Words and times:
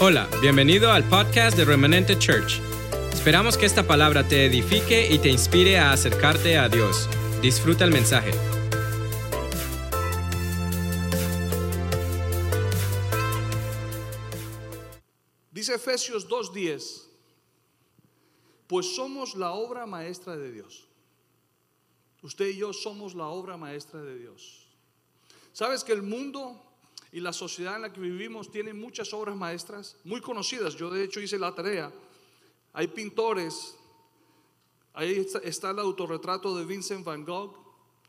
Hola, 0.00 0.28
bienvenido 0.40 0.90
al 0.90 1.08
podcast 1.08 1.56
de 1.56 1.64
Remanente 1.64 2.18
Church. 2.18 2.60
Esperamos 3.12 3.56
que 3.56 3.66
esta 3.66 3.86
palabra 3.86 4.26
te 4.26 4.46
edifique 4.46 5.12
y 5.12 5.18
te 5.18 5.28
inspire 5.28 5.78
a 5.78 5.92
acercarte 5.92 6.58
a 6.58 6.68
Dios. 6.68 7.08
Disfruta 7.40 7.84
el 7.84 7.92
mensaje. 7.92 8.32
Dice 15.52 15.74
Efesios 15.74 16.28
2.10, 16.28 17.04
pues 18.66 18.96
somos 18.96 19.36
la 19.36 19.52
obra 19.52 19.86
maestra 19.86 20.36
de 20.36 20.50
Dios. 20.50 20.88
Usted 22.22 22.48
y 22.48 22.56
yo 22.56 22.72
somos 22.72 23.14
la 23.14 23.26
obra 23.26 23.56
maestra 23.56 24.00
de 24.00 24.18
Dios. 24.18 24.66
¿Sabes 25.52 25.84
que 25.84 25.92
el 25.92 26.02
mundo 26.02 26.71
y 27.12 27.20
la 27.20 27.32
sociedad 27.34 27.76
en 27.76 27.82
la 27.82 27.92
que 27.92 28.00
vivimos 28.00 28.50
tiene 28.50 28.72
muchas 28.72 29.12
obras 29.12 29.36
maestras 29.36 29.96
muy 30.02 30.22
conocidas? 30.22 30.74
Yo 30.74 30.90
de 30.90 31.04
hecho 31.04 31.20
hice 31.20 31.38
la 31.38 31.54
tarea. 31.54 31.92
Hay 32.72 32.88
pintores, 32.88 33.76
ahí 34.94 35.26
está, 35.44 35.70
el 35.70 35.78
autorretrato 35.78 36.56
de 36.56 36.64
Vincent 36.64 37.04
Van 37.04 37.24
Gogh, 37.24 37.54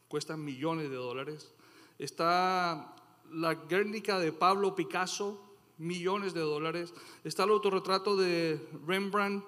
cuesta 0.08 0.38
millones 0.38 0.90
de 0.90 0.96
dólares. 0.96 1.52
Está 2.00 2.96
la 3.30 3.56
Guernica 3.56 4.20
de 4.20 4.32
Pablo 4.32 4.74
Picasso, 4.74 5.54
millones 5.78 6.34
de 6.34 6.40
dólares. 6.40 6.94
Está 7.26 7.44
el 7.44 7.50
autorretrato 7.50 8.16
de 8.16 8.58
Rembrandt 8.88 9.44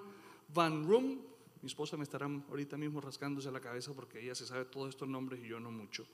Van 0.53 0.86
Room. 0.86 1.22
Mi 1.62 1.67
esposa 1.67 1.95
me 1.95 2.03
estará 2.03 2.28
ahorita 2.50 2.76
mismo 2.76 3.00
rascándose 3.00 3.50
la 3.52 3.62
cabeza 3.62 3.94
porque 3.94 4.22
ella 4.22 4.36
se 4.36 4.45
sabe 4.45 4.66
todos 4.66 4.90
estos 4.90 5.08
nombres 5.08 5.42
y 5.42 5.48
yo 5.48 5.62
no 5.62 5.72
mucho. 5.72 6.06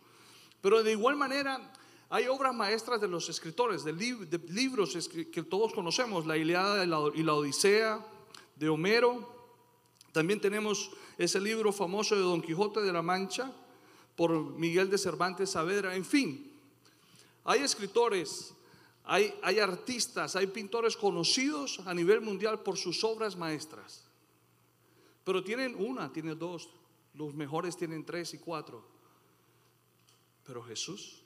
Pero 0.62 0.84
de 0.84 0.92
igual 0.92 1.16
manera 1.16 1.74
hay 2.12 2.28
obras 2.28 2.54
maestras 2.54 3.00
de 3.00 3.08
los 3.08 3.30
escritores, 3.30 3.84
de, 3.84 3.94
lib- 3.96 4.28
de 4.28 4.38
libros 4.52 4.96
que 5.10 5.44
todos 5.44 5.74
conocemos, 5.74 6.26
la 6.26 6.38
Iliada 6.38 6.84
y 6.84 6.88
la, 6.88 7.00
y 7.16 7.24
la 7.24 7.34
Odisea 7.34 8.06
de 8.58 8.70
Homero. 8.70 9.34
También 10.12 10.42
tenemos 10.42 10.92
ese 11.18 11.40
libro 11.40 11.72
famoso 11.72 12.16
de 12.16 12.22
Don 12.22 12.42
Quijote 12.42 12.82
de 12.82 12.92
la 12.92 13.02
Mancha 13.02 13.52
por 14.18 14.32
Miguel 14.32 14.90
de 14.90 14.98
Cervantes 14.98 15.52
Saavedra. 15.52 15.96
En 15.96 16.04
fin, 16.04 16.52
hay 17.46 17.62
escritores, 17.62 18.54
hay, 19.06 19.34
hay 19.42 19.60
artistas, 19.60 20.36
hay 20.36 20.48
pintores 20.48 20.98
conocidos 20.98 21.80
a 21.86 21.94
nivel 21.94 22.20
mundial 22.20 22.60
por 22.60 22.76
sus 22.78 23.06
obras 23.06 23.38
maestras. 23.38 24.04
Pero 25.24 25.42
tienen 25.46 25.76
una, 25.78 26.12
tienen 26.12 26.38
dos, 26.38 26.70
los 27.14 27.34
mejores 27.34 27.78
tienen 27.78 28.04
tres 28.04 28.34
y 28.34 28.38
cuatro. 28.38 28.84
Pero 30.44 30.62
Jesús, 30.62 31.21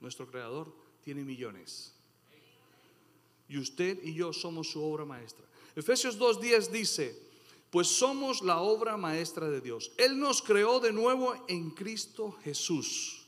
nuestro 0.00 0.26
creador, 0.26 0.72
tiene 1.02 1.22
millones. 1.24 1.94
Y 3.48 3.58
usted 3.58 4.02
y 4.02 4.14
yo 4.14 4.32
somos 4.32 4.70
su 4.70 4.82
obra 4.82 5.04
maestra. 5.04 5.44
Efesios 5.74 6.18
2.10 6.18 6.68
dice, 6.68 7.30
pues 7.70 7.88
somos 7.88 8.42
la 8.42 8.60
obra 8.60 8.96
maestra 8.96 9.48
de 9.48 9.60
Dios. 9.60 9.92
Él 9.96 10.18
nos 10.18 10.42
creó 10.42 10.80
de 10.80 10.92
nuevo 10.92 11.34
en 11.48 11.70
Cristo 11.70 12.32
Jesús, 12.42 13.26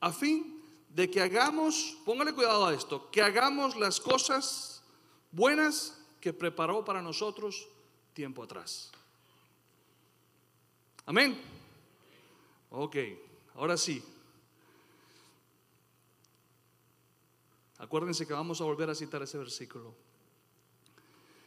a 0.00 0.12
fin 0.12 0.62
de 0.88 1.10
que 1.10 1.20
hagamos, 1.20 1.96
póngale 2.04 2.32
cuidado 2.32 2.66
a 2.66 2.74
esto, 2.74 3.10
que 3.10 3.22
hagamos 3.22 3.76
las 3.76 4.00
cosas 4.00 4.82
buenas 5.30 5.98
que 6.20 6.32
preparó 6.32 6.84
para 6.84 7.02
nosotros 7.02 7.66
tiempo 8.12 8.42
atrás. 8.42 8.90
Amén. 11.06 11.40
Ok, 12.70 12.96
ahora 13.54 13.76
sí. 13.76 14.02
Acuérdense 17.82 18.24
que 18.24 18.32
vamos 18.32 18.60
a 18.60 18.64
volver 18.64 18.88
a 18.90 18.94
citar 18.94 19.20
ese 19.22 19.36
versículo. 19.36 19.92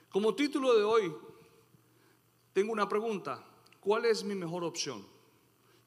Como 0.09 0.36
título 0.36 0.75
de 0.75 0.83
hoy, 0.83 1.16
tengo 2.52 2.73
una 2.73 2.89
pregunta. 2.89 3.41
¿Cuál 3.80 4.03
es 4.03 4.22
mi 4.22 4.36
mejor 4.36 4.66
opción? 4.66 5.08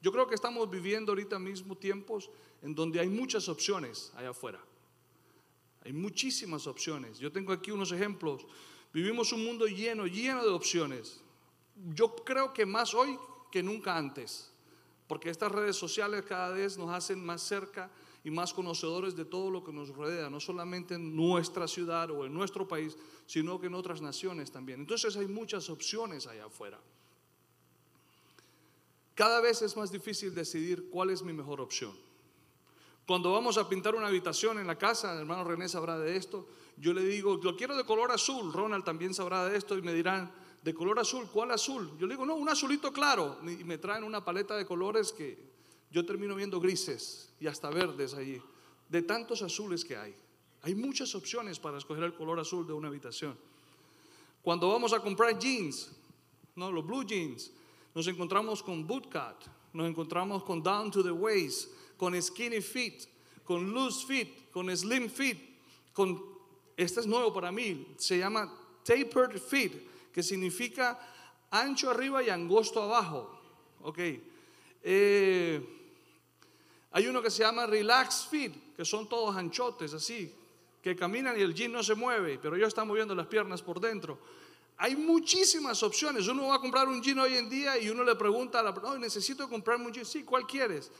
Yo 0.01 0.11
creo 0.11 0.27
que 0.27 0.33
estamos 0.33 0.67
viviendo 0.67 1.11
ahorita 1.11 1.37
mismo 1.37 1.77
tiempos 1.77 2.31
en 2.63 2.73
donde 2.73 2.99
hay 2.99 3.09
muchas 3.09 3.47
opciones 3.47 4.11
allá 4.15 4.31
afuera. 4.31 4.59
Hay 5.85 5.93
muchísimas 5.93 6.65
opciones. 6.65 7.19
Yo 7.19 7.31
tengo 7.31 7.53
aquí 7.53 7.69
unos 7.69 7.91
ejemplos. 7.91 8.47
Vivimos 8.91 9.31
un 9.31 9.45
mundo 9.45 9.67
lleno, 9.67 10.07
lleno 10.07 10.41
de 10.41 10.49
opciones. 10.49 11.21
Yo 11.93 12.15
creo 12.15 12.53
que 12.53 12.65
más 12.65 12.95
hoy 12.95 13.19
que 13.51 13.61
nunca 13.61 13.95
antes, 13.95 14.51
porque 15.07 15.29
estas 15.29 15.51
redes 15.51 15.75
sociales 15.75 16.25
cada 16.27 16.49
vez 16.49 16.75
nos 16.75 16.89
hacen 16.89 17.23
más 17.23 17.43
cerca 17.43 17.91
y 18.23 18.31
más 18.31 18.53
conocedores 18.53 19.15
de 19.15 19.25
todo 19.25 19.49
lo 19.49 19.63
que 19.63 19.71
nos 19.71 19.89
rodea, 19.89 20.29
no 20.29 20.39
solamente 20.39 20.95
en 20.95 21.15
nuestra 21.15 21.67
ciudad 21.67 22.11
o 22.11 22.25
en 22.25 22.33
nuestro 22.33 22.67
país, 22.67 22.97
sino 23.25 23.59
que 23.59 23.67
en 23.67 23.75
otras 23.75 24.01
naciones 24.01 24.51
también. 24.51 24.81
Entonces 24.81 25.15
hay 25.15 25.27
muchas 25.27 25.69
opciones 25.69 26.27
allá 26.27 26.45
afuera. 26.45 26.79
Cada 29.15 29.41
vez 29.41 29.61
es 29.61 29.75
más 29.75 29.91
difícil 29.91 30.33
decidir 30.33 30.89
cuál 30.89 31.09
es 31.09 31.23
mi 31.23 31.33
mejor 31.33 31.61
opción. 31.61 31.93
Cuando 33.05 33.31
vamos 33.31 33.57
a 33.57 33.67
pintar 33.67 33.95
una 33.95 34.07
habitación 34.07 34.59
en 34.59 34.67
la 34.67 34.77
casa, 34.77 35.13
el 35.13 35.19
hermano 35.19 35.43
René 35.43 35.67
sabrá 35.67 35.97
de 35.97 36.15
esto, 36.15 36.47
yo 36.77 36.93
le 36.93 37.03
digo, 37.03 37.39
lo 37.41 37.57
quiero 37.57 37.75
de 37.75 37.83
color 37.83 38.11
azul, 38.11 38.53
Ronald 38.53 38.85
también 38.85 39.13
sabrá 39.13 39.45
de 39.45 39.57
esto 39.57 39.77
y 39.77 39.81
me 39.81 39.93
dirán, 39.93 40.31
de 40.61 40.73
color 40.73 40.99
azul, 40.99 41.27
¿cuál 41.31 41.51
azul? 41.51 41.91
Yo 41.97 42.05
le 42.05 42.13
digo, 42.13 42.25
no, 42.25 42.35
un 42.35 42.49
azulito 42.49 42.93
claro. 42.93 43.39
Y 43.43 43.63
me 43.63 43.77
traen 43.77 44.03
una 44.03 44.23
paleta 44.23 44.55
de 44.55 44.65
colores 44.65 45.11
que 45.11 45.48
yo 45.91 46.05
termino 46.05 46.35
viendo 46.35 46.59
grises 46.59 47.29
y 47.39 47.47
hasta 47.47 47.69
verdes 47.69 48.13
allí, 48.13 48.41
de 48.87 49.01
tantos 49.01 49.41
azules 49.41 49.83
que 49.83 49.95
hay. 49.95 50.15
Hay 50.61 50.75
muchas 50.75 51.15
opciones 51.15 51.59
para 51.59 51.77
escoger 51.77 52.03
el 52.03 52.13
color 52.13 52.39
azul 52.39 52.67
de 52.67 52.73
una 52.73 52.89
habitación. 52.89 53.37
Cuando 54.41 54.69
vamos 54.69 54.93
a 54.93 54.99
comprar 54.99 55.37
jeans, 55.39 55.91
no, 56.55 56.71
los 56.71 56.85
blue 56.85 57.03
jeans, 57.03 57.51
nos 57.95 58.07
encontramos 58.07 58.61
con 58.61 58.85
bootcut, 58.85 59.45
nos 59.73 59.89
encontramos 59.89 60.43
con 60.43 60.61
down 60.61 60.91
to 60.91 61.03
the 61.03 61.11
waist, 61.11 61.69
con 61.97 62.19
skinny 62.21 62.61
fit, 62.61 63.05
con 63.43 63.71
loose 63.73 64.05
fit, 64.05 64.51
con 64.51 64.75
slim 64.75 65.09
fit, 65.09 65.37
con 65.93 66.21
este 66.77 67.01
es 67.01 67.07
nuevo 67.07 67.33
para 67.33 67.51
mí, 67.51 67.87
se 67.97 68.17
llama 68.17 68.49
tapered 68.83 69.39
fit, 69.39 69.73
que 70.13 70.23
significa 70.23 70.99
ancho 71.51 71.89
arriba 71.89 72.23
y 72.23 72.29
angosto 72.29 72.81
abajo. 72.81 73.37
Ok. 73.81 73.99
Eh, 74.81 75.78
hay 76.91 77.07
uno 77.07 77.21
que 77.21 77.29
se 77.29 77.43
llama 77.43 77.65
relax 77.65 78.27
fit, 78.29 78.75
que 78.75 78.83
son 78.83 79.07
todos 79.07 79.35
anchotes 79.35 79.93
así, 79.93 80.33
que 80.81 80.95
caminan 80.95 81.37
y 81.37 81.41
el 81.41 81.53
jean 81.53 81.71
no 81.71 81.83
se 81.83 81.93
mueve, 81.93 82.39
pero 82.41 82.55
ellos 82.55 82.69
están 82.69 82.87
moviendo 82.87 83.13
las 83.13 83.27
piernas 83.27 83.61
por 83.61 83.79
dentro. 83.79 84.19
Hay 84.77 84.95
muchísimas 84.95 85.83
opciones. 85.83 86.27
Uno 86.27 86.47
va 86.47 86.55
a 86.55 86.59
comprar 86.59 86.87
un 86.87 87.01
jean 87.01 87.19
hoy 87.19 87.35
en 87.35 87.49
día 87.49 87.77
y 87.77 87.89
uno 87.89 88.03
le 88.03 88.15
pregunta 88.15 88.61
a 88.61 88.63
la 88.63 88.73
persona, 88.73 88.97
necesito 88.97 89.47
comprarme 89.49 89.87
un 89.87 89.93
jean. 89.93 90.05
Sí, 90.05 90.23
¿cuál 90.23 90.47
quieres? 90.47 90.91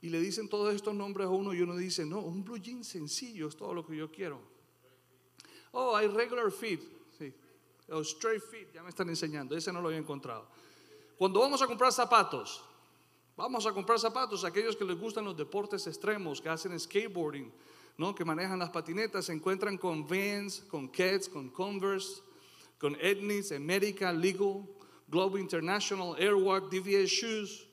Y 0.00 0.08
le 0.08 0.20
dicen 0.20 0.48
todos 0.48 0.74
estos 0.74 0.94
nombres 0.94 1.26
a 1.26 1.30
uno 1.30 1.54
y 1.54 1.60
uno 1.60 1.76
dice, 1.76 2.04
no, 2.04 2.20
un 2.20 2.42
blue 2.42 2.58
jean 2.58 2.82
sencillo 2.82 3.48
es 3.48 3.56
todo 3.56 3.72
lo 3.72 3.86
que 3.86 3.96
yo 3.96 4.10
quiero. 4.10 4.40
Oh, 5.72 5.94
hay 5.94 6.08
regular 6.08 6.50
fit, 6.50 6.80
sí. 7.18 7.32
O 7.90 8.00
straight 8.00 8.42
fit, 8.42 8.72
ya 8.72 8.82
me 8.82 8.88
están 8.88 9.08
enseñando, 9.08 9.56
ese 9.56 9.72
no 9.72 9.80
lo 9.80 9.88
había 9.88 10.00
encontrado. 10.00 10.48
Cuando 11.16 11.40
vamos 11.40 11.60
a 11.62 11.66
comprar 11.66 11.92
zapatos, 11.92 12.64
vamos 13.36 13.66
a 13.66 13.72
comprar 13.72 13.98
zapatos, 13.98 14.44
aquellos 14.44 14.76
que 14.76 14.84
les 14.84 14.98
gustan 14.98 15.24
los 15.24 15.36
deportes 15.36 15.86
extremos, 15.86 16.40
que 16.40 16.48
hacen 16.48 16.78
skateboarding, 16.78 17.52
¿no? 17.98 18.14
que 18.14 18.24
manejan 18.24 18.58
las 18.58 18.70
patinetas, 18.70 19.26
se 19.26 19.32
encuentran 19.32 19.76
con 19.78 20.06
Vans, 20.06 20.64
con 20.68 20.88
Keds, 20.88 21.28
con 21.28 21.48
Converse, 21.50 22.22
con 22.78 22.96
Etnies, 23.00 23.52
America, 23.52 24.12
Legal, 24.12 24.66
Globe 25.08 25.40
International, 25.40 26.14
Airwalk, 26.18 26.70
DVS 26.70 27.08
Shoes 27.10 27.66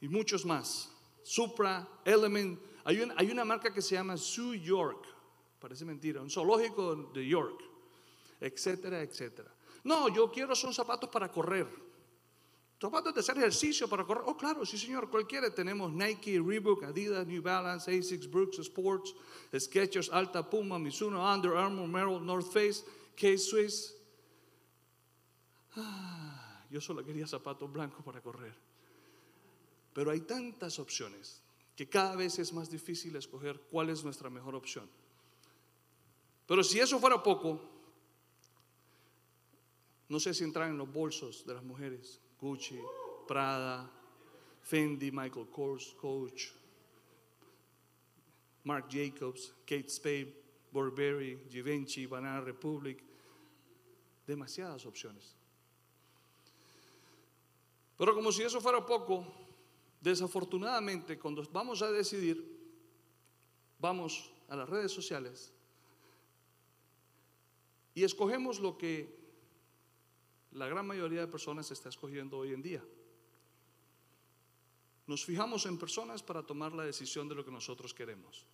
y 0.00 0.08
muchos 0.08 0.44
más. 0.44 0.90
Supra, 1.22 1.88
Element. 2.04 2.58
Hay, 2.84 3.00
un- 3.00 3.12
hay 3.16 3.30
una 3.30 3.44
marca 3.44 3.72
que 3.72 3.80
se 3.80 3.94
llama 3.94 4.16
Zoo 4.16 4.54
York, 4.54 5.06
parece 5.58 5.84
mentira, 5.84 6.20
un 6.20 6.30
zoológico 6.30 6.94
de 7.14 7.26
York, 7.26 7.62
etcétera, 8.40 9.00
etcétera. 9.00 9.50
No, 9.84 10.08
yo 10.08 10.30
quiero 10.30 10.54
son 10.54 10.72
zapatos 10.74 11.08
para 11.10 11.30
correr. 11.30 11.66
Zapatos 12.84 13.14
de 13.14 13.20
hacer 13.20 13.38
ejercicio 13.38 13.88
para 13.88 14.04
correr. 14.04 14.24
Oh, 14.26 14.36
claro, 14.36 14.66
sí, 14.66 14.76
señor. 14.76 15.08
Cualquiera. 15.08 15.48
Tenemos 15.48 15.90
Nike, 15.90 16.38
Reebok, 16.38 16.84
Adidas, 16.84 17.26
New 17.26 17.40
Balance, 17.40 17.90
Asics, 17.90 18.30
Brooks 18.30 18.58
Sports, 18.58 19.14
Skechers, 19.58 20.10
Alta, 20.12 20.42
Puma, 20.42 20.78
Mizuno, 20.78 21.24
Under 21.24 21.56
Armour, 21.56 21.88
Merrell, 21.88 22.22
North 22.22 22.52
Face, 22.52 22.84
K-Swiss. 23.16 23.96
Ah, 25.76 26.62
yo 26.68 26.78
solo 26.78 27.02
quería 27.02 27.26
zapatos 27.26 27.72
blancos 27.72 28.04
para 28.04 28.20
correr. 28.20 28.54
Pero 29.94 30.10
hay 30.10 30.20
tantas 30.20 30.78
opciones 30.78 31.40
que 31.74 31.88
cada 31.88 32.14
vez 32.16 32.38
es 32.38 32.52
más 32.52 32.70
difícil 32.70 33.16
escoger 33.16 33.58
cuál 33.70 33.88
es 33.88 34.04
nuestra 34.04 34.28
mejor 34.28 34.54
opción. 34.54 34.86
Pero 36.46 36.62
si 36.62 36.80
eso 36.80 36.98
fuera 36.98 37.22
poco, 37.22 37.62
no 40.06 40.20
sé 40.20 40.34
si 40.34 40.44
entrar 40.44 40.68
en 40.68 40.76
los 40.76 40.92
bolsos 40.92 41.46
de 41.46 41.54
las 41.54 41.64
mujeres. 41.64 42.20
Gucci, 42.44 42.78
Prada, 43.26 43.90
Fendi, 44.60 45.10
Michael 45.10 45.46
Kors, 45.46 45.94
Coach, 45.96 46.52
Marc 48.64 48.90
Jacobs, 48.90 49.54
Kate 49.64 49.88
Spade, 49.88 50.34
Burberry, 50.70 51.38
Givenchy, 51.48 52.04
Banana 52.06 52.42
Republic, 52.42 53.02
demasiadas 54.26 54.84
opciones. 54.84 55.34
Pero 57.96 58.14
como 58.14 58.30
si 58.30 58.42
eso 58.42 58.60
fuera 58.60 58.84
poco, 58.84 59.24
desafortunadamente 60.02 61.18
cuando 61.18 61.42
vamos 61.50 61.80
a 61.80 61.90
decidir, 61.90 62.44
vamos 63.78 64.30
a 64.48 64.56
las 64.56 64.68
redes 64.68 64.92
sociales 64.92 65.50
y 67.94 68.04
escogemos 68.04 68.60
lo 68.60 68.76
que 68.76 69.23
la 70.54 70.68
gran 70.68 70.86
mayoría 70.86 71.20
de 71.20 71.26
personas 71.26 71.70
está 71.70 71.88
escogiendo 71.88 72.38
hoy 72.38 72.52
en 72.52 72.62
día. 72.62 72.82
Nos 75.06 75.24
fijamos 75.24 75.66
en 75.66 75.78
personas 75.78 76.22
para 76.22 76.42
tomar 76.42 76.72
la 76.72 76.84
decisión 76.84 77.28
de 77.28 77.34
lo 77.34 77.44
que 77.44 77.50
nosotros 77.50 77.92
queremos. 77.92 78.46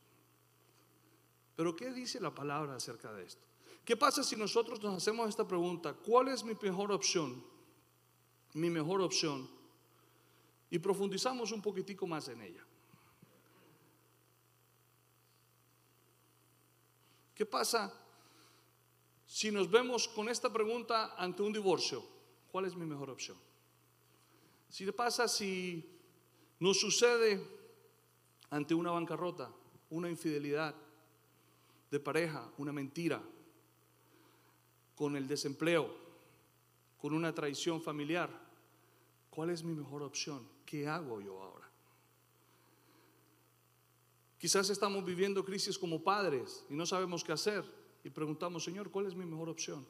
Pero 1.54 1.76
¿qué 1.76 1.92
dice 1.92 2.18
la 2.20 2.34
palabra 2.34 2.74
acerca 2.74 3.12
de 3.12 3.24
esto? 3.24 3.46
¿Qué 3.84 3.96
pasa 3.96 4.24
si 4.24 4.34
nosotros 4.34 4.82
nos 4.82 4.96
hacemos 4.96 5.28
esta 5.28 5.46
pregunta? 5.46 5.92
¿Cuál 5.92 6.28
es 6.28 6.42
mi 6.42 6.54
mejor 6.60 6.90
opción? 6.90 7.44
Mi 8.54 8.70
mejor 8.70 9.02
opción. 9.02 9.48
Y 10.70 10.78
profundizamos 10.78 11.52
un 11.52 11.60
poquitico 11.60 12.06
más 12.06 12.28
en 12.28 12.40
ella. 12.40 12.64
¿Qué 17.34 17.44
pasa 17.44 17.92
si 19.30 19.52
nos 19.52 19.70
vemos 19.70 20.08
con 20.08 20.28
esta 20.28 20.52
pregunta 20.52 21.14
ante 21.16 21.40
un 21.40 21.52
divorcio? 21.52 22.02
¿Cuál 22.50 22.64
es 22.64 22.74
mi 22.74 22.84
mejor 22.84 23.10
opción? 23.10 23.38
Si 24.68 24.84
pasa 24.90 25.28
si 25.28 25.88
nos 26.58 26.80
sucede 26.80 27.40
ante 28.50 28.74
una 28.74 28.90
bancarrota, 28.90 29.48
una 29.90 30.10
infidelidad 30.10 30.74
de 31.92 32.00
pareja, 32.00 32.50
una 32.58 32.72
mentira, 32.72 33.22
con 34.96 35.14
el 35.14 35.28
desempleo, 35.28 35.94
con 36.98 37.14
una 37.14 37.32
traición 37.32 37.80
familiar, 37.80 38.28
¿cuál 39.30 39.50
es 39.50 39.62
mi 39.62 39.74
mejor 39.74 40.02
opción? 40.02 40.44
¿Qué 40.66 40.88
hago 40.88 41.20
yo 41.20 41.40
ahora? 41.40 41.70
Quizás 44.38 44.70
estamos 44.70 45.04
viviendo 45.04 45.44
crisis 45.44 45.78
como 45.78 46.02
padres 46.02 46.64
y 46.68 46.74
no 46.74 46.84
sabemos 46.84 47.22
qué 47.22 47.30
hacer 47.30 47.79
y 48.04 48.10
preguntamos, 48.10 48.64
Señor, 48.64 48.90
¿cuál 48.90 49.06
es 49.06 49.14
mi 49.14 49.24
mejor 49.24 49.48
opción? 49.48 49.86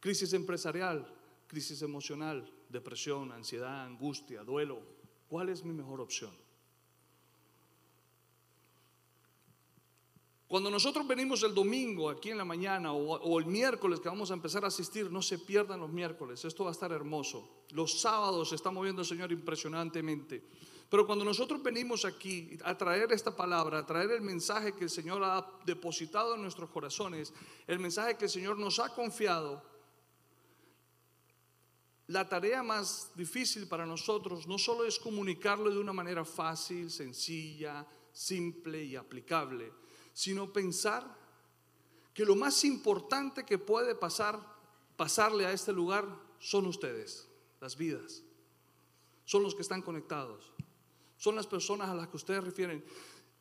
Crisis 0.00 0.32
empresarial, 0.32 1.06
crisis 1.46 1.82
emocional, 1.82 2.50
depresión, 2.68 3.32
ansiedad, 3.32 3.84
angustia, 3.84 4.42
duelo. 4.42 4.80
¿Cuál 5.28 5.48
es 5.48 5.64
mi 5.64 5.72
mejor 5.72 6.00
opción? 6.00 6.32
Cuando 10.48 10.70
nosotros 10.70 11.06
venimos 11.06 11.42
el 11.42 11.54
domingo 11.54 12.08
aquí 12.08 12.30
en 12.30 12.38
la 12.38 12.44
mañana 12.44 12.94
o, 12.94 13.38
el 13.38 13.44
miércoles 13.44 14.00
que 14.00 14.08
vamos 14.08 14.30
a 14.30 14.34
empezar 14.34 14.64
a 14.64 14.68
asistir, 14.68 15.10
no 15.10 15.20
se 15.20 15.38
pierdan 15.38 15.80
los 15.80 15.90
miércoles, 15.90 16.42
esto 16.42 16.64
va 16.64 16.70
a 16.70 16.72
estar 16.72 16.90
hermoso. 16.90 17.64
Los 17.72 18.00
sábados 18.00 18.48
se 18.48 18.54
está 18.54 18.70
moviendo 18.70 19.02
el 19.02 19.06
Señor 19.06 19.30
impresionantemente. 19.30 20.42
Pero 20.88 21.06
cuando 21.06 21.24
nosotros 21.24 21.62
venimos 21.62 22.04
aquí 22.04 22.58
a 22.64 22.76
traer 22.76 23.12
esta 23.12 23.34
palabra, 23.34 23.78
a 23.78 23.86
traer 23.86 24.10
el 24.12 24.22
mensaje 24.22 24.72
que 24.72 24.84
el 24.84 24.90
Señor 24.90 25.22
ha 25.22 25.46
depositado 25.66 26.34
en 26.34 26.42
nuestros 26.42 26.70
corazones, 26.70 27.32
el 27.66 27.78
mensaje 27.78 28.16
que 28.16 28.24
el 28.24 28.30
Señor 28.30 28.58
nos 28.58 28.78
ha 28.78 28.88
confiado, 28.94 29.62
la 32.08 32.26
tarea 32.26 32.62
más 32.62 33.10
difícil 33.14 33.68
para 33.68 33.84
nosotros 33.84 34.46
no 34.46 34.56
solo 34.56 34.86
es 34.86 34.98
comunicarlo 34.98 35.70
de 35.70 35.78
una 35.78 35.92
manera 35.92 36.24
fácil, 36.24 36.90
sencilla, 36.90 37.86
simple 38.10 38.82
y 38.82 38.96
aplicable, 38.96 39.70
sino 40.14 40.50
pensar 40.50 41.04
que 42.14 42.24
lo 42.24 42.34
más 42.34 42.64
importante 42.64 43.44
que 43.44 43.58
puede 43.58 43.94
pasar, 43.94 44.40
pasarle 44.96 45.44
a 45.44 45.52
este 45.52 45.72
lugar 45.72 46.08
son 46.38 46.64
ustedes, 46.64 47.28
las 47.60 47.76
vidas. 47.76 48.22
Son 49.26 49.42
los 49.42 49.54
que 49.54 49.60
están 49.60 49.82
conectados. 49.82 50.50
Son 51.18 51.36
las 51.36 51.46
personas 51.46 51.90
a 51.90 51.94
las 51.94 52.08
que 52.08 52.16
ustedes 52.16 52.42
refieren. 52.42 52.82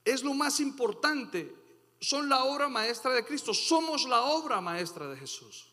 Es 0.03 0.23
lo 0.23 0.33
más 0.33 0.59
importante. 0.59 1.55
Son 1.99 2.27
la 2.27 2.43
obra 2.43 2.67
maestra 2.67 3.13
de 3.13 3.23
Cristo. 3.23 3.53
Somos 3.53 4.07
la 4.09 4.23
obra 4.23 4.59
maestra 4.59 5.07
de 5.07 5.15
Jesús. 5.15 5.67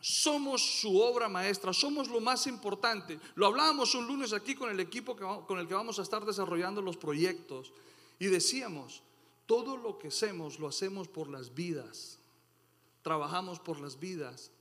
Somos 0.00 0.80
su 0.80 1.00
obra 1.00 1.28
maestra, 1.28 1.72
somos 1.72 2.08
lo 2.08 2.20
más 2.20 2.46
importante. 2.46 3.18
Lo 3.34 3.46
hablábamos 3.46 3.94
un 3.94 4.06
lunes 4.06 4.32
aquí 4.32 4.54
con 4.54 4.70
el 4.70 4.78
equipo 4.80 5.16
con 5.44 5.58
el 5.58 5.66
que 5.66 5.74
vamos 5.74 5.98
a 5.98 6.02
estar 6.02 6.24
desarrollando 6.24 6.80
los 6.80 6.96
proyectos. 6.96 7.72
Y 8.18 8.26
decíamos, 8.26 9.02
todo 9.44 9.76
lo 9.76 9.98
que 9.98 10.08
hacemos 10.08 10.60
lo 10.60 10.68
hacemos 10.68 11.08
por 11.08 11.28
las 11.28 11.52
vidas. 11.52 12.18
Trabajamos 13.02 13.58
por 13.58 13.80
las 13.80 13.98
vidas. 13.98 14.52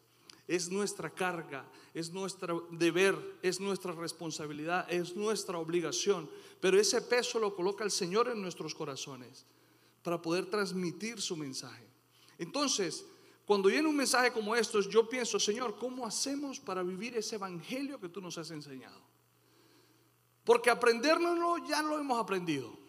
Es 0.48 0.70
nuestra 0.70 1.10
carga, 1.10 1.70
es 1.94 2.12
nuestro 2.14 2.68
deber, 2.72 3.16
es 3.42 3.60
nuestra 3.60 3.92
responsabilidad, 3.92 4.88
es 4.90 5.16
nuestra 5.16 5.58
obligación. 5.58 6.30
Pero 6.62 6.80
ese 6.80 7.02
peso 7.02 7.40
lo 7.40 7.54
coloca 7.56 7.84
el 7.84 7.92
Señor 7.92 8.30
en 8.30 8.42
nuestros 8.42 8.74
corazones 8.74 9.46
para 10.04 10.22
poder 10.22 10.46
transmitir 10.46 11.22
su 11.22 11.36
mensaje. 11.36 11.86
Entonces, 12.38 13.06
cuando 13.46 13.70
viene 13.70 13.88
un 13.88 13.96
mensaje 13.96 14.32
como 14.32 14.56
estos, 14.56 14.90
yo 14.90 15.08
pienso, 15.10 15.40
Señor, 15.40 15.78
¿cómo 15.78 16.06
hacemos 16.06 16.60
para 16.60 16.84
vivir 16.84 17.18
ese 17.18 17.36
evangelio 17.36 18.00
que 18.00 18.10
tú 18.10 18.22
nos 18.22 18.38
has 18.38 18.52
enseñado? 18.52 19.02
Porque 20.44 20.70
aprendérnoslo 20.70 21.58
ya 21.68 21.82
lo 21.82 22.00
hemos 22.00 22.20
aprendido. 22.20 22.87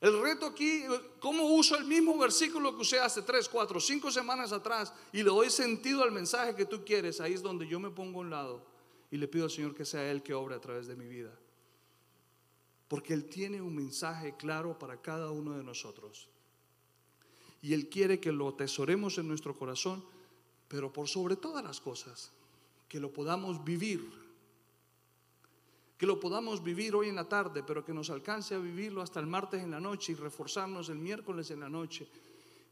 El 0.00 0.22
reto 0.22 0.46
aquí, 0.46 0.84
¿cómo 1.18 1.44
uso 1.46 1.76
el 1.76 1.84
mismo 1.84 2.16
versículo 2.16 2.74
que 2.74 2.82
usé 2.82 3.00
hace 3.00 3.22
tres, 3.22 3.48
cuatro, 3.48 3.80
cinco 3.80 4.12
semanas 4.12 4.52
atrás 4.52 4.92
y 5.12 5.18
le 5.18 5.30
doy 5.30 5.50
sentido 5.50 6.04
al 6.04 6.12
mensaje 6.12 6.54
que 6.54 6.66
tú 6.66 6.84
quieres? 6.84 7.20
Ahí 7.20 7.32
es 7.32 7.42
donde 7.42 7.66
yo 7.66 7.80
me 7.80 7.90
pongo 7.90 8.18
a 8.18 8.22
un 8.22 8.30
lado 8.30 8.64
y 9.10 9.16
le 9.16 9.26
pido 9.26 9.44
al 9.44 9.50
Señor 9.50 9.74
que 9.74 9.84
sea 9.84 10.08
Él 10.08 10.22
que 10.22 10.34
obre 10.34 10.54
a 10.54 10.60
través 10.60 10.86
de 10.86 10.94
mi 10.94 11.06
vida. 11.06 11.36
Porque 12.86 13.12
Él 13.12 13.24
tiene 13.24 13.60
un 13.60 13.74
mensaje 13.74 14.36
claro 14.36 14.78
para 14.78 15.02
cada 15.02 15.32
uno 15.32 15.56
de 15.56 15.64
nosotros. 15.64 16.28
Y 17.60 17.74
Él 17.74 17.88
quiere 17.88 18.20
que 18.20 18.30
lo 18.30 18.48
atesoremos 18.48 19.18
en 19.18 19.26
nuestro 19.26 19.56
corazón, 19.56 20.04
pero 20.68 20.92
por 20.92 21.08
sobre 21.08 21.34
todas 21.34 21.64
las 21.64 21.80
cosas, 21.80 22.30
que 22.88 23.00
lo 23.00 23.12
podamos 23.12 23.64
vivir 23.64 24.08
que 25.98 26.06
lo 26.06 26.20
podamos 26.20 26.62
vivir 26.62 26.94
hoy 26.94 27.08
en 27.08 27.16
la 27.16 27.28
tarde, 27.28 27.64
pero 27.66 27.84
que 27.84 27.92
nos 27.92 28.08
alcance 28.08 28.54
a 28.54 28.58
vivirlo 28.58 29.02
hasta 29.02 29.18
el 29.18 29.26
martes 29.26 29.64
en 29.64 29.72
la 29.72 29.80
noche 29.80 30.12
y 30.12 30.14
reforzarnos 30.14 30.88
el 30.90 30.98
miércoles 30.98 31.50
en 31.50 31.58
la 31.58 31.68
noche. 31.68 32.06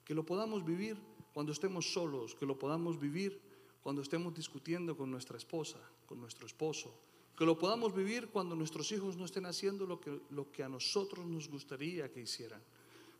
Que 0.04 0.14
lo 0.14 0.24
podamos 0.24 0.64
vivir 0.64 0.96
cuando 1.34 1.50
estemos 1.50 1.92
solos, 1.92 2.36
que 2.36 2.46
lo 2.46 2.56
podamos 2.56 3.00
vivir 3.00 3.40
cuando 3.82 4.00
estemos 4.00 4.32
discutiendo 4.32 4.96
con 4.96 5.10
nuestra 5.10 5.36
esposa, 5.36 5.78
con 6.06 6.20
nuestro 6.20 6.46
esposo. 6.46 6.94
Que 7.36 7.44
lo 7.44 7.58
podamos 7.58 7.92
vivir 7.92 8.28
cuando 8.28 8.54
nuestros 8.54 8.92
hijos 8.92 9.16
no 9.16 9.24
estén 9.24 9.46
haciendo 9.46 9.86
lo 9.86 10.00
que, 10.00 10.20
lo 10.30 10.52
que 10.52 10.62
a 10.62 10.68
nosotros 10.68 11.26
nos 11.26 11.48
gustaría 11.48 12.10
que 12.12 12.20
hicieran. 12.20 12.62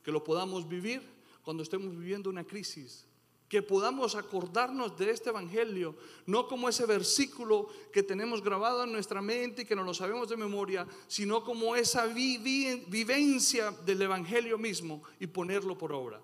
Que 0.04 0.12
lo 0.12 0.22
podamos 0.22 0.68
vivir 0.68 1.02
cuando 1.42 1.64
estemos 1.64 1.96
viviendo 1.98 2.30
una 2.30 2.44
crisis 2.44 3.06
que 3.48 3.62
podamos 3.62 4.14
acordarnos 4.14 4.96
de 4.98 5.10
este 5.10 5.30
Evangelio, 5.30 5.94
no 6.26 6.48
como 6.48 6.68
ese 6.68 6.84
versículo 6.84 7.68
que 7.92 8.02
tenemos 8.02 8.42
grabado 8.42 8.84
en 8.84 8.92
nuestra 8.92 9.22
mente 9.22 9.62
y 9.62 9.64
que 9.64 9.76
no 9.76 9.84
lo 9.84 9.94
sabemos 9.94 10.28
de 10.28 10.36
memoria, 10.36 10.86
sino 11.06 11.44
como 11.44 11.76
esa 11.76 12.06
vivencia 12.06 13.70
del 13.70 14.02
Evangelio 14.02 14.58
mismo 14.58 15.02
y 15.20 15.28
ponerlo 15.28 15.78
por 15.78 15.92
obra. 15.92 16.20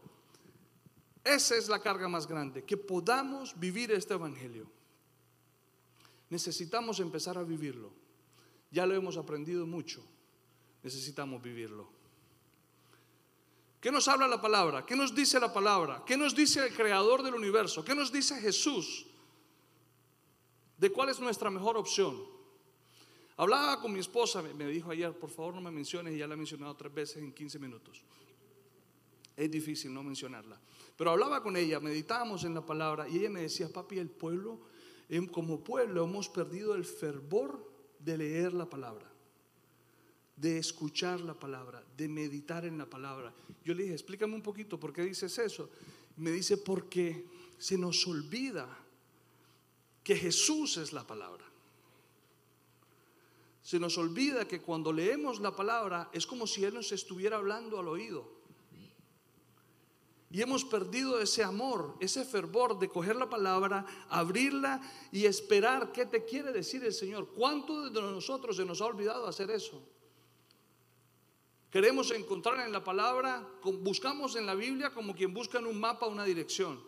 Esa 1.22 1.56
es 1.56 1.68
la 1.68 1.80
carga 1.80 2.08
más 2.08 2.26
grande, 2.26 2.64
que 2.64 2.76
podamos 2.76 3.58
vivir 3.58 3.92
este 3.92 4.14
Evangelio. 4.14 4.66
Necesitamos 6.28 6.98
empezar 6.98 7.38
a 7.38 7.44
vivirlo. 7.44 7.92
Ya 8.72 8.86
lo 8.86 8.94
hemos 8.94 9.16
aprendido 9.16 9.66
mucho, 9.66 10.02
necesitamos 10.82 11.40
vivirlo. 11.40 12.01
¿Qué 13.82 13.90
nos 13.90 14.06
habla 14.06 14.28
la 14.28 14.40
palabra? 14.40 14.86
¿Qué 14.86 14.94
nos 14.94 15.12
dice 15.12 15.40
la 15.40 15.52
palabra? 15.52 16.04
¿Qué 16.06 16.16
nos 16.16 16.36
dice 16.36 16.64
el 16.64 16.72
creador 16.72 17.24
del 17.24 17.34
universo? 17.34 17.84
¿Qué 17.84 17.96
nos 17.96 18.12
dice 18.12 18.40
Jesús? 18.40 19.08
¿De 20.78 20.88
cuál 20.92 21.08
es 21.08 21.18
nuestra 21.18 21.50
mejor 21.50 21.76
opción? 21.76 22.16
Hablaba 23.36 23.80
con 23.80 23.92
mi 23.92 23.98
esposa, 23.98 24.40
me 24.40 24.66
dijo 24.66 24.92
ayer, 24.92 25.12
por 25.18 25.30
favor 25.30 25.56
no 25.56 25.60
me 25.60 25.72
menciones, 25.72 26.14
y 26.14 26.18
ya 26.18 26.28
la 26.28 26.34
he 26.34 26.36
mencionado 26.36 26.76
tres 26.76 26.94
veces 26.94 27.16
en 27.16 27.32
15 27.32 27.58
minutos. 27.58 28.04
Es 29.36 29.50
difícil 29.50 29.92
no 29.92 30.04
mencionarla. 30.04 30.60
Pero 30.96 31.10
hablaba 31.10 31.42
con 31.42 31.56
ella, 31.56 31.80
meditábamos 31.80 32.44
en 32.44 32.54
la 32.54 32.64
palabra, 32.64 33.08
y 33.08 33.18
ella 33.18 33.30
me 33.30 33.42
decía, 33.42 33.68
papi, 33.68 33.98
el 33.98 34.10
pueblo, 34.10 34.60
como 35.32 35.64
pueblo 35.64 36.04
hemos 36.04 36.28
perdido 36.28 36.76
el 36.76 36.84
fervor 36.84 37.68
de 37.98 38.16
leer 38.16 38.52
la 38.54 38.70
palabra 38.70 39.11
de 40.42 40.58
escuchar 40.58 41.20
la 41.20 41.34
palabra, 41.34 41.84
de 41.96 42.08
meditar 42.08 42.64
en 42.64 42.76
la 42.76 42.86
palabra. 42.86 43.32
Yo 43.64 43.74
le 43.74 43.84
dije, 43.84 43.94
explícame 43.94 44.34
un 44.34 44.42
poquito, 44.42 44.78
¿por 44.78 44.92
qué 44.92 45.02
dices 45.02 45.38
eso? 45.38 45.70
Me 46.16 46.32
dice, 46.32 46.56
porque 46.56 47.24
se 47.58 47.78
nos 47.78 48.04
olvida 48.08 48.66
que 50.02 50.16
Jesús 50.16 50.78
es 50.78 50.92
la 50.92 51.06
palabra. 51.06 51.44
se 53.62 53.78
nos 53.78 53.96
olvida 53.96 54.48
que 54.48 54.60
cuando 54.60 54.92
leemos 54.92 55.38
la 55.38 55.54
palabra 55.54 56.10
es 56.12 56.26
como 56.26 56.48
si 56.48 56.64
Él 56.64 56.74
nos 56.74 56.90
estuviera 56.90 57.36
hablando 57.36 57.78
al 57.78 57.86
oído. 57.86 58.28
Y 60.32 60.42
hemos 60.42 60.64
perdido 60.64 61.20
ese 61.20 61.44
amor, 61.44 61.94
ese 62.00 62.24
fervor 62.24 62.80
de 62.80 62.88
coger 62.88 63.14
la 63.14 63.30
palabra, 63.30 63.86
abrirla 64.08 64.80
y 65.12 65.26
esperar 65.26 65.92
qué 65.92 66.04
te 66.04 66.24
quiere 66.24 66.50
decir 66.50 66.84
el 66.84 66.92
Señor. 66.92 67.28
¿Cuántos 67.28 67.92
de 67.92 68.02
nosotros 68.02 68.56
se 68.56 68.64
nos 68.64 68.80
ha 68.80 68.86
olvidado 68.86 69.28
hacer 69.28 69.48
eso? 69.52 69.80
Queremos 71.72 72.10
encontrar 72.10 72.66
en 72.66 72.70
la 72.70 72.84
palabra, 72.84 73.48
buscamos 73.80 74.36
en 74.36 74.44
la 74.44 74.54
Biblia 74.54 74.92
como 74.92 75.14
quien 75.14 75.32
busca 75.32 75.58
en 75.58 75.64
un 75.64 75.80
mapa 75.80 76.06
una 76.06 76.22
dirección. 76.22 76.78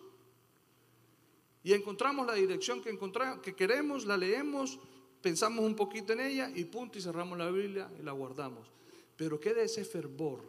Y 1.62 1.73
encontramos 1.73 2.26
la 2.26 2.35
dirección 2.35 2.83
que, 2.83 2.95
que 3.43 3.57
queremos, 3.57 4.05
la 4.05 4.19
leemos, 4.19 4.79
pensamos 5.23 5.64
un 5.64 5.75
poquito 5.75 6.12
en 6.12 6.21
ella 6.21 6.53
y 6.55 6.67
punto 6.67 6.99
y 6.99 7.00
cerramos 7.00 7.38
la 7.38 7.50
Biblia 7.50 7.91
y 7.99 8.03
la 8.03 8.12
guardamos. 8.12 8.69
Pero 9.17 9.41
queda 9.41 9.62
ese 9.62 9.87
fervor 9.87 10.43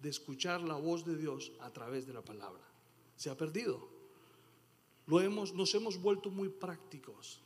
de 0.00 0.08
escuchar 0.08 0.60
la 0.60 0.76
voz 0.76 1.04
de 1.04 1.16
Dios 1.16 1.50
a 1.58 1.72
través 1.72 2.06
de 2.06 2.12
la 2.12 2.22
palabra. 2.22 2.62
Se 3.16 3.28
ha 3.28 3.36
perdido. 3.36 3.88
Lo 5.08 5.20
hemos, 5.20 5.52
nos 5.52 5.74
hemos 5.74 6.00
vuelto 6.00 6.30
muy 6.30 6.48
prácticos. 6.48 7.40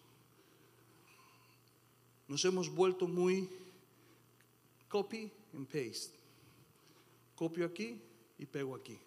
Nos 2.29 2.45
hemos 2.45 2.69
vuelto 2.69 3.09
muy 3.09 3.49
copy 4.91 5.33
and 5.55 5.67
paste. 5.67 6.24
Copio 7.35 7.67
aquí 7.67 8.01
y 8.39 8.47
pego 8.47 8.75
aquí. 8.75 8.99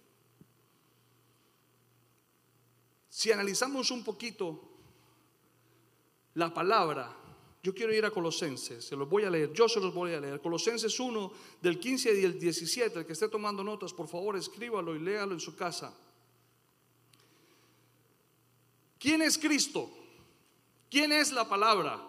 Si 3.10 3.32
analizamos 3.32 3.90
un 3.92 4.04
poquito 4.04 4.62
la 6.36 6.54
palabra, 6.54 7.16
yo 7.64 7.74
quiero 7.74 7.94
ir 7.94 8.06
a 8.06 8.12
Colosenses, 8.12 8.86
se 8.86 8.96
los 8.96 9.10
voy 9.10 9.24
a 9.24 9.30
leer, 9.30 9.52
yo 9.54 9.68
se 9.68 9.80
los 9.80 9.94
voy 9.94 10.14
a 10.14 10.20
leer. 10.20 10.40
Colosenses 10.40 11.00
1, 11.00 11.32
del 11.62 11.80
15 11.80 12.20
y 12.20 12.24
el 12.24 12.40
17, 12.40 13.00
el 13.00 13.06
que 13.06 13.14
esté 13.14 13.28
tomando 13.28 13.64
notas, 13.64 13.92
por 13.92 14.08
favor, 14.08 14.38
escríbalo 14.38 14.96
y 14.96 15.00
léalo 15.00 15.34
en 15.34 15.40
su 15.40 15.56
casa. 15.56 15.94
¿Quién 19.00 19.22
es 19.22 19.38
Cristo? 19.38 19.90
¿Quién 20.90 21.12
es 21.12 21.32
la 21.32 21.50
palabra? 21.50 22.02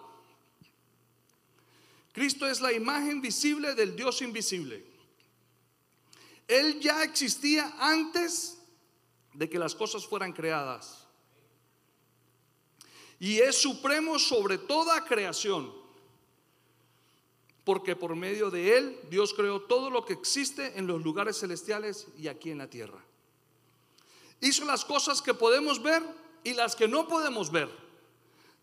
Cristo 2.13 2.47
es 2.47 2.61
la 2.61 2.73
imagen 2.73 3.21
visible 3.21 3.75
del 3.75 3.97
Dios 3.97 4.23
invisible. 4.23 4.98
Él 6.49 6.81
ya 6.81 7.05
existía 7.05 7.73
antes 7.79 8.59
de 9.35 9.49
que 9.49 9.59
las 9.59 9.75
cosas 9.75 10.07
fueran 10.07 10.33
creadas 10.33 11.09
y 13.21 13.39
es 13.39 13.61
supremo 13.61 14.19
sobre 14.19 14.59
toda 14.59 15.05
creación. 15.05 15.73
Porque 17.65 17.97
por 17.97 18.17
medio 18.17 18.51
de 18.51 18.79
Él 18.79 18.99
Dios 19.11 19.35
creó 19.35 19.61
todo 19.63 19.91
lo 19.91 20.05
que 20.05 20.15
existe 20.15 20.79
en 20.79 20.87
los 20.87 21.03
lugares 21.03 21.39
celestiales 21.39 22.07
y 22.17 22.29
aquí 22.29 22.51
en 22.51 22.59
la 22.59 22.71
tierra. 22.71 23.05
Hizo 24.41 24.65
las 24.65 24.85
cosas 24.85 25.21
que 25.21 25.35
podemos 25.35 25.83
ver 25.83 26.03
y 26.45 26.55
las 26.55 26.77
que 26.77 26.89
no 26.89 27.09
podemos 27.09 27.51
ver, 27.51 27.69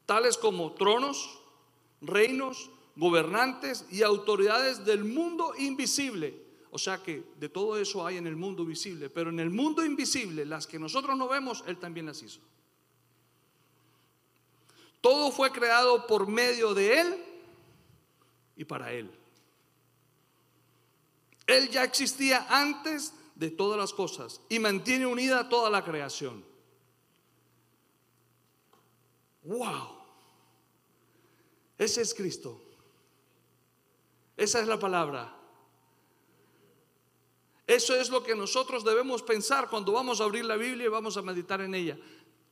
tales 0.06 0.38
como 0.38 0.74
tronos, 0.74 1.39
reinos, 2.01 2.70
gobernantes 2.96 3.86
y 3.92 4.01
autoridades 4.01 4.86
del 4.86 5.04
mundo 5.04 5.54
invisible. 5.58 6.44
O 6.75 6.77
sea 6.77 7.01
que 7.01 7.24
de 7.39 7.48
todo 7.48 7.77
eso 7.77 8.05
hay 8.05 8.17
en 8.17 8.27
el 8.27 8.36
mundo 8.36 8.65
visible, 8.65 9.10
pero 9.10 9.29
en 9.29 9.39
el 9.39 9.50
mundo 9.50 9.86
invisible, 9.86 10.44
las 10.44 10.67
que 10.67 10.77
nosotros 10.77 11.17
no 11.17 11.29
vemos, 11.29 11.63
Él 11.67 11.77
también 11.77 12.05
las 12.05 12.22
hizo. 12.22 12.41
Todo 15.00 15.32
fue 15.32 15.53
creado 15.53 16.05
por 16.05 16.27
medio 16.27 16.74
de 16.74 17.00
Él 17.00 17.24
y 18.58 18.65
para 18.65 18.91
Él. 18.91 19.10
Él 21.48 21.70
ya 21.70 21.86
existía 21.86 22.46
antes 22.50 23.13
de 23.36 23.51
todas 23.51 23.79
las 23.79 23.94
cosas 23.94 24.41
y 24.50 24.60
mantiene 24.60 25.05
unida 25.05 25.48
toda 25.48 25.70
la 25.70 25.82
creación. 25.82 26.44
¡Wow! 29.44 29.96
Ese 31.77 32.01
es 32.01 32.13
Cristo. 32.13 32.62
Esa 34.36 34.60
es 34.60 34.67
la 34.67 34.77
palabra. 34.77 35.35
Eso 37.67 37.95
es 37.95 38.10
lo 38.10 38.22
que 38.22 38.36
nosotros 38.36 38.84
debemos 38.84 39.24
pensar 39.24 39.69
cuando 39.69 39.91
vamos 39.91 40.22
a 40.22 40.25
abrir 40.25 40.45
la 40.45 40.55
Biblia 40.55 40.86
y 40.86 40.89
vamos 40.89 41.17
a 41.17 41.22
meditar 41.22 41.62
en 41.62 41.74
ella. 41.74 41.98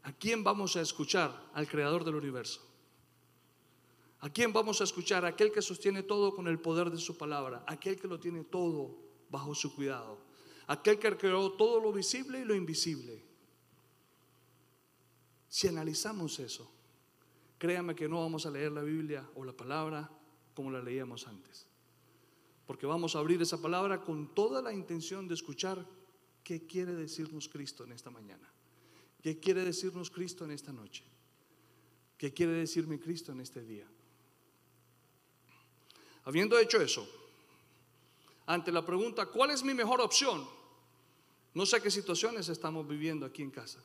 ¿A 0.03 0.11
quién 0.11 0.43
vamos 0.43 0.75
a 0.75 0.81
escuchar? 0.81 1.49
Al 1.53 1.67
creador 1.67 2.03
del 2.03 2.15
universo. 2.15 2.61
¿A 4.19 4.29
quién 4.29 4.53
vamos 4.53 4.79
a 4.81 4.85
escuchar? 4.85 5.25
Aquel 5.25 5.51
que 5.51 5.61
sostiene 5.61 6.01
todo 6.01 6.33
con 6.33 6.47
el 6.47 6.59
poder 6.59 6.89
de 6.89 6.97
su 6.97 7.17
palabra, 7.17 7.63
aquel 7.67 7.99
que 7.99 8.07
lo 8.07 8.19
tiene 8.19 8.45
todo 8.45 8.97
bajo 9.29 9.53
su 9.53 9.75
cuidado, 9.75 10.17
aquel 10.67 10.97
que 10.97 11.17
creó 11.17 11.51
todo 11.51 11.81
lo 11.81 11.91
visible 11.91 12.39
y 12.39 12.45
lo 12.45 12.55
invisible. 12.55 13.21
Si 15.49 15.67
analizamos 15.67 16.39
eso, 16.39 16.71
créame 17.57 17.95
que 17.95 18.07
no 18.07 18.21
vamos 18.21 18.45
a 18.45 18.49
leer 18.49 18.71
la 18.71 18.81
Biblia 18.81 19.29
o 19.35 19.43
la 19.43 19.53
palabra 19.53 20.09
como 20.53 20.71
la 20.71 20.81
leíamos 20.81 21.27
antes, 21.27 21.67
porque 22.73 22.87
vamos 22.87 23.15
a 23.15 23.19
abrir 23.19 23.39
esa 23.39 23.61
palabra 23.61 24.01
con 24.01 24.33
toda 24.33 24.59
la 24.59 24.73
intención 24.73 25.27
de 25.27 25.35
escuchar 25.35 25.85
qué 26.43 26.65
quiere 26.65 26.93
decirnos 26.93 27.47
Cristo 27.47 27.83
en 27.83 27.91
esta 27.91 28.09
mañana. 28.09 28.51
¿Qué 29.21 29.39
quiere 29.39 29.63
decirnos 29.63 30.09
Cristo 30.09 30.43
en 30.43 30.49
esta 30.49 30.73
noche? 30.73 31.03
¿Qué 32.17 32.33
quiere 32.33 32.53
decirme 32.53 32.99
Cristo 32.99 33.31
en 33.31 33.41
este 33.41 33.63
día? 33.63 33.85
Habiendo 36.23 36.57
hecho 36.57 36.81
eso, 36.81 37.07
ante 38.47 38.71
la 38.71 38.83
pregunta, 38.83 39.27
¿cuál 39.27 39.51
es 39.51 39.63
mi 39.63 39.75
mejor 39.75 40.01
opción? 40.01 40.43
No 41.53 41.67
sé 41.67 41.79
qué 41.79 41.91
situaciones 41.91 42.49
estamos 42.49 42.87
viviendo 42.87 43.27
aquí 43.27 43.43
en 43.43 43.51
casa. 43.51 43.83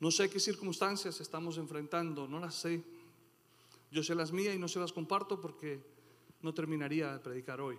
No 0.00 0.10
sé 0.10 0.28
qué 0.28 0.38
circunstancias 0.38 1.18
estamos 1.22 1.56
enfrentando, 1.56 2.28
no 2.28 2.40
las 2.40 2.56
sé. 2.56 2.84
Yo 3.90 4.02
sé 4.02 4.14
las 4.14 4.32
mías 4.32 4.54
y 4.54 4.58
no 4.58 4.68
se 4.68 4.80
las 4.80 4.92
comparto 4.92 5.40
porque 5.40 5.80
no 6.42 6.52
terminaría 6.52 7.10
de 7.10 7.18
predicar 7.18 7.62
hoy. 7.62 7.78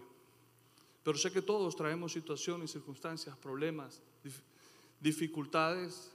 Pero 1.04 1.18
sé 1.18 1.32
que 1.32 1.42
todos 1.42 1.76
traemos 1.76 2.14
situaciones, 2.14 2.72
circunstancias, 2.72 3.38
problemas, 3.38 4.02
dificultades, 5.00 6.12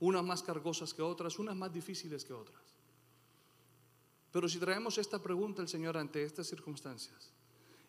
unas 0.00 0.24
más 0.24 0.42
cargosas 0.42 0.92
que 0.94 1.02
otras, 1.02 1.38
unas 1.38 1.54
más 1.54 1.72
difíciles 1.72 2.24
que 2.24 2.32
otras. 2.32 2.62
Pero 4.32 4.48
si 4.48 4.58
traemos 4.58 4.98
esta 4.98 5.22
pregunta 5.22 5.62
al 5.62 5.68
Señor 5.68 5.96
ante 5.96 6.24
estas 6.24 6.48
circunstancias 6.48 7.30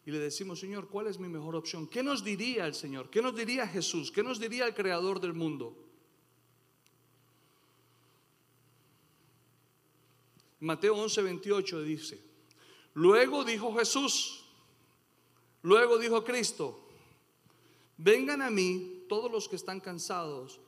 y 0.06 0.12
le 0.12 0.20
decimos, 0.20 0.60
Señor, 0.60 0.88
¿cuál 0.90 1.08
es 1.08 1.18
mi 1.18 1.28
mejor 1.28 1.56
opción? 1.56 1.88
¿Qué 1.88 2.04
nos 2.04 2.24
diría 2.24 2.68
el 2.68 2.76
Señor? 2.76 3.10
¿Qué 3.10 3.22
nos 3.22 3.36
diría 3.36 3.68
Jesús? 3.68 4.12
¿Qué 4.12 4.22
nos 4.22 4.40
diría 4.40 4.68
el 4.68 4.76
Creador 4.76 5.20
del 5.20 5.34
mundo? 5.34 5.76
Mateo 10.60 10.96
11, 10.96 11.22
28 11.22 11.82
dice, 11.84 12.24
luego 12.94 13.44
dijo 13.44 13.76
Jesús, 13.76 14.45
luego 15.66 15.98
dijo 15.98 16.24
Cristo, 16.24 16.80
vengan 17.98 18.44
a 18.44 18.52
mí 18.52 19.04
todos 19.10 19.32
los 19.32 19.50
que 19.50 19.56
están 19.56 19.80
cansados 19.80 20.60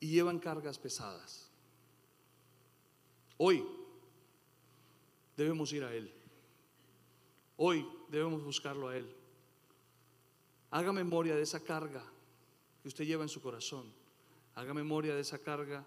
y 0.00 0.08
llevan 0.08 0.38
cargas 0.38 0.78
pesadas. 0.78 1.50
Hoy 3.38 3.66
debemos 5.34 5.72
ir 5.72 5.82
a 5.82 5.94
Él. 5.94 6.12
Hoy 7.56 7.88
debemos 8.10 8.44
buscarlo 8.44 8.88
a 8.88 8.96
Él. 8.98 9.10
Haga 10.70 10.92
memoria 10.92 11.34
de 11.34 11.42
esa 11.42 11.60
carga 11.60 12.04
que 12.82 12.88
usted 12.88 13.06
lleva 13.06 13.22
en 13.22 13.30
su 13.30 13.40
corazón. 13.40 13.90
Haga 14.56 14.74
memoria 14.74 15.14
de 15.14 15.22
esa 15.22 15.38
carga 15.38 15.86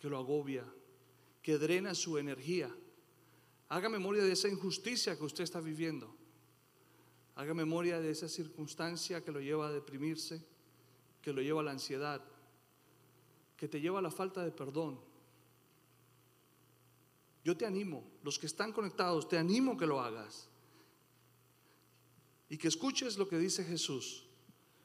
que 0.00 0.08
lo 0.08 0.18
agobia, 0.18 0.64
que 1.42 1.58
drena 1.58 1.94
su 1.94 2.18
energía. 2.18 2.74
Haga 3.68 3.88
memoria 3.88 4.24
de 4.24 4.32
esa 4.32 4.48
injusticia 4.48 5.16
que 5.16 5.24
usted 5.24 5.44
está 5.44 5.60
viviendo. 5.60 6.19
Haga 7.40 7.54
memoria 7.54 7.98
de 7.98 8.10
esa 8.10 8.28
circunstancia 8.28 9.24
que 9.24 9.32
lo 9.32 9.40
lleva 9.40 9.68
a 9.68 9.72
deprimirse, 9.72 10.44
que 11.22 11.32
lo 11.32 11.40
lleva 11.40 11.62
a 11.62 11.64
la 11.64 11.70
ansiedad, 11.70 12.22
que 13.56 13.66
te 13.66 13.80
lleva 13.80 13.98
a 13.98 14.02
la 14.02 14.10
falta 14.10 14.44
de 14.44 14.50
perdón. 14.50 15.00
Yo 17.42 17.56
te 17.56 17.64
animo, 17.64 18.04
los 18.22 18.38
que 18.38 18.44
están 18.44 18.74
conectados, 18.74 19.26
te 19.26 19.38
animo 19.38 19.78
que 19.78 19.86
lo 19.86 20.02
hagas. 20.02 20.48
Y 22.50 22.58
que 22.58 22.68
escuches 22.68 23.16
lo 23.16 23.26
que 23.26 23.38
dice 23.38 23.64
Jesús. 23.64 24.26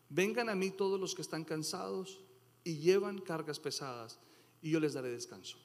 Vengan 0.07 0.47
a 0.47 0.55
mí 0.55 0.71
todos 0.71 0.97
los 0.97 1.13
que 1.13 1.23
están 1.23 1.43
cansados 1.43 2.21
y 2.63 2.77
llevan 2.77 3.19
cargas 3.19 3.59
pesadas, 3.59 4.17
y 4.61 4.71
yo 4.71 4.79
les 4.79 4.93
daré 4.93 5.09
descanso. 5.09 5.57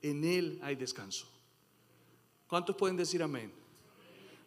En 0.00 0.22
Él 0.22 0.60
hay 0.62 0.76
descanso. 0.76 1.26
¿Cuántos 2.46 2.76
pueden 2.76 2.96
decir 2.96 3.20
amén? 3.20 3.63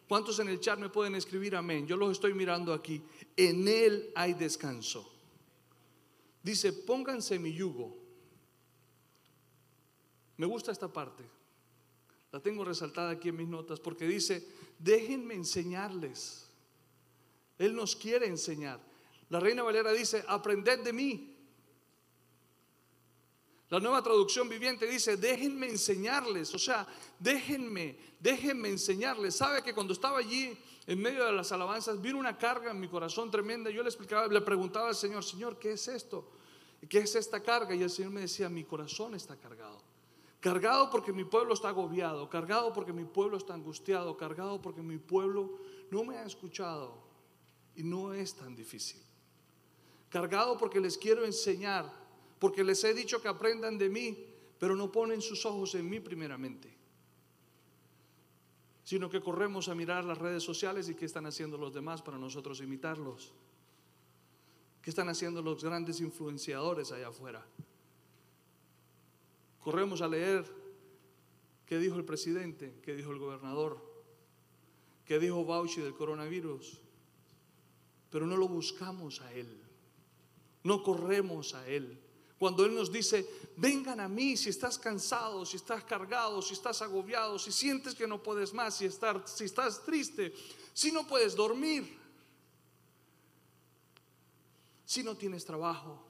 ¿Cuántos 0.08 0.38
en 0.38 0.48
el 0.48 0.58
chat 0.58 0.78
me 0.78 0.88
pueden 0.88 1.14
escribir 1.14 1.54
amén? 1.54 1.86
Yo 1.86 1.96
los 1.96 2.12
estoy 2.12 2.32
mirando 2.32 2.72
aquí. 2.72 3.02
En 3.36 3.68
Él 3.68 4.10
hay 4.14 4.32
descanso. 4.32 5.12
Dice, 6.42 6.72
pónganse 6.72 7.38
mi 7.38 7.52
yugo. 7.52 7.94
Me 10.38 10.46
gusta 10.46 10.72
esta 10.72 10.90
parte. 10.90 11.24
La 12.32 12.40
tengo 12.40 12.64
resaltada 12.64 13.10
aquí 13.10 13.28
en 13.28 13.36
mis 13.36 13.48
notas 13.48 13.80
porque 13.80 14.06
dice, 14.06 14.48
déjenme 14.78 15.34
enseñarles. 15.34 16.48
Él 17.58 17.74
nos 17.74 17.94
quiere 17.94 18.26
enseñar. 18.26 18.80
La 19.28 19.40
Reina 19.40 19.62
Valera 19.62 19.92
dice, 19.92 20.24
aprended 20.26 20.80
de 20.84 20.92
mí. 20.94 21.37
La 23.70 23.80
nueva 23.80 24.02
traducción 24.02 24.48
viviente 24.48 24.86
dice, 24.86 25.16
déjenme 25.16 25.68
enseñarles, 25.68 26.54
o 26.54 26.58
sea, 26.58 26.86
déjenme, 27.18 27.98
déjenme 28.18 28.70
enseñarles. 28.70 29.36
Sabe 29.36 29.62
que 29.62 29.74
cuando 29.74 29.92
estaba 29.92 30.18
allí 30.18 30.56
en 30.86 31.02
medio 31.02 31.26
de 31.26 31.32
las 31.32 31.52
alabanzas, 31.52 32.00
vino 32.00 32.18
una 32.18 32.38
carga 32.38 32.70
en 32.70 32.80
mi 32.80 32.88
corazón 32.88 33.30
tremenda. 33.30 33.70
Yo 33.70 33.82
le 33.82 33.90
explicaba, 33.90 34.26
le 34.26 34.40
preguntaba 34.40 34.88
al 34.88 34.94
Señor, 34.94 35.22
Señor, 35.22 35.58
¿qué 35.58 35.72
es 35.72 35.86
esto? 35.86 36.30
¿Qué 36.88 37.00
es 37.00 37.14
esta 37.14 37.42
carga? 37.42 37.74
Y 37.74 37.82
el 37.82 37.90
Señor 37.90 38.12
me 38.12 38.22
decía, 38.22 38.48
mi 38.48 38.64
corazón 38.64 39.14
está 39.14 39.36
cargado. 39.36 39.82
Cargado 40.40 40.88
porque 40.88 41.12
mi 41.12 41.24
pueblo 41.24 41.52
está 41.52 41.68
agobiado, 41.68 42.30
cargado 42.30 42.72
porque 42.72 42.94
mi 42.94 43.04
pueblo 43.04 43.36
está 43.36 43.52
angustiado, 43.52 44.16
cargado 44.16 44.62
porque 44.62 44.80
mi 44.80 44.96
pueblo 44.96 45.58
no 45.90 46.04
me 46.04 46.16
ha 46.16 46.24
escuchado 46.24 46.94
y 47.74 47.82
no 47.82 48.14
es 48.14 48.34
tan 48.34 48.54
difícil. 48.54 49.02
Cargado 50.08 50.56
porque 50.56 50.80
les 50.80 50.96
quiero 50.96 51.24
enseñar, 51.24 51.92
porque 52.38 52.64
les 52.64 52.82
he 52.84 52.94
dicho 52.94 53.20
que 53.20 53.28
aprendan 53.28 53.78
de 53.78 53.88
mí, 53.88 54.26
pero 54.58 54.76
no 54.76 54.90
ponen 54.90 55.20
sus 55.20 55.44
ojos 55.46 55.74
en 55.74 55.88
mí 55.88 56.00
primeramente 56.00 56.78
sino 58.88 59.10
que 59.10 59.20
corremos 59.20 59.68
a 59.68 59.74
mirar 59.74 60.06
las 60.06 60.16
redes 60.16 60.42
sociales 60.42 60.88
y 60.88 60.94
qué 60.94 61.04
están 61.04 61.26
haciendo 61.26 61.58
los 61.58 61.74
demás 61.74 62.00
para 62.00 62.16
nosotros 62.16 62.62
imitarlos. 62.62 63.34
¿Qué 64.80 64.88
están 64.88 65.10
haciendo 65.10 65.42
los 65.42 65.62
grandes 65.62 66.00
influenciadores 66.00 66.90
allá 66.90 67.08
afuera? 67.08 67.44
Corremos 69.60 70.00
a 70.00 70.08
leer 70.08 70.42
qué 71.66 71.78
dijo 71.78 71.96
el 71.96 72.06
presidente, 72.06 72.80
qué 72.82 72.96
dijo 72.96 73.12
el 73.12 73.18
gobernador, 73.18 73.78
qué 75.04 75.18
dijo 75.18 75.44
Bauchi 75.44 75.82
del 75.82 75.92
coronavirus, 75.92 76.80
pero 78.08 78.26
no 78.26 78.38
lo 78.38 78.48
buscamos 78.48 79.20
a 79.20 79.34
él, 79.34 79.60
no 80.64 80.82
corremos 80.82 81.54
a 81.54 81.68
él. 81.68 82.00
Cuando 82.38 82.64
Él 82.64 82.74
nos 82.74 82.92
dice, 82.92 83.28
vengan 83.56 83.98
a 83.98 84.08
mí 84.08 84.36
si 84.36 84.50
estás 84.50 84.78
cansado, 84.78 85.44
si 85.44 85.56
estás 85.56 85.82
cargado, 85.82 86.40
si 86.40 86.54
estás 86.54 86.80
agobiado, 86.82 87.38
si 87.38 87.50
sientes 87.50 87.94
que 87.94 88.06
no 88.06 88.22
puedes 88.22 88.54
más, 88.54 88.76
si, 88.76 88.88
si 89.24 89.44
estás 89.44 89.84
triste, 89.84 90.32
si 90.72 90.92
no 90.92 91.06
puedes 91.06 91.34
dormir, 91.34 91.98
si 94.84 95.02
no 95.02 95.16
tienes 95.16 95.44
trabajo, 95.44 96.00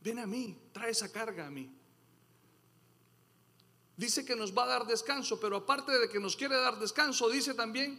ven 0.00 0.20
a 0.20 0.26
mí, 0.26 0.56
trae 0.72 0.92
esa 0.92 1.10
carga 1.10 1.48
a 1.48 1.50
mí. 1.50 1.70
Dice 3.96 4.24
que 4.24 4.36
nos 4.36 4.56
va 4.56 4.64
a 4.64 4.68
dar 4.68 4.86
descanso, 4.86 5.40
pero 5.40 5.56
aparte 5.56 5.90
de 5.98 6.08
que 6.08 6.20
nos 6.20 6.36
quiere 6.36 6.54
dar 6.54 6.78
descanso, 6.78 7.28
dice 7.28 7.54
también 7.54 7.98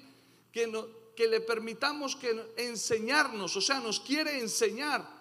que, 0.51 0.71
que 1.15 1.27
le 1.27 1.41
permitamos 1.41 2.15
que 2.15 2.53
enseñarnos, 2.55 3.55
o 3.57 3.61
sea, 3.61 3.81
nos 3.81 3.99
quiere 3.99 4.39
enseñar. 4.39 5.16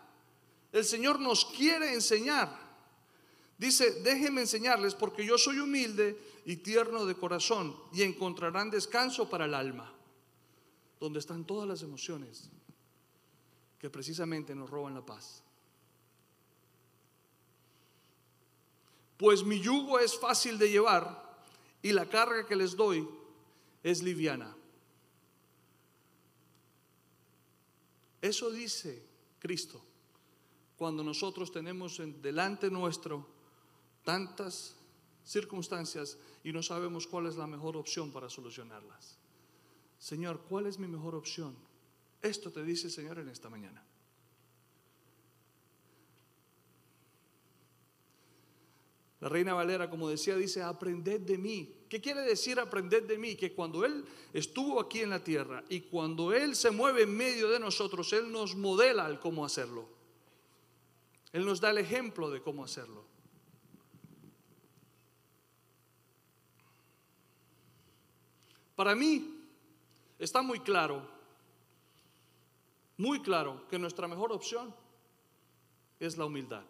El 0.73 0.85
Señor 0.85 1.21
nos 1.21 1.45
quiere 1.45 1.95
enseñar. 1.95 2.67
Dice, 3.59 4.03
déjenme 4.03 4.43
enseñarles 4.43 4.95
porque 4.95 5.25
yo 5.25 5.39
soy 5.39 5.59
humilde 5.59 6.19
y 6.45 6.57
tierno 6.57 7.07
de 7.07 7.15
corazón 7.15 7.75
y 7.93 8.03
encontrarán 8.03 8.71
descanso 8.71 9.31
para 9.31 9.47
el 9.47 9.55
alma, 9.55 9.93
donde 11.01 11.19
están 11.19 11.45
todas 11.45 11.67
las 11.67 11.83
emociones 11.83 12.51
que 13.79 13.89
precisamente 13.89 14.55
nos 14.55 14.69
roban 14.69 14.95
la 14.95 15.05
paz. 15.05 15.43
Pues 19.17 19.43
mi 19.43 19.61
yugo 19.61 19.99
es 19.99 20.19
fácil 20.19 20.59
de 20.59 20.71
llevar 20.71 21.43
y 21.81 21.93
la 21.93 22.07
carga 22.07 22.47
que 22.47 22.57
les 22.57 22.77
doy 22.77 23.09
es 23.83 24.03
liviana. 24.03 24.55
Eso 28.21 28.51
dice 28.51 29.03
Cristo 29.39 29.83
cuando 30.76 31.02
nosotros 31.02 31.50
tenemos 31.50 32.00
delante 32.21 32.71
nuestro 32.71 33.26
tantas 34.04 34.76
circunstancias 35.25 36.19
y 36.45 36.52
no 36.52 36.62
sabemos 36.62 37.06
cuál 37.06 37.26
es 37.26 37.36
la 37.36 37.47
mejor 37.47 37.76
opción 37.76 38.12
para 38.12 38.30
solucionarlas. 38.30 39.19
Señor, 39.99 40.43
¿cuál 40.49 40.67
es 40.67 40.78
mi 40.78 40.86
mejor 40.86 41.15
opción? 41.15 41.56
Esto 42.23 42.52
te 42.52 42.62
dice 42.62 42.86
el 42.86 42.93
Señor 42.93 43.19
en 43.19 43.28
esta 43.28 43.49
mañana. 43.49 43.82
La 49.21 49.30
reina 49.30 49.54
Valera, 49.54 49.89
como 49.89 50.10
decía, 50.10 50.36
dice, 50.36 50.62
aprended 50.62 51.23
de 51.23 51.39
mí. 51.39 51.75
¿Qué 51.89 52.00
quiere 52.00 52.21
decir 52.21 52.60
aprended 52.60 53.04
de 53.04 53.17
mí? 53.17 53.34
Que 53.34 53.54
cuando 53.54 53.84
Él 53.84 54.04
estuvo 54.32 54.78
aquí 54.78 55.00
en 55.00 55.10
la 55.10 55.25
tierra 55.25 55.65
y 55.71 55.80
cuando 55.80 56.34
Él 56.34 56.54
se 56.54 56.71
mueve 56.71 57.02
en 57.02 57.17
medio 57.17 57.49
de 57.49 57.58
nosotros, 57.58 58.12
Él 58.12 58.30
nos 58.30 58.54
modela 58.54 59.08
el 59.08 59.19
cómo 59.19 59.45
hacerlo. 59.45 59.96
Él 61.37 61.45
nos 61.45 61.61
da 61.61 61.69
el 61.69 61.77
ejemplo 61.77 62.31
de 62.31 62.41
cómo 62.41 62.65
hacerlo. 62.65 63.05
Para 68.75 68.95
mí 68.95 69.39
está 70.19 70.41
muy 70.41 70.61
claro, 70.61 71.07
muy 72.97 73.21
claro 73.21 73.69
que 73.69 73.79
nuestra 73.79 74.09
mejor 74.09 74.33
opción 74.33 74.75
es 76.01 76.17
la 76.17 76.25
humildad. 76.25 76.65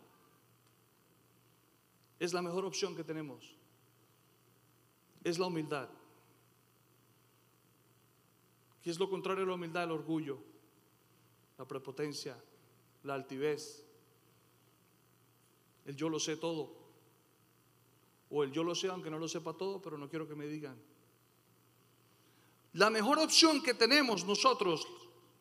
Es 2.19 2.33
la 2.33 2.43
mejor 2.43 2.65
opción 2.65 2.97
que 2.97 3.05
tenemos. 3.05 3.55
Es 5.23 5.39
la 5.39 5.47
humildad. 5.47 5.89
¿Qué 8.83 8.91
es 8.91 8.99
lo 8.99 9.09
contrario 9.09 9.45
de 9.45 9.47
la 9.47 9.55
humildad? 9.55 9.85
El 9.85 9.93
orgullo, 9.93 10.41
la 11.57 11.65
prepotencia, 11.69 12.37
la 13.05 13.15
altivez, 13.15 13.86
el 15.87 15.96
yo 15.96 16.09
lo 16.09 16.18
sé 16.18 16.37
todo. 16.37 16.75
O 18.31 18.42
el 18.42 18.53
yo 18.53 18.64
lo 18.64 18.75
sé 18.75 18.88
aunque 18.88 19.11
no 19.11 19.18
lo 19.18 19.29
sepa 19.29 19.53
todo, 19.53 19.81
pero 19.81 19.96
no 19.96 20.09
quiero 20.09 20.27
que 20.27 20.35
me 20.35 20.46
digan. 20.46 20.77
La 22.72 22.90
mejor 22.90 23.18
opción 23.18 23.62
que 23.62 23.72
tenemos 23.72 24.25
nosotros, 24.25 24.87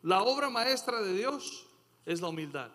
la 0.02 0.22
obra 0.22 0.48
maestra 0.48 1.02
de 1.02 1.12
Dios, 1.12 1.66
es 2.06 2.20
la 2.20 2.28
humildad. 2.28 2.70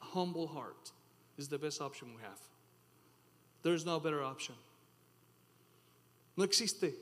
A 0.00 0.06
humble 0.06 0.46
heart 0.46 0.90
is 1.36 1.48
the 1.48 1.58
best 1.58 1.80
option 1.80 2.14
we 2.14 2.22
have. 2.22 2.38
There 3.62 3.74
is 3.74 3.84
no 3.84 3.98
better 3.98 4.22
option. 4.22 4.56
No 6.36 6.44
existe. 6.44 6.94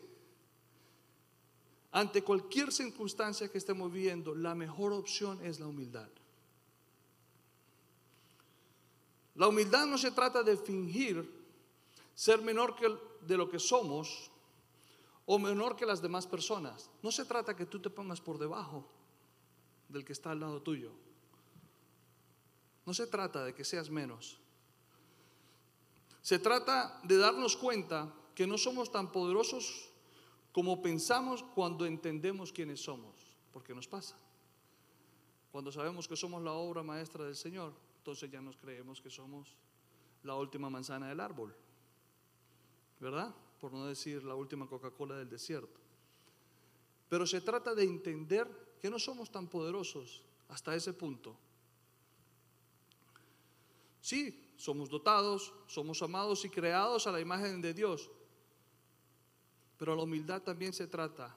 Ante 1.92 2.22
cualquier 2.22 2.70
circunstancia 2.72 3.48
que 3.48 3.58
estemos 3.58 3.92
viviendo, 3.92 4.34
la 4.34 4.54
mejor 4.54 4.92
opción 4.92 5.40
es 5.44 5.58
la 5.58 5.66
humildad. 5.66 6.08
La 9.38 9.46
humildad 9.46 9.86
no 9.86 9.96
se 9.96 10.10
trata 10.10 10.42
de 10.42 10.56
fingir 10.56 11.22
ser 12.12 12.42
menor 12.42 12.74
que 12.74 12.92
de 13.20 13.36
lo 13.36 13.48
que 13.48 13.60
somos 13.60 14.32
o 15.26 15.38
menor 15.38 15.76
que 15.76 15.86
las 15.86 16.02
demás 16.02 16.26
personas. 16.26 16.90
No 17.04 17.12
se 17.12 17.24
trata 17.24 17.54
que 17.54 17.64
tú 17.64 17.78
te 17.78 17.88
pongas 17.88 18.20
por 18.20 18.36
debajo 18.36 18.84
del 19.88 20.04
que 20.04 20.12
está 20.12 20.32
al 20.32 20.40
lado 20.40 20.60
tuyo. 20.60 20.90
No 22.84 22.92
se 22.92 23.06
trata 23.06 23.44
de 23.44 23.54
que 23.54 23.62
seas 23.62 23.88
menos. 23.88 24.40
Se 26.20 26.40
trata 26.40 26.98
de 27.04 27.16
darnos 27.16 27.56
cuenta 27.56 28.12
que 28.34 28.44
no 28.44 28.58
somos 28.58 28.90
tan 28.90 29.12
poderosos 29.12 29.88
como 30.50 30.82
pensamos 30.82 31.44
cuando 31.54 31.86
entendemos 31.86 32.52
quiénes 32.52 32.80
somos, 32.80 33.14
porque 33.52 33.72
nos 33.72 33.86
pasa. 33.86 34.18
Cuando 35.52 35.70
sabemos 35.70 36.08
que 36.08 36.16
somos 36.16 36.42
la 36.42 36.52
obra 36.54 36.82
maestra 36.82 37.24
del 37.24 37.36
Señor, 37.36 37.72
entonces 38.08 38.30
ya 38.30 38.40
nos 38.40 38.56
creemos 38.56 39.02
que 39.02 39.10
somos 39.10 39.54
la 40.22 40.34
última 40.34 40.70
manzana 40.70 41.10
del 41.10 41.20
árbol, 41.20 41.54
¿verdad? 42.98 43.34
Por 43.60 43.70
no 43.70 43.84
decir 43.84 44.24
la 44.24 44.34
última 44.34 44.66
Coca-Cola 44.66 45.18
del 45.18 45.28
desierto. 45.28 45.78
Pero 47.10 47.26
se 47.26 47.42
trata 47.42 47.74
de 47.74 47.84
entender 47.84 48.48
que 48.80 48.88
no 48.88 48.98
somos 48.98 49.30
tan 49.30 49.46
poderosos 49.46 50.24
hasta 50.48 50.74
ese 50.74 50.94
punto. 50.94 51.36
Sí, 54.00 54.54
somos 54.56 54.88
dotados, 54.88 55.52
somos 55.66 56.00
amados 56.00 56.46
y 56.46 56.48
creados 56.48 57.06
a 57.06 57.12
la 57.12 57.20
imagen 57.20 57.60
de 57.60 57.74
Dios, 57.74 58.10
pero 59.76 59.94
la 59.94 60.04
humildad 60.04 60.40
también 60.40 60.72
se 60.72 60.86
trata 60.86 61.36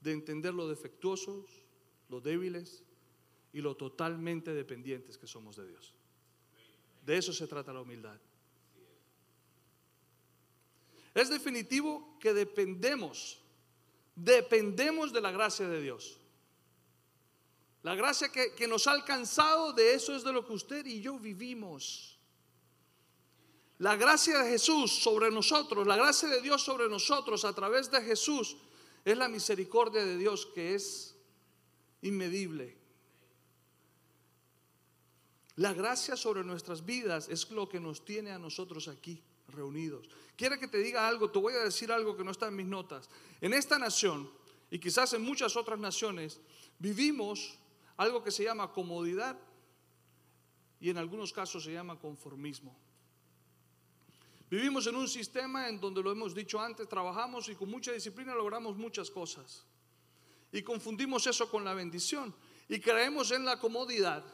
de 0.00 0.12
entender 0.12 0.54
lo 0.54 0.68
defectuosos, 0.68 1.64
lo 2.08 2.20
débiles, 2.20 2.85
y 3.56 3.62
lo 3.62 3.74
totalmente 3.74 4.52
dependientes 4.52 5.16
que 5.16 5.26
somos 5.26 5.56
de 5.56 5.66
Dios. 5.66 5.94
De 7.06 7.16
eso 7.16 7.32
se 7.32 7.46
trata 7.46 7.72
la 7.72 7.80
humildad. 7.80 8.20
Es 11.14 11.30
definitivo 11.30 12.18
que 12.20 12.34
dependemos, 12.34 13.38
dependemos 14.14 15.10
de 15.10 15.22
la 15.22 15.30
gracia 15.30 15.66
de 15.66 15.80
Dios. 15.80 16.20
La 17.82 17.94
gracia 17.94 18.30
que, 18.30 18.68
nos 18.68 18.86
ha 18.88 18.92
alcanzado, 18.92 19.72
de 19.72 19.94
eso 19.94 20.14
es 20.14 20.22
de 20.22 20.34
lo 20.34 20.46
que 20.46 20.52
usted 20.52 20.84
y 20.84 21.00
yo 21.00 21.18
vivimos. 21.18 22.18
La 23.78 23.96
gracia 23.96 24.42
de 24.42 24.50
Jesús 24.50 25.02
sobre 25.02 25.30
nosotros, 25.30 25.86
la 25.86 25.96
gracia 25.96 26.28
de 26.28 26.42
Dios 26.42 26.62
sobre 26.62 26.90
nosotros 26.90 27.46
a 27.46 27.54
través 27.54 27.90
de 27.90 28.02
Jesús 28.02 28.54
es 29.02 29.16
la 29.16 29.28
misericordia 29.30 30.04
de 30.04 30.18
Dios 30.18 30.44
que 30.44 30.74
es 30.74 31.16
inmedible. 32.02 32.84
La 35.56 35.72
gracia 35.72 36.16
sobre 36.16 36.44
nuestras 36.44 36.84
vidas 36.84 37.28
es 37.28 37.50
lo 37.50 37.68
que 37.68 37.80
nos 37.80 38.04
tiene 38.04 38.30
a 38.30 38.38
nosotros 38.38 38.88
aquí 38.88 39.22
reunidos. 39.48 40.08
Quiero 40.36 40.58
que 40.58 40.68
te 40.68 40.78
diga 40.78 41.08
algo, 41.08 41.30
te 41.30 41.38
voy 41.38 41.54
a 41.54 41.64
decir 41.64 41.90
algo 41.90 42.16
que 42.16 42.24
no 42.24 42.30
está 42.30 42.48
en 42.48 42.56
mis 42.56 42.66
notas. 42.66 43.08
En 43.40 43.54
esta 43.54 43.78
nación, 43.78 44.30
y 44.70 44.78
quizás 44.78 45.14
en 45.14 45.22
muchas 45.22 45.56
otras 45.56 45.78
naciones, 45.78 46.40
vivimos 46.78 47.58
algo 47.96 48.22
que 48.22 48.30
se 48.30 48.44
llama 48.44 48.70
comodidad 48.72 49.38
y 50.78 50.90
en 50.90 50.98
algunos 50.98 51.32
casos 51.32 51.64
se 51.64 51.72
llama 51.72 51.98
conformismo. 51.98 52.76
Vivimos 54.50 54.86
en 54.86 54.96
un 54.96 55.08
sistema 55.08 55.68
en 55.68 55.80
donde 55.80 56.02
lo 56.02 56.12
hemos 56.12 56.34
dicho 56.34 56.60
antes, 56.60 56.86
trabajamos 56.86 57.48
y 57.48 57.54
con 57.54 57.70
mucha 57.70 57.92
disciplina 57.92 58.34
logramos 58.34 58.76
muchas 58.76 59.10
cosas. 59.10 59.64
Y 60.52 60.62
confundimos 60.62 61.26
eso 61.26 61.50
con 61.50 61.64
la 61.64 61.74
bendición. 61.74 62.34
Y 62.68 62.78
creemos 62.78 63.30
en 63.30 63.44
la 63.44 63.58
comodidad 63.58 64.24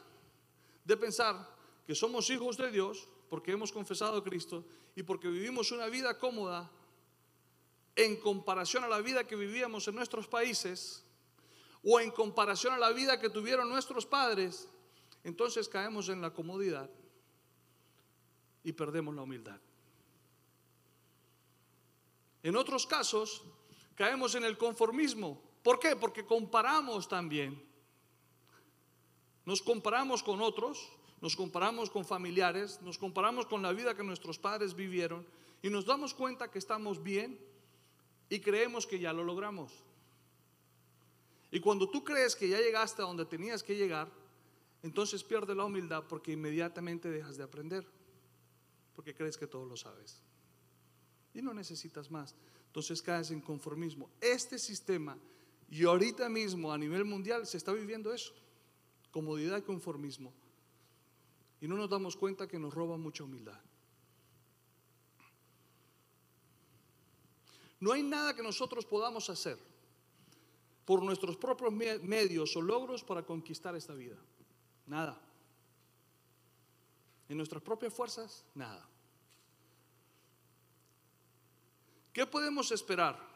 de 0.83 0.97
pensar 0.97 1.49
que 1.85 1.95
somos 1.95 2.29
hijos 2.29 2.57
de 2.57 2.71
Dios 2.71 3.07
porque 3.29 3.51
hemos 3.51 3.71
confesado 3.71 4.17
a 4.17 4.23
Cristo 4.23 4.65
y 4.95 5.03
porque 5.03 5.27
vivimos 5.27 5.71
una 5.71 5.87
vida 5.87 6.17
cómoda 6.17 6.69
en 7.95 8.15
comparación 8.17 8.83
a 8.83 8.87
la 8.87 9.01
vida 9.01 9.25
que 9.25 9.35
vivíamos 9.35 9.87
en 9.87 9.95
nuestros 9.95 10.27
países 10.27 11.03
o 11.83 11.99
en 11.99 12.11
comparación 12.11 12.73
a 12.73 12.77
la 12.77 12.91
vida 12.91 13.19
que 13.19 13.29
tuvieron 13.29 13.69
nuestros 13.69 14.05
padres, 14.05 14.69
entonces 15.23 15.67
caemos 15.67 16.09
en 16.09 16.21
la 16.21 16.33
comodidad 16.33 16.89
y 18.63 18.71
perdemos 18.71 19.13
la 19.15 19.23
humildad. 19.23 19.59
En 22.41 22.55
otros 22.55 22.85
casos, 22.85 23.43
caemos 23.95 24.35
en 24.35 24.43
el 24.43 24.57
conformismo. 24.57 25.41
¿Por 25.63 25.79
qué? 25.79 25.95
Porque 25.95 26.25
comparamos 26.25 27.07
también. 27.07 27.61
Nos 29.45 29.61
comparamos 29.61 30.23
con 30.23 30.41
otros, 30.41 30.89
nos 31.21 31.35
comparamos 31.35 31.89
con 31.89 32.05
familiares, 32.05 32.81
nos 32.81 32.97
comparamos 32.97 33.45
con 33.45 33.61
la 33.61 33.73
vida 33.73 33.95
que 33.95 34.03
nuestros 34.03 34.39
padres 34.39 34.73
vivieron 34.73 35.25
y 35.61 35.69
nos 35.69 35.85
damos 35.85 36.13
cuenta 36.13 36.49
que 36.49 36.59
estamos 36.59 37.01
bien 37.01 37.39
y 38.29 38.39
creemos 38.39 38.87
que 38.87 38.99
ya 38.99 39.13
lo 39.13 39.23
logramos. 39.23 39.71
Y 41.51 41.59
cuando 41.59 41.89
tú 41.89 42.03
crees 42.03 42.35
que 42.35 42.49
ya 42.49 42.57
llegaste 42.57 43.01
a 43.01 43.05
donde 43.05 43.25
tenías 43.25 43.61
que 43.63 43.75
llegar, 43.75 44.09
entonces 44.81 45.23
pierdes 45.23 45.55
la 45.55 45.65
humildad 45.65 46.03
porque 46.09 46.31
inmediatamente 46.31 47.09
dejas 47.09 47.37
de 47.37 47.43
aprender, 47.43 47.85
porque 48.95 49.13
crees 49.13 49.37
que 49.37 49.47
todo 49.47 49.65
lo 49.65 49.77
sabes 49.77 50.21
y 51.33 51.41
no 51.41 51.53
necesitas 51.53 52.11
más. 52.11 52.35
Entonces 52.67 53.01
caes 53.01 53.31
en 53.31 53.41
conformismo. 53.41 54.09
Este 54.21 54.57
sistema, 54.57 55.17
y 55.69 55.83
ahorita 55.83 56.29
mismo 56.29 56.71
a 56.71 56.77
nivel 56.77 57.05
mundial 57.05 57.45
se 57.45 57.57
está 57.57 57.71
viviendo 57.73 58.13
eso, 58.13 58.33
comodidad 59.13 59.59
y 59.59 59.61
conformismo. 59.61 60.33
Y 61.61 61.67
no 61.67 61.77
nos 61.77 61.89
damos 61.89 62.17
cuenta 62.17 62.47
que 62.47 62.59
nos 62.59 62.73
roba 62.73 62.97
mucha 62.97 63.23
humildad. 63.23 63.61
No 67.79 67.93
hay 67.93 68.01
nada 68.01 68.35
que 68.35 68.41
nosotros 68.41 68.85
podamos 68.85 69.29
hacer 69.29 69.57
por 70.83 71.03
nuestros 71.03 71.37
propios 71.37 71.71
medios 72.01 72.55
o 72.57 72.61
logros 72.61 73.03
para 73.03 73.23
conquistar 73.23 73.75
esta 73.75 73.93
vida. 73.93 74.17
Nada. 74.87 75.21
En 77.29 77.37
nuestras 77.37 77.61
propias 77.61 77.93
fuerzas, 77.93 78.43
nada. 78.55 78.89
¿Qué 82.11 82.25
podemos 82.25 82.71
esperar? 82.71 83.32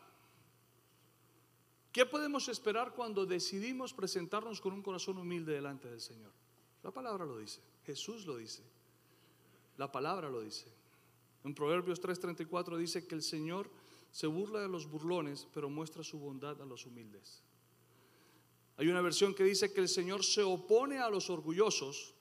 ¿Qué 1.97 2.05
podemos 2.05 2.47
esperar 2.47 2.93
cuando 2.93 3.25
decidimos 3.25 3.91
presentarnos 3.91 4.61
con 4.61 4.71
un 4.71 4.83
corazón 4.83 5.17
humilde 5.17 5.53
delante 5.53 5.89
del 5.89 5.99
Señor? 5.99 6.31
La 6.83 6.91
palabra 6.91 7.25
lo 7.25 7.39
dice, 7.39 7.59
Jesús 7.87 8.27
lo 8.27 8.37
dice, 8.37 8.61
la 9.77 9.91
palabra 9.91 10.29
lo 10.29 10.41
dice. 10.41 10.67
En 11.43 11.55
Proverbios 11.55 11.99
3:34 11.99 12.77
dice 12.77 13.07
que 13.07 13.15
el 13.15 13.23
Señor 13.23 13.71
se 14.11 14.27
burla 14.27 14.59
de 14.59 14.67
los 14.67 14.85
burlones, 14.85 15.47
pero 15.51 15.71
muestra 15.71 16.03
su 16.03 16.19
bondad 16.19 16.61
a 16.61 16.65
los 16.65 16.85
humildes. 16.85 17.41
Hay 18.77 18.89
una 18.89 19.01
versión 19.01 19.33
que 19.33 19.43
dice 19.43 19.73
que 19.73 19.81
el 19.81 19.89
Señor 19.89 20.23
se 20.23 20.43
opone 20.43 20.99
a 20.99 21.09
los 21.09 21.31
orgullosos, 21.31 22.13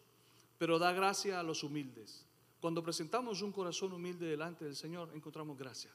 pero 0.56 0.78
da 0.78 0.92
gracia 0.92 1.38
a 1.38 1.42
los 1.42 1.62
humildes. 1.62 2.24
Cuando 2.62 2.82
presentamos 2.82 3.42
un 3.42 3.52
corazón 3.52 3.92
humilde 3.92 4.24
delante 4.24 4.64
del 4.64 4.74
Señor, 4.74 5.10
encontramos 5.12 5.58
gracia 5.58 5.92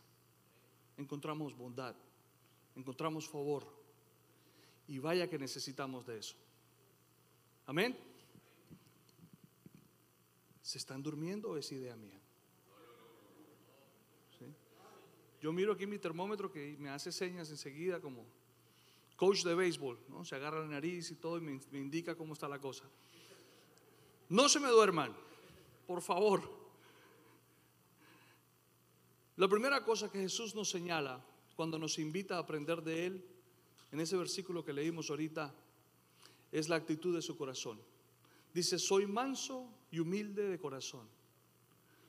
encontramos 0.98 1.56
bondad, 1.56 1.96
encontramos 2.76 3.28
favor. 3.28 3.68
Y 4.88 5.00
vaya 5.00 5.30
que 5.30 5.38
necesitamos 5.38 6.06
de 6.06 6.20
eso. 6.20 6.36
Amén. 7.66 7.98
¿Se 10.62 10.78
están 10.78 11.02
durmiendo 11.02 11.52
o 11.52 11.58
es 11.58 11.72
idea 11.72 11.96
mía? 11.96 12.20
Yo 15.42 15.52
miro 15.52 15.74
aquí 15.74 15.88
mi 15.88 15.98
termómetro 15.98 16.52
que 16.52 16.76
me 16.78 16.90
hace 16.90 17.12
señas 17.12 17.50
enseguida 17.50 18.00
como 18.00 18.24
coach 19.16 19.44
de 19.44 19.56
béisbol, 19.56 19.98
¿no? 20.08 20.24
Se 20.24 20.36
agarra 20.36 20.60
la 20.60 20.68
nariz 20.68 21.10
y 21.10 21.16
todo 21.16 21.38
y 21.38 21.42
me, 21.42 21.60
me 21.72 21.80
indica 21.80 22.16
cómo 22.16 22.34
está 22.34 22.48
la 22.48 22.60
cosa. 22.60 22.84
No 24.30 24.48
se 24.48 24.60
me 24.60 24.70
duerman, 24.70 25.16
por 25.88 26.02
favor. 26.02 26.44
La 29.38 29.48
primera 29.48 29.84
cosa 29.84 30.12
que 30.12 30.20
Jesús 30.20 30.54
nos 30.54 30.70
señala 30.70 31.26
cuando 31.56 31.78
nos 31.78 32.00
invita 32.00 32.36
a 32.36 32.40
aprender 32.40 32.82
de 32.82 33.06
Él, 33.06 33.26
en 33.92 34.00
ese 34.00 34.18
versículo 34.18 34.64
que 34.64 34.74
leímos 34.74 35.10
ahorita, 35.10 35.54
es 36.52 36.70
la 36.70 36.76
actitud 36.76 37.16
de 37.16 37.22
su 37.22 37.38
corazón. 37.38 37.80
Dice, 38.54 38.78
soy 38.78 39.06
manso 39.06 39.68
y 39.92 40.00
humilde 40.00 40.48
de 40.48 40.60
corazón. 40.60 41.08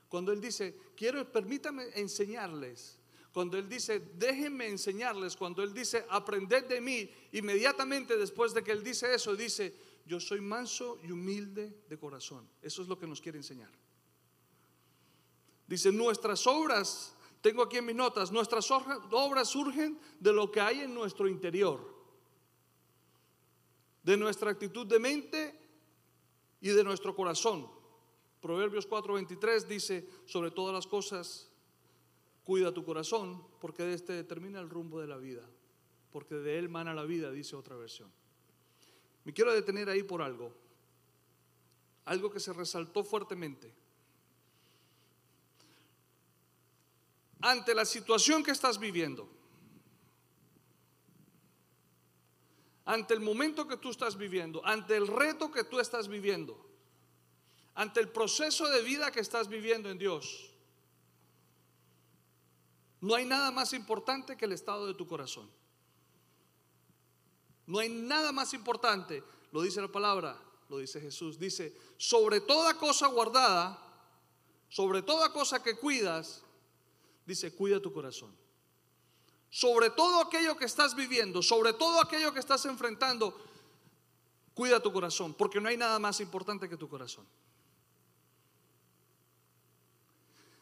Cuando 0.08 0.32
Él 0.32 0.40
dice, 0.40 0.76
quiero, 0.96 1.30
permítame 1.30 1.84
enseñarles. 1.94 2.98
Cuando 3.32 3.56
Él 3.56 3.68
dice, 3.68 4.00
déjenme 4.18 4.68
enseñarles. 4.68 5.36
Cuando 5.36 5.62
Él 5.62 5.72
dice, 5.72 6.04
aprended 6.10 6.66
de 6.66 6.80
mí. 6.80 7.10
Inmediatamente 7.32 8.16
después 8.16 8.52
de 8.52 8.62
que 8.62 8.72
Él 8.72 8.82
dice 8.82 9.14
eso, 9.14 9.34
dice, 9.34 9.74
yo 10.06 10.20
soy 10.20 10.40
manso 10.40 10.98
y 11.02 11.10
humilde 11.10 11.72
de 11.88 11.98
corazón. 11.98 12.46
Eso 12.60 12.82
es 12.82 12.88
lo 12.88 12.98
que 12.98 13.06
nos 13.06 13.20
quiere 13.20 13.38
enseñar. 13.38 13.70
Dice, 15.66 15.90
nuestras 15.90 16.46
obras 16.46 17.14
tengo 17.42 17.62
aquí 17.62 17.76
en 17.78 17.86
mis 17.86 17.96
notas, 17.96 18.30
nuestras 18.30 18.70
obras 18.70 19.48
surgen 19.48 19.98
de 20.20 20.32
lo 20.32 20.50
que 20.50 20.60
hay 20.60 20.80
en 20.80 20.94
nuestro 20.94 21.28
interior, 21.28 21.92
de 24.04 24.16
nuestra 24.16 24.52
actitud 24.52 24.86
de 24.86 25.00
mente 25.00 25.60
y 26.60 26.68
de 26.68 26.84
nuestro 26.84 27.14
corazón. 27.14 27.68
Proverbios 28.40 28.88
4:23 28.88 29.66
dice, 29.66 30.08
sobre 30.24 30.52
todas 30.52 30.72
las 30.72 30.86
cosas, 30.86 31.50
cuida 32.44 32.72
tu 32.72 32.84
corazón, 32.84 33.44
porque 33.60 33.82
de 33.82 33.94
este 33.94 34.12
determina 34.12 34.60
el 34.60 34.70
rumbo 34.70 35.00
de 35.00 35.08
la 35.08 35.16
vida, 35.16 35.44
porque 36.12 36.36
de 36.36 36.58
él 36.58 36.68
mana 36.68 36.94
la 36.94 37.04
vida, 37.04 37.32
dice 37.32 37.56
otra 37.56 37.74
versión. 37.74 38.10
Me 39.24 39.32
quiero 39.32 39.52
detener 39.52 39.88
ahí 39.88 40.04
por 40.04 40.22
algo, 40.22 40.52
algo 42.04 42.30
que 42.30 42.40
se 42.40 42.52
resaltó 42.52 43.02
fuertemente. 43.02 43.81
Ante 47.42 47.74
la 47.74 47.84
situación 47.84 48.42
que 48.42 48.52
estás 48.52 48.78
viviendo, 48.78 49.28
ante 52.84 53.14
el 53.14 53.20
momento 53.20 53.66
que 53.66 53.76
tú 53.76 53.90
estás 53.90 54.16
viviendo, 54.16 54.64
ante 54.64 54.96
el 54.96 55.06
reto 55.06 55.50
que 55.50 55.64
tú 55.64 55.80
estás 55.80 56.08
viviendo, 56.08 56.64
ante 57.74 58.00
el 58.00 58.08
proceso 58.08 58.68
de 58.68 58.82
vida 58.82 59.10
que 59.10 59.20
estás 59.20 59.48
viviendo 59.48 59.90
en 59.90 59.98
Dios, 59.98 60.50
no 63.00 63.16
hay 63.16 63.24
nada 63.24 63.50
más 63.50 63.72
importante 63.72 64.36
que 64.36 64.44
el 64.44 64.52
estado 64.52 64.86
de 64.86 64.94
tu 64.94 65.08
corazón. 65.08 65.50
No 67.66 67.80
hay 67.80 67.88
nada 67.88 68.30
más 68.30 68.54
importante, 68.54 69.24
lo 69.50 69.62
dice 69.62 69.80
la 69.80 69.90
palabra, 69.90 70.40
lo 70.68 70.78
dice 70.78 71.00
Jesús, 71.00 71.38
dice, 71.38 71.76
sobre 71.96 72.40
toda 72.40 72.74
cosa 72.78 73.08
guardada, 73.08 73.78
sobre 74.68 75.02
toda 75.02 75.32
cosa 75.32 75.62
que 75.62 75.76
cuidas, 75.76 76.44
dice, 77.26 77.54
cuida 77.54 77.80
tu 77.80 77.92
corazón. 77.92 78.34
Sobre 79.50 79.90
todo 79.90 80.20
aquello 80.20 80.56
que 80.56 80.64
estás 80.64 80.94
viviendo, 80.94 81.42
sobre 81.42 81.74
todo 81.74 82.00
aquello 82.00 82.32
que 82.32 82.40
estás 82.40 82.64
enfrentando, 82.64 83.38
cuida 84.54 84.80
tu 84.80 84.92
corazón, 84.92 85.34
porque 85.34 85.60
no 85.60 85.68
hay 85.68 85.76
nada 85.76 85.98
más 85.98 86.20
importante 86.20 86.68
que 86.68 86.76
tu 86.76 86.88
corazón. 86.88 87.26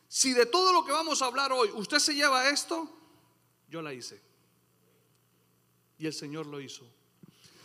Si 0.09 0.33
de 0.33 0.44
todo 0.44 0.73
lo 0.73 0.85
que 0.85 0.90
vamos 0.90 1.23
a 1.23 1.27
hablar 1.27 1.53
hoy 1.53 1.70
usted 1.70 2.01
se 2.01 2.14
lleva 2.16 2.51
esto, 2.51 2.90
yo 3.68 3.81
la 3.81 3.94
hice. 3.94 4.20
Y 5.99 6.07
el 6.07 6.12
Señor 6.12 6.46
lo 6.46 6.61
hizo. 6.61 6.85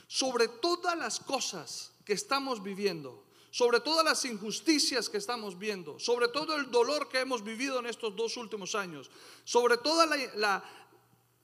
Sobre 0.06 0.48
todas 0.48 0.96
las 0.96 1.20
cosas 1.20 1.92
que 2.06 2.14
estamos 2.14 2.62
viviendo, 2.62 3.25
sobre 3.56 3.80
todas 3.80 4.04
las 4.04 4.26
injusticias 4.26 5.08
que 5.08 5.16
estamos 5.18 5.58
viendo, 5.58 5.98
sobre 5.98 6.28
todo 6.28 6.58
el 6.58 6.70
dolor 6.70 7.08
que 7.08 7.22
hemos 7.22 7.42
vivido 7.42 7.80
en 7.80 7.86
estos 7.86 8.14
dos 8.14 8.36
últimos 8.36 8.76
años, 8.76 9.10
sobre 9.46 9.78
toda 9.78 10.06
la, 10.36 10.62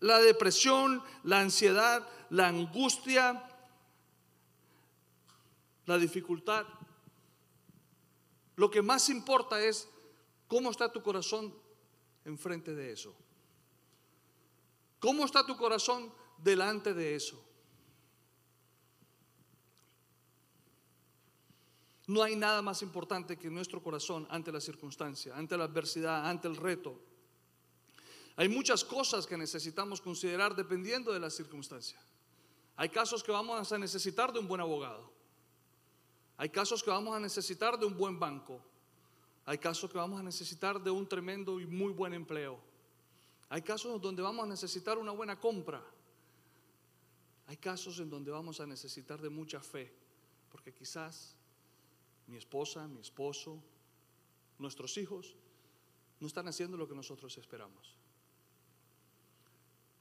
la 0.01 0.19
depresión, 0.19 1.01
la 1.23 1.39
ansiedad, 1.39 2.05
la 2.29 2.49
angustia, 2.49 3.41
la 5.85 5.97
dificultad. 5.97 6.65
Lo 8.57 8.69
que 8.69 8.81
más 8.81 9.07
importa 9.07 9.63
es 9.63 9.87
cómo 10.49 10.69
está 10.69 10.91
tu 10.91 11.01
corazón 11.01 11.55
enfrente 12.25 12.75
de 12.75 12.91
eso. 12.91 13.15
¿Cómo 14.99 15.23
está 15.23 15.45
tu 15.45 15.55
corazón 15.55 16.13
delante 16.39 16.93
de 16.93 17.15
eso? 17.15 17.41
No 22.07 22.23
hay 22.23 22.35
nada 22.35 22.61
más 22.61 22.81
importante 22.81 23.37
que 23.37 23.49
nuestro 23.49 23.81
corazón 23.81 24.27
ante 24.29 24.51
la 24.51 24.59
circunstancia, 24.59 25.35
ante 25.35 25.57
la 25.57 25.65
adversidad, 25.65 26.27
ante 26.27 26.47
el 26.47 26.55
reto. 26.55 26.99
Hay 28.35 28.49
muchas 28.49 28.83
cosas 28.83 29.27
que 29.27 29.37
necesitamos 29.37 30.01
considerar 30.01 30.55
dependiendo 30.55 31.13
de 31.13 31.19
la 31.19 31.29
circunstancia. 31.29 31.99
Hay 32.75 32.89
casos 32.89 33.23
que 33.23 33.31
vamos 33.31 33.71
a 33.71 33.77
necesitar 33.77 34.33
de 34.33 34.39
un 34.39 34.47
buen 34.47 34.61
abogado. 34.61 35.11
Hay 36.37 36.49
casos 36.49 36.81
que 36.81 36.89
vamos 36.89 37.15
a 37.15 37.19
necesitar 37.19 37.77
de 37.77 37.85
un 37.85 37.95
buen 37.95 38.19
banco. 38.19 38.59
Hay 39.45 39.57
casos 39.57 39.91
que 39.91 39.97
vamos 39.97 40.19
a 40.19 40.23
necesitar 40.23 40.81
de 40.81 40.89
un 40.89 41.07
tremendo 41.07 41.59
y 41.59 41.67
muy 41.67 41.93
buen 41.93 42.13
empleo. 42.13 42.59
Hay 43.49 43.61
casos 43.61 44.01
donde 44.01 44.21
vamos 44.21 44.45
a 44.45 44.49
necesitar 44.49 44.97
una 44.97 45.11
buena 45.11 45.39
compra. 45.39 45.83
Hay 47.47 47.57
casos 47.57 47.99
en 47.99 48.09
donde 48.09 48.31
vamos 48.31 48.59
a 48.59 48.65
necesitar 48.65 49.21
de 49.21 49.29
mucha 49.29 49.59
fe, 49.59 49.93
porque 50.49 50.73
quizás 50.73 51.35
mi 52.31 52.37
esposa, 52.37 52.87
mi 52.87 53.01
esposo, 53.01 53.61
nuestros 54.57 54.97
hijos, 54.97 55.35
no 56.21 56.27
están 56.27 56.47
haciendo 56.47 56.77
lo 56.77 56.87
que 56.87 56.95
nosotros 56.95 57.37
esperamos. 57.37 57.93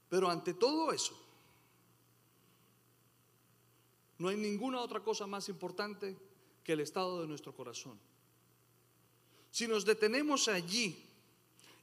Pero 0.07 0.29
ante 0.29 0.53
todo 0.53 0.93
eso, 0.93 1.13
no 4.17 4.29
hay 4.29 4.37
ninguna 4.37 4.79
otra 4.79 5.03
cosa 5.03 5.27
más 5.27 5.49
importante 5.49 6.17
que 6.63 6.73
el 6.73 6.79
estado 6.79 7.21
de 7.21 7.27
nuestro 7.27 7.53
corazón. 7.53 7.99
Si 9.51 9.67
nos 9.67 9.83
detenemos 9.83 10.47
allí 10.47 11.03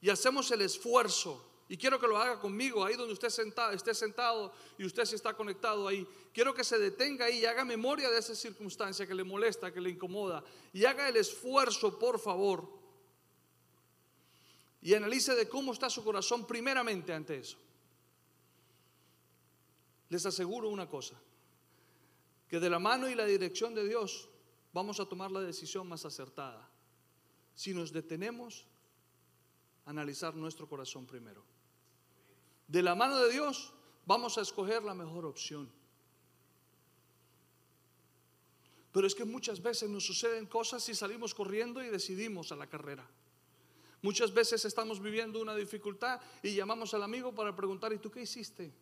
y 0.01 0.09
hacemos 0.09 0.51
el 0.51 0.63
esfuerzo 0.63 1.45
y 1.69 1.77
quiero 1.77 2.01
que 2.01 2.07
lo 2.07 2.17
haga 2.17 2.41
conmigo, 2.41 2.83
ahí 2.83 2.97
donde 2.97 3.13
usted 3.13 3.29
sentado, 3.29 3.73
esté 3.73 3.93
sentado 3.93 4.53
y 4.79 4.87
usted 4.87 5.05
se 5.05 5.17
está 5.17 5.35
conectado 5.35 5.87
ahí. 5.87 6.07
Quiero 6.33 6.55
que 6.55 6.65
se 6.65 6.79
detenga 6.79 7.27
ahí 7.27 7.41
y 7.41 7.45
haga 7.45 7.63
memoria 7.63 8.09
de 8.09 8.19
esa 8.19 8.35
circunstancia 8.35 9.07
que 9.07 9.15
le 9.15 9.23
molesta, 9.23 9.71
que 9.71 9.81
le 9.81 9.91
incomoda. 9.91 10.43
Y 10.73 10.87
haga 10.87 11.07
el 11.11 11.17
esfuerzo, 11.19 11.99
por 11.99 12.19
favor. 12.19 12.67
Y 14.81 14.95
analice 14.95 15.35
de 15.35 15.47
cómo 15.47 15.75
está 15.75 15.91
su 15.91 16.03
corazón 16.03 16.47
primeramente 16.47 17.13
ante 17.13 17.37
eso. 17.37 17.59
Les 20.09 20.25
aseguro 20.25 20.71
una 20.71 20.89
cosa, 20.89 21.21
que 22.49 22.61
de 22.61 22.71
la 22.71 22.79
mano 22.79 23.11
y 23.11 23.15
la 23.15 23.27
dirección 23.27 23.75
de 23.75 23.87
Dios 23.87 24.31
vamos 24.73 25.01
a 25.01 25.07
tomar 25.07 25.31
la 25.31 25.43
decisión 25.43 25.87
más 25.87 26.07
acertada. 26.07 26.67
Si 27.55 27.75
nos 27.75 27.93
detenemos 27.93 28.65
analizar 29.85 30.35
nuestro 30.35 30.67
corazón 30.67 31.05
primero 31.05 31.58
de 32.69 32.83
la 32.83 32.95
mano 32.95 33.17
de 33.19 33.33
Dios, 33.33 33.73
vamos 34.07 34.37
a 34.39 34.43
escoger 34.43 34.83
la 34.83 34.95
mejor 34.95 35.25
opción. 35.25 35.71
Pero 38.93 39.07
es 39.07 39.15
que 39.15 39.25
muchas 39.25 39.61
veces 39.63 39.89
nos 39.89 40.05
suceden 40.05 40.47
cosas 40.47 40.87
y 40.89 40.95
salimos 40.95 41.35
corriendo 41.35 41.83
y 41.83 41.89
decidimos 41.89 42.53
a 42.53 42.57
la 42.57 42.67
carrera. 42.67 43.09
Muchas 44.03 44.33
veces 44.33 44.65
estamos 44.65 45.01
viviendo 45.01 45.41
una 45.41 45.57
dificultad 45.57 46.21
y 46.43 46.55
llamamos 46.55 46.95
al 46.95 47.03
amigo 47.03 47.35
para 47.35 47.57
preguntar, 47.57 47.93
¿y 47.93 47.99
tú 47.99 48.11
qué 48.11 48.23
hiciste? 48.23 48.73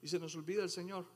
Y 0.00 0.08
se 0.08 0.18
nos 0.18 0.34
olvida 0.36 0.62
el 0.62 0.70
Señor. 0.70 1.06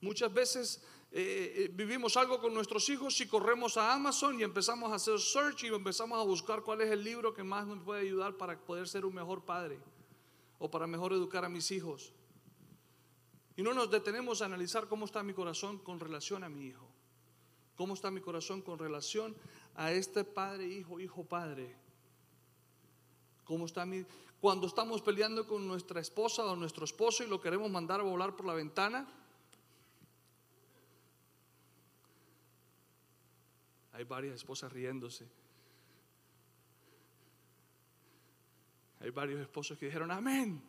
Muchas 0.00 0.32
veces 0.32 0.82
eh, 1.10 1.54
eh, 1.56 1.70
vivimos 1.72 2.16
algo 2.16 2.40
con 2.40 2.52
nuestros 2.52 2.88
hijos 2.88 3.20
y 3.20 3.26
corremos 3.26 3.76
a 3.76 3.92
Amazon 3.92 4.38
y 4.40 4.42
empezamos 4.42 4.90
a 4.92 4.96
hacer 4.96 5.18
search 5.18 5.64
y 5.64 5.68
empezamos 5.68 6.18
a 6.18 6.24
buscar 6.24 6.62
cuál 6.62 6.80
es 6.80 6.90
el 6.90 7.04
libro 7.04 7.32
que 7.32 7.42
más 7.42 7.66
nos 7.66 7.82
puede 7.82 8.02
ayudar 8.02 8.36
para 8.36 8.58
poder 8.58 8.88
ser 8.88 9.04
un 9.04 9.14
mejor 9.14 9.44
padre 9.44 9.78
o 10.58 10.70
para 10.70 10.86
mejor 10.86 11.12
educar 11.12 11.44
a 11.44 11.48
mis 11.48 11.70
hijos. 11.70 12.12
Y 13.56 13.62
no 13.62 13.72
nos 13.72 13.90
detenemos 13.90 14.42
a 14.42 14.46
analizar 14.46 14.86
cómo 14.88 15.06
está 15.06 15.22
mi 15.22 15.32
corazón 15.32 15.78
con 15.78 15.98
relación 15.98 16.44
a 16.44 16.48
mi 16.48 16.66
hijo. 16.66 16.86
¿Cómo 17.76 17.94
está 17.94 18.10
mi 18.10 18.20
corazón 18.20 18.62
con 18.62 18.78
relación 18.78 19.34
a 19.74 19.92
este 19.92 20.24
padre, 20.24 20.66
hijo, 20.66 21.00
hijo, 21.00 21.24
padre? 21.24 21.74
¿Cómo 23.44 23.66
está 23.66 23.86
mi... 23.86 24.04
Cuando 24.40 24.66
estamos 24.66 25.00
peleando 25.02 25.46
con 25.46 25.66
nuestra 25.66 26.00
esposa 26.00 26.44
o 26.44 26.56
nuestro 26.56 26.84
esposo 26.84 27.24
y 27.24 27.28
lo 27.28 27.40
queremos 27.40 27.70
mandar 27.70 28.00
a 28.00 28.04
volar 28.04 28.36
por 28.36 28.46
la 28.46 28.54
ventana, 28.54 29.06
hay 33.92 34.04
varias 34.04 34.36
esposas 34.36 34.72
riéndose. 34.72 35.26
Hay 39.00 39.10
varios 39.10 39.40
esposos 39.40 39.78
que 39.78 39.86
dijeron 39.86 40.10
amén. 40.10 40.62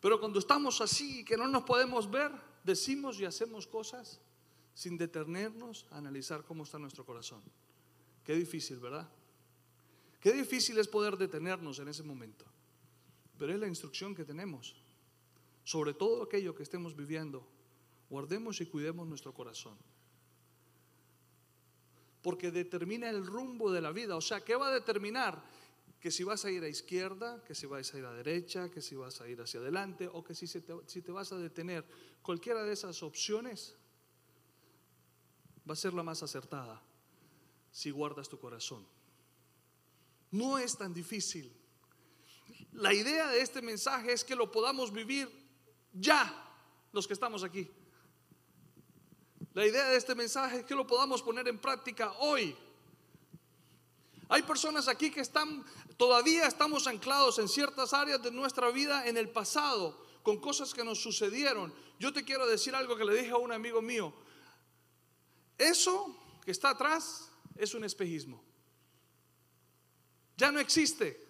Pero 0.00 0.20
cuando 0.20 0.38
estamos 0.38 0.80
así, 0.80 1.24
que 1.24 1.36
no 1.36 1.48
nos 1.48 1.64
podemos 1.64 2.10
ver, 2.10 2.30
decimos 2.62 3.18
y 3.18 3.24
hacemos 3.24 3.66
cosas 3.66 4.20
sin 4.74 4.98
detenernos 4.98 5.86
a 5.90 5.98
analizar 5.98 6.44
cómo 6.44 6.64
está 6.64 6.78
nuestro 6.78 7.04
corazón. 7.04 7.42
Qué 8.22 8.34
difícil, 8.34 8.78
¿verdad? 8.78 9.08
Qué 10.20 10.32
difícil 10.32 10.78
es 10.78 10.88
poder 10.88 11.16
detenernos 11.16 11.78
en 11.78 11.88
ese 11.88 12.02
momento. 12.02 12.44
Pero 13.38 13.52
es 13.52 13.60
la 13.60 13.68
instrucción 13.68 14.14
que 14.14 14.24
tenemos. 14.24 14.76
Sobre 15.64 15.94
todo 15.94 16.22
aquello 16.22 16.54
que 16.54 16.62
estemos 16.62 16.94
viviendo, 16.94 17.46
guardemos 18.10 18.60
y 18.60 18.66
cuidemos 18.66 19.06
nuestro 19.06 19.32
corazón. 19.32 19.76
Porque 22.22 22.50
determina 22.50 23.08
el 23.08 23.24
rumbo 23.26 23.70
de 23.70 23.80
la 23.80 23.92
vida. 23.92 24.16
O 24.16 24.20
sea, 24.20 24.40
¿qué 24.40 24.56
va 24.56 24.68
a 24.68 24.72
determinar? 24.72 25.42
Que 26.00 26.10
si 26.10 26.24
vas 26.24 26.44
a 26.44 26.50
ir 26.50 26.62
a 26.62 26.68
izquierda, 26.68 27.42
que 27.44 27.54
si 27.54 27.66
vas 27.66 27.92
a 27.92 27.98
ir 27.98 28.04
a 28.04 28.12
derecha, 28.12 28.70
que 28.70 28.80
si 28.80 28.94
vas 28.94 29.20
a 29.20 29.28
ir 29.28 29.40
hacia 29.40 29.60
adelante 29.60 30.08
o 30.12 30.22
que 30.22 30.34
si, 30.34 30.46
si 30.46 31.02
te 31.02 31.12
vas 31.12 31.32
a 31.32 31.38
detener. 31.38 31.84
Cualquiera 32.22 32.62
de 32.62 32.72
esas 32.72 33.02
opciones 33.02 33.74
va 35.68 35.72
a 35.72 35.76
ser 35.76 35.94
la 35.94 36.02
más 36.02 36.22
acertada 36.22 36.82
si 37.70 37.90
guardas 37.90 38.28
tu 38.28 38.38
corazón. 38.38 38.86
No 40.30 40.58
es 40.58 40.76
tan 40.76 40.92
difícil. 40.92 41.52
La 42.72 42.92
idea 42.92 43.28
de 43.28 43.40
este 43.40 43.62
mensaje 43.62 44.12
es 44.12 44.22
que 44.22 44.36
lo 44.36 44.50
podamos 44.50 44.92
vivir 44.92 45.28
ya, 45.92 46.42
los 46.92 47.06
que 47.06 47.14
estamos 47.14 47.42
aquí. 47.42 47.70
La 49.54 49.66
idea 49.66 49.88
de 49.88 49.96
este 49.96 50.14
mensaje 50.14 50.58
es 50.58 50.64
que 50.64 50.74
lo 50.74 50.86
podamos 50.86 51.22
poner 51.22 51.48
en 51.48 51.58
práctica 51.58 52.12
hoy. 52.18 52.54
Hay 54.28 54.42
personas 54.42 54.88
aquí 54.88 55.10
que 55.10 55.20
están, 55.20 55.64
todavía 55.96 56.46
estamos 56.46 56.86
anclados 56.86 57.38
en 57.38 57.48
ciertas 57.48 57.92
áreas 57.92 58.22
de 58.22 58.30
nuestra 58.30 58.70
vida 58.70 59.06
en 59.06 59.16
el 59.16 59.28
pasado, 59.28 60.04
con 60.22 60.40
cosas 60.40 60.74
que 60.74 60.84
nos 60.84 61.00
sucedieron. 61.00 61.72
Yo 62.00 62.12
te 62.12 62.24
quiero 62.24 62.46
decir 62.46 62.74
algo 62.74 62.96
que 62.96 63.04
le 63.04 63.14
dije 63.14 63.30
a 63.30 63.36
un 63.36 63.52
amigo 63.52 63.80
mío. 63.80 64.12
Eso 65.56 66.16
que 66.44 66.50
está 66.50 66.70
atrás 66.70 67.30
es 67.54 67.74
un 67.74 67.84
espejismo. 67.84 68.42
Ya 70.36 70.50
no 70.50 70.58
existe. 70.58 71.24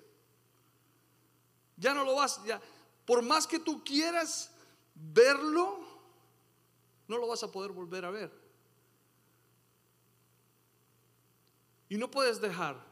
Ya 1.76 1.92
no 1.92 2.04
lo 2.04 2.14
vas, 2.14 2.42
ya, 2.44 2.60
por 3.04 3.20
más 3.22 3.46
que 3.46 3.58
tú 3.58 3.84
quieras 3.84 4.50
verlo, 4.94 5.78
no 7.06 7.18
lo 7.18 7.26
vas 7.26 7.42
a 7.42 7.52
poder 7.52 7.72
volver 7.72 8.06
a 8.06 8.10
ver. 8.10 8.32
Y 11.90 11.98
no 11.98 12.10
puedes 12.10 12.40
dejar 12.40 12.85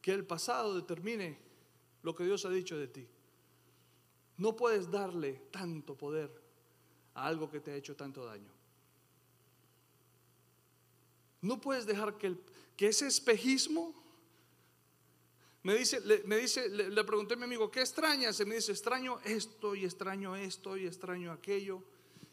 que 0.00 0.12
el 0.12 0.24
pasado 0.24 0.74
determine 0.74 1.38
lo 2.02 2.14
que 2.14 2.24
Dios 2.24 2.44
ha 2.44 2.50
dicho 2.50 2.76
de 2.76 2.88
ti. 2.88 3.06
No 4.36 4.56
puedes 4.56 4.90
darle 4.90 5.42
tanto 5.50 5.96
poder 5.96 6.30
a 7.14 7.26
algo 7.26 7.50
que 7.50 7.60
te 7.60 7.72
ha 7.72 7.76
hecho 7.76 7.96
tanto 7.96 8.24
daño. 8.24 8.50
No 11.40 11.60
puedes 11.60 11.86
dejar 11.86 12.16
que, 12.18 12.36
ese 12.78 13.06
espejismo 13.06 13.94
me 15.62 15.74
dice, 15.74 16.00
le, 16.00 16.22
me 16.24 16.36
dice 16.36 16.68
le, 16.68 17.04
pregunté 17.04 17.34
a 17.34 17.36
mi 17.36 17.44
amigo, 17.44 17.70
¿qué 17.70 17.80
extrañas? 17.80 18.38
Y 18.40 18.44
me 18.44 18.54
dice, 18.54 18.72
extraño 18.72 19.18
esto 19.24 19.74
y 19.74 19.84
extraño 19.84 20.36
esto 20.36 20.76
y 20.76 20.86
extraño 20.86 21.32
aquello. 21.32 21.82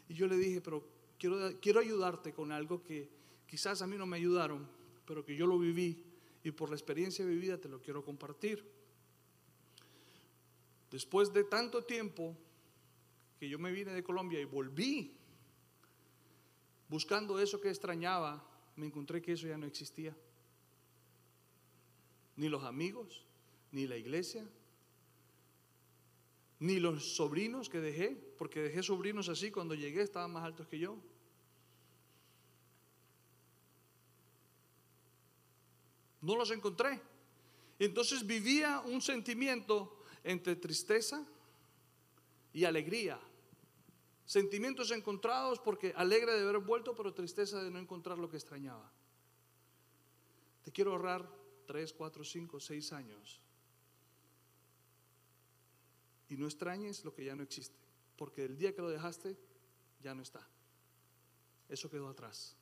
Y 0.07 0.13
yo 0.13 0.27
le 0.27 0.37
dije, 0.37 0.61
pero 0.61 0.87
quiero, 1.17 1.59
quiero 1.59 1.79
ayudarte 1.79 2.33
con 2.33 2.51
algo 2.51 2.83
que 2.83 3.09
quizás 3.47 3.81
a 3.81 3.87
mí 3.87 3.97
no 3.97 4.05
me 4.05 4.17
ayudaron 4.17 4.75
pero 5.05 5.23
que 5.23 5.35
yo 5.35 5.47
lo 5.47 5.57
viví 5.57 6.03
y 6.45 6.51
por 6.51 6.69
la 6.69 6.75
experiencia 6.75 7.25
vivida 7.25 7.57
te 7.57 7.67
lo 7.67 7.81
quiero 7.81 8.05
compartir. 8.05 8.63
Después 10.91 11.33
de 11.33 11.43
tanto 11.43 11.81
tiempo 11.81 12.37
que 13.39 13.49
yo 13.49 13.57
me 13.57 13.71
vine 13.71 13.91
de 13.91 14.03
Colombia 14.03 14.39
y 14.39 14.45
volví 14.45 15.17
buscando 16.87 17.39
eso 17.39 17.59
que 17.59 17.69
extrañaba 17.69 18.47
me 18.75 18.85
encontré 18.85 19.23
que 19.23 19.31
eso 19.31 19.47
ya 19.47 19.57
no 19.57 19.65
existía. 19.65 20.15
Ni 22.35 22.47
los 22.47 22.63
amigos, 22.63 23.25
ni 23.71 23.87
la 23.87 23.97
iglesia, 23.97 24.47
ni 26.59 26.79
los 26.79 27.15
sobrinos 27.15 27.69
que 27.69 27.79
dejé, 27.79 28.09
porque 28.37 28.61
dejé 28.61 28.83
sobrinos 28.83 29.29
así 29.29 29.49
cuando 29.49 29.73
llegué 29.73 30.03
estaban 30.03 30.31
más 30.31 30.43
altos 30.43 30.67
que 30.67 30.77
yo. 30.77 30.95
No 36.25 36.35
los 36.35 36.49
encontré. 36.49 36.99
Entonces 37.77 38.25
vivía 38.25 38.79
un 38.79 38.99
sentimiento 38.99 39.99
entre 40.23 40.55
tristeza 40.55 41.23
y 42.51 42.65
alegría. 42.65 43.19
Sentimientos 44.25 44.89
encontrados 44.89 45.59
porque 45.59 45.93
alegre 45.95 46.33
de 46.33 46.41
haber 46.41 46.57
vuelto, 46.57 46.95
pero 46.95 47.13
tristeza 47.13 47.61
de 47.61 47.69
no 47.69 47.77
encontrar 47.77 48.17
lo 48.17 48.27
que 48.27 48.37
extrañaba. 48.37 48.91
Te 50.63 50.71
quiero 50.71 50.93
ahorrar 50.93 51.29
3, 51.67 51.93
4, 51.93 52.23
5, 52.23 52.59
6 52.59 52.93
años. 52.93 53.39
Y 56.27 56.37
no 56.37 56.47
extrañes 56.47 57.05
lo 57.05 57.13
que 57.13 57.23
ya 57.23 57.35
no 57.35 57.43
existe, 57.43 57.77
porque 58.17 58.45
el 58.45 58.57
día 58.57 58.73
que 58.73 58.81
lo 58.81 58.89
dejaste, 58.89 59.37
ya 60.01 60.15
no 60.15 60.23
está. 60.23 60.41
Eso 61.69 61.87
quedó 61.87 62.09
atrás. 62.09 62.57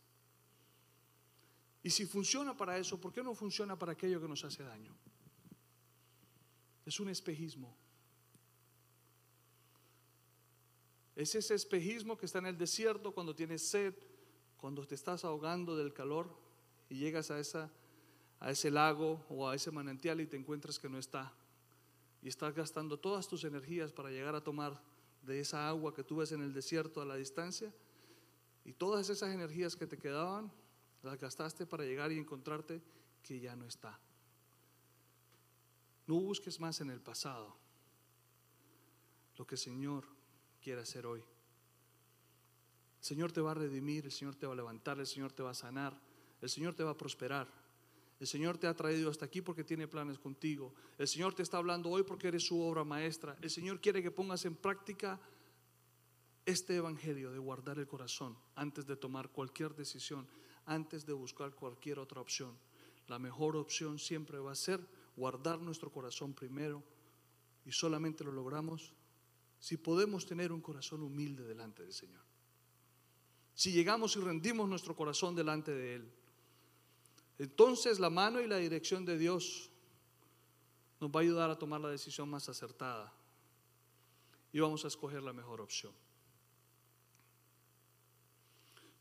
Y 1.84 1.90
si 1.90 2.06
funciona 2.06 2.56
para 2.56 2.78
eso, 2.78 3.00
¿por 3.00 3.12
qué 3.12 3.22
no 3.22 3.36
funciona 3.36 3.78
para 3.78 3.92
aquello 3.92 4.22
que 4.22 4.28
nos 4.28 4.44
hace 4.46 4.64
daño? 4.64 4.96
Es 6.86 7.00
un 7.02 7.10
espejismo. 7.10 7.76
Es 11.16 11.36
ese 11.36 11.54
espejismo 11.54 12.18
que 12.18 12.26
está 12.26 12.40
en 12.40 12.48
el 12.48 12.58
desierto 12.58 13.12
cuando 13.12 13.36
tienes 13.36 13.68
sed, 13.68 13.94
cuando 14.58 14.88
te 14.88 14.96
estás 14.96 15.26
ahogando 15.26 15.76
del 15.76 15.94
calor 15.94 16.34
y 16.90 16.96
llegas 16.96 17.30
a, 17.32 17.40
esa, 17.40 17.70
a 18.40 18.50
ese 18.50 18.72
lago 18.72 19.24
o 19.30 19.48
a 19.48 19.56
ese 19.56 19.70
manantial 19.70 20.22
y 20.22 20.28
te 20.28 20.38
encuentras 20.38 20.80
que 20.80 20.88
no 20.90 20.98
está. 20.98 21.34
Y 22.22 22.30
estás 22.30 22.56
gastando 22.56 22.98
todas 22.98 23.28
tus 23.28 23.44
energías 23.44 23.92
para 23.92 24.10
llegar 24.10 24.36
a 24.36 24.44
tomar 24.44 24.82
de 25.22 25.42
esa 25.42 25.68
agua 25.68 25.94
que 25.94 26.04
tú 26.04 26.18
ves 26.18 26.32
en 26.32 26.42
el 26.42 26.54
desierto 26.54 27.02
a 27.02 27.06
la 27.06 27.18
distancia. 27.18 27.74
Y 28.64 28.72
todas 28.72 29.10
esas 29.10 29.34
energías 29.34 29.76
que 29.76 29.86
te 29.86 29.98
quedaban, 29.98 30.50
las 31.04 31.20
gastaste 31.20 31.66
para 31.66 31.84
llegar 31.84 32.12
y 32.12 32.18
encontrarte 32.18 32.82
que 33.22 33.40
ya 33.40 33.56
no 33.56 33.66
está. 33.66 34.00
No 36.08 36.16
busques 36.16 36.60
más 36.60 36.82
en 36.82 36.90
el 36.90 37.00
pasado 37.00 37.56
lo 39.38 39.46
que 39.46 39.56
el 39.56 39.60
Señor 39.60 40.06
quiere 40.62 40.82
hacer 40.82 41.06
hoy. 41.06 41.20
El 41.20 43.06
Señor 43.06 43.32
te 43.32 43.42
va 43.42 43.52
a 43.52 43.56
redimir, 43.56 44.06
el 44.06 44.12
Señor 44.12 44.36
te 44.36 44.46
va 44.46 44.54
a 44.54 44.56
levantar, 44.56 45.00
el 45.00 45.08
Señor 45.08 45.32
te 45.34 45.44
va 45.44 45.52
a 45.52 45.56
sanar, 45.56 46.00
el 46.42 46.50
Señor 46.50 46.74
te 46.74 46.84
va 46.84 46.92
a 46.92 46.98
prosperar. 46.98 47.48
El 48.20 48.28
Señor 48.28 48.58
te 48.58 48.68
ha 48.68 48.74
traído 48.74 49.10
hasta 49.10 49.26
aquí 49.26 49.42
porque 49.42 49.66
tiene 49.66 49.88
planes 49.88 50.18
contigo. 50.18 50.74
El 50.98 51.10
Señor 51.10 51.34
te 51.34 51.44
está 51.44 51.58
hablando 51.58 51.90
hoy 51.90 52.04
porque 52.04 52.30
eres 52.30 52.46
su 52.46 52.62
obra 52.62 52.86
maestra. 52.86 53.36
El 53.42 53.50
Señor 53.50 53.82
quiere 53.82 54.02
que 54.02 54.12
pongas 54.12 54.46
en 54.46 54.56
práctica 54.56 55.20
este 56.46 56.76
evangelio 56.76 57.32
de 57.32 57.40
guardar 57.40 57.80
el 57.80 57.88
corazón 57.88 58.38
antes 58.56 58.86
de 58.86 58.96
tomar 58.96 59.30
cualquier 59.30 59.76
decisión, 59.76 60.28
antes 60.66 61.06
de 61.06 61.14
buscar 61.14 61.54
cualquier 61.54 62.00
otra 62.00 62.22
opción. 62.22 62.58
La 63.08 63.20
mejor 63.20 63.56
opción 63.56 64.00
siempre 64.00 64.40
va 64.40 64.52
a 64.52 64.56
ser 64.56 64.80
guardar 65.16 65.60
nuestro 65.60 65.92
corazón 65.92 66.34
primero 66.34 66.84
y 67.66 67.72
solamente 67.72 68.24
lo 68.24 68.32
logramos 68.32 68.94
si 69.60 69.78
podemos 69.78 70.26
tener 70.26 70.52
un 70.52 70.62
corazón 70.62 71.04
humilde 71.04 71.44
delante 71.44 71.84
del 71.84 71.94
Señor. 71.94 72.24
Si 73.54 73.72
llegamos 73.72 74.16
y 74.16 74.20
rendimos 74.20 74.68
nuestro 74.68 74.96
corazón 74.96 75.36
delante 75.36 75.72
de 75.72 75.96
Él. 75.96 76.12
Entonces 77.38 78.00
la 78.00 78.10
mano 78.10 78.42
y 78.42 78.48
la 78.48 78.58
dirección 78.58 79.06
de 79.06 79.18
Dios 79.18 79.70
nos 81.00 81.12
va 81.12 81.20
a 81.20 81.24
ayudar 81.24 81.50
a 81.50 81.58
tomar 81.58 81.82
la 81.82 81.90
decisión 81.90 82.30
más 82.30 82.50
acertada 82.50 83.14
y 84.52 84.60
vamos 84.60 84.86
a 84.86 84.88
escoger 84.88 85.22
la 85.24 85.34
mejor 85.34 85.62
opción. 85.62 85.94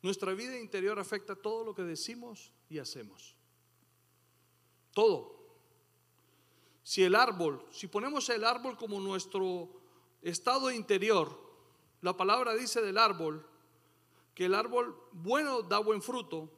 Nuestra 0.02 0.34
vida 0.34 0.58
interior 0.58 0.98
afecta 0.98 1.36
todo 1.36 1.64
lo 1.64 1.74
que 1.74 1.82
decimos 1.82 2.52
y 2.68 2.78
hacemos. 2.78 3.36
Todo. 4.92 5.40
Si 6.82 7.04
el 7.04 7.14
árbol, 7.14 7.64
si 7.70 7.86
ponemos 7.86 8.28
el 8.28 8.44
árbol 8.44 8.76
como 8.76 9.00
nuestro 9.00 9.70
estado 10.20 10.72
interior, 10.72 11.40
la 12.00 12.16
palabra 12.16 12.54
dice 12.54 12.82
del 12.82 12.98
árbol 12.98 13.46
que 14.34 14.46
el 14.46 14.54
árbol 14.54 14.96
bueno 15.12 15.62
da 15.62 15.78
buen 15.78 16.02
fruto, 16.02 16.50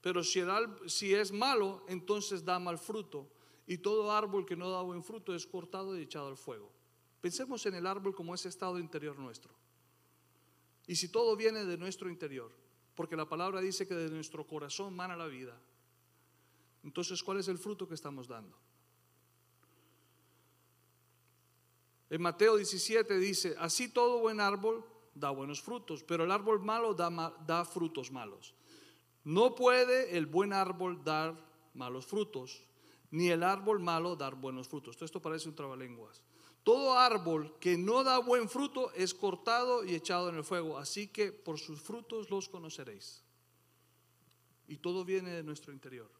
pero 0.00 0.24
si, 0.24 0.40
si 0.86 1.14
es 1.14 1.30
malo, 1.30 1.84
entonces 1.86 2.44
da 2.44 2.58
mal 2.58 2.78
fruto. 2.78 3.28
Y 3.68 3.78
todo 3.78 4.12
árbol 4.12 4.46
que 4.46 4.56
no 4.56 4.70
da 4.70 4.82
buen 4.82 5.02
fruto 5.02 5.34
es 5.34 5.46
cortado 5.46 5.96
y 5.96 6.02
echado 6.02 6.28
al 6.28 6.36
fuego. 6.36 6.70
Pensemos 7.20 7.66
en 7.66 7.74
el 7.74 7.86
árbol 7.86 8.14
como 8.14 8.34
ese 8.34 8.48
estado 8.48 8.78
interior 8.78 9.18
nuestro. 9.18 9.52
Y 10.86 10.96
si 10.96 11.08
todo 11.08 11.36
viene 11.36 11.64
de 11.64 11.76
nuestro 11.76 12.08
interior, 12.08 12.52
porque 12.94 13.16
la 13.16 13.28
palabra 13.28 13.60
dice 13.60 13.86
que 13.86 13.94
de 13.94 14.10
nuestro 14.10 14.46
corazón 14.46 14.94
mana 14.94 15.16
la 15.16 15.26
vida, 15.26 15.58
entonces 16.84 17.22
¿cuál 17.22 17.38
es 17.38 17.48
el 17.48 17.58
fruto 17.58 17.88
que 17.88 17.94
estamos 17.94 18.28
dando? 18.28 18.56
En 22.08 22.22
Mateo 22.22 22.56
17 22.56 23.18
dice, 23.18 23.56
así 23.58 23.88
todo 23.88 24.20
buen 24.20 24.40
árbol 24.40 24.84
da 25.14 25.30
buenos 25.30 25.60
frutos, 25.60 26.04
pero 26.04 26.24
el 26.24 26.30
árbol 26.30 26.60
malo 26.60 26.94
da, 26.94 27.64
frutos 27.64 28.12
malos. 28.12 28.54
No 29.24 29.54
puede 29.54 30.16
el 30.16 30.26
buen 30.26 30.52
árbol 30.52 31.02
dar 31.02 31.34
malos 31.74 32.06
frutos, 32.06 32.64
ni 33.10 33.28
el 33.30 33.42
árbol 33.42 33.80
malo 33.80 34.14
dar 34.14 34.36
buenos 34.36 34.68
frutos. 34.68 35.00
Esto 35.00 35.20
parece 35.20 35.48
un 35.48 35.56
trabalenguas. 35.56 36.22
Todo 36.66 36.98
árbol 36.98 37.54
que 37.60 37.78
no 37.78 38.02
da 38.02 38.18
buen 38.18 38.48
fruto 38.48 38.90
es 38.90 39.14
cortado 39.14 39.84
y 39.84 39.94
echado 39.94 40.30
en 40.30 40.34
el 40.34 40.42
fuego, 40.42 40.78
así 40.78 41.06
que 41.06 41.30
por 41.30 41.60
sus 41.60 41.80
frutos 41.80 42.28
los 42.28 42.48
conoceréis. 42.48 43.22
Y 44.66 44.78
todo 44.78 45.04
viene 45.04 45.30
de 45.30 45.44
nuestro 45.44 45.72
interior. 45.72 46.10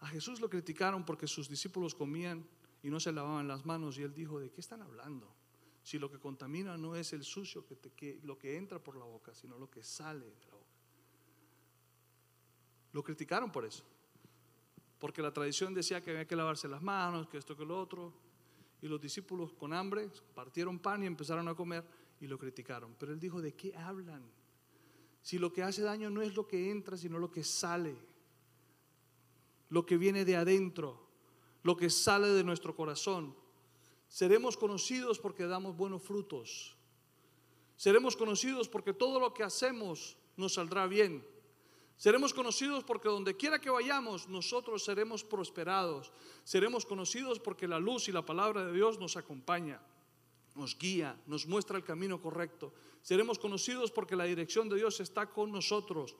A 0.00 0.06
Jesús 0.06 0.40
lo 0.40 0.48
criticaron 0.48 1.04
porque 1.04 1.26
sus 1.26 1.50
discípulos 1.50 1.94
comían 1.94 2.48
y 2.82 2.88
no 2.88 2.98
se 2.98 3.12
lavaban 3.12 3.46
las 3.46 3.66
manos 3.66 3.98
y 3.98 4.04
él 4.04 4.14
dijo, 4.14 4.40
¿de 4.40 4.50
qué 4.50 4.62
están 4.62 4.80
hablando? 4.80 5.36
Si 5.82 5.98
lo 5.98 6.10
que 6.10 6.18
contamina 6.18 6.78
no 6.78 6.96
es 6.96 7.12
el 7.12 7.24
sucio, 7.24 7.66
que, 7.94 8.20
lo 8.22 8.38
que 8.38 8.56
entra 8.56 8.82
por 8.82 8.96
la 8.96 9.04
boca, 9.04 9.34
sino 9.34 9.58
lo 9.58 9.70
que 9.70 9.82
sale 9.82 10.24
de 10.24 10.46
la 10.46 10.54
boca. 10.54 10.78
Lo 12.92 13.04
criticaron 13.04 13.52
por 13.52 13.66
eso, 13.66 13.84
porque 14.98 15.20
la 15.20 15.34
tradición 15.34 15.74
decía 15.74 16.02
que 16.02 16.12
había 16.12 16.26
que 16.26 16.36
lavarse 16.36 16.68
las 16.68 16.80
manos, 16.80 17.28
que 17.28 17.36
esto, 17.36 17.54
que 17.54 17.66
lo 17.66 17.78
otro, 17.78 18.27
y 18.80 18.88
los 18.88 19.00
discípulos 19.00 19.52
con 19.52 19.72
hambre 19.72 20.10
partieron 20.34 20.78
pan 20.78 21.02
y 21.02 21.06
empezaron 21.06 21.48
a 21.48 21.54
comer 21.54 21.84
y 22.20 22.26
lo 22.26 22.38
criticaron. 22.38 22.94
Pero 22.98 23.12
él 23.12 23.20
dijo, 23.20 23.40
¿de 23.40 23.54
qué 23.54 23.74
hablan? 23.76 24.22
Si 25.22 25.38
lo 25.38 25.52
que 25.52 25.62
hace 25.62 25.82
daño 25.82 26.10
no 26.10 26.22
es 26.22 26.34
lo 26.34 26.46
que 26.46 26.70
entra, 26.70 26.96
sino 26.96 27.18
lo 27.18 27.30
que 27.30 27.44
sale, 27.44 27.96
lo 29.68 29.84
que 29.84 29.96
viene 29.96 30.24
de 30.24 30.36
adentro 30.36 31.08
lo 31.62 31.76
que 31.76 31.90
sale 31.90 32.28
de 32.28 32.44
nuestro 32.44 32.74
corazón. 32.74 33.34
Seremos 34.08 34.56
conocidos 34.56 35.18
porque 35.18 35.46
damos 35.46 35.76
buenos 35.76 36.02
frutos. 36.02 36.76
Seremos 37.76 38.16
conocidos 38.16 38.68
porque 38.68 38.92
todo 38.92 39.20
lo 39.20 39.34
que 39.34 39.42
hacemos 39.42 40.16
nos 40.36 40.54
saldrá 40.54 40.86
bien. 40.86 41.22
Seremos 41.98 42.32
conocidos 42.32 42.82
porque 42.84 43.08
donde 43.08 43.36
quiera 43.36 43.60
que 43.60 43.68
vayamos, 43.68 44.26
nosotros 44.28 44.82
seremos 44.82 45.22
prosperados. 45.22 46.10
Seremos 46.44 46.86
conocidos 46.86 47.38
porque 47.38 47.68
la 47.68 47.78
luz 47.78 48.08
y 48.08 48.12
la 48.12 48.24
palabra 48.24 48.64
de 48.64 48.72
Dios 48.72 48.98
nos 48.98 49.18
acompaña, 49.18 49.82
nos 50.54 50.78
guía, 50.78 51.20
nos 51.26 51.46
muestra 51.46 51.76
el 51.76 51.84
camino 51.84 52.22
correcto. 52.22 52.72
Seremos 53.02 53.38
conocidos 53.38 53.90
porque 53.90 54.16
la 54.16 54.24
dirección 54.24 54.70
de 54.70 54.76
Dios 54.76 55.00
está 55.00 55.26
con 55.26 55.52
nosotros. 55.52 56.16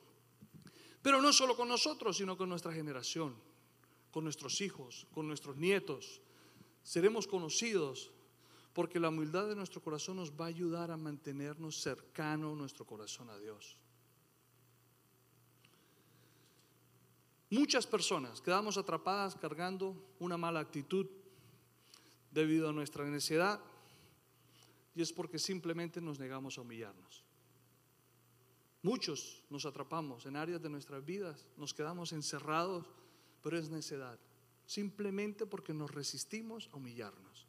Pero 1.00 1.22
no 1.22 1.32
solo 1.32 1.56
con 1.56 1.68
nosotros, 1.68 2.18
sino 2.18 2.36
con 2.36 2.50
nuestra 2.50 2.72
generación 2.72 3.34
con 4.10 4.24
nuestros 4.24 4.60
hijos, 4.60 5.06
con 5.12 5.26
nuestros 5.26 5.56
nietos. 5.56 6.20
Seremos 6.82 7.26
conocidos 7.26 8.10
porque 8.72 9.00
la 9.00 9.08
humildad 9.08 9.48
de 9.48 9.56
nuestro 9.56 9.82
corazón 9.82 10.16
nos 10.16 10.32
va 10.32 10.46
a 10.46 10.48
ayudar 10.48 10.90
a 10.90 10.96
mantenernos 10.96 11.80
cercano 11.80 12.54
nuestro 12.54 12.84
corazón 12.86 13.30
a 13.30 13.38
Dios. 13.38 13.76
Muchas 17.50 17.86
personas 17.86 18.40
quedamos 18.42 18.76
atrapadas 18.76 19.34
cargando 19.34 19.96
una 20.18 20.36
mala 20.36 20.60
actitud 20.60 21.06
debido 22.30 22.68
a 22.68 22.72
nuestra 22.72 23.04
necesidad 23.04 23.60
y 24.94 25.00
es 25.00 25.12
porque 25.12 25.38
simplemente 25.38 26.00
nos 26.00 26.18
negamos 26.18 26.58
a 26.58 26.60
humillarnos. 26.60 27.24
Muchos 28.82 29.42
nos 29.48 29.64
atrapamos 29.64 30.26
en 30.26 30.36
áreas 30.36 30.62
de 30.62 30.68
nuestras 30.68 31.04
vidas, 31.04 31.46
nos 31.56 31.72
quedamos 31.72 32.12
encerrados 32.12 32.84
pero 33.42 33.58
es 33.58 33.70
necedad, 33.70 34.18
simplemente 34.66 35.46
porque 35.46 35.72
nos 35.72 35.90
resistimos 35.90 36.68
a 36.72 36.76
humillarnos. 36.76 37.46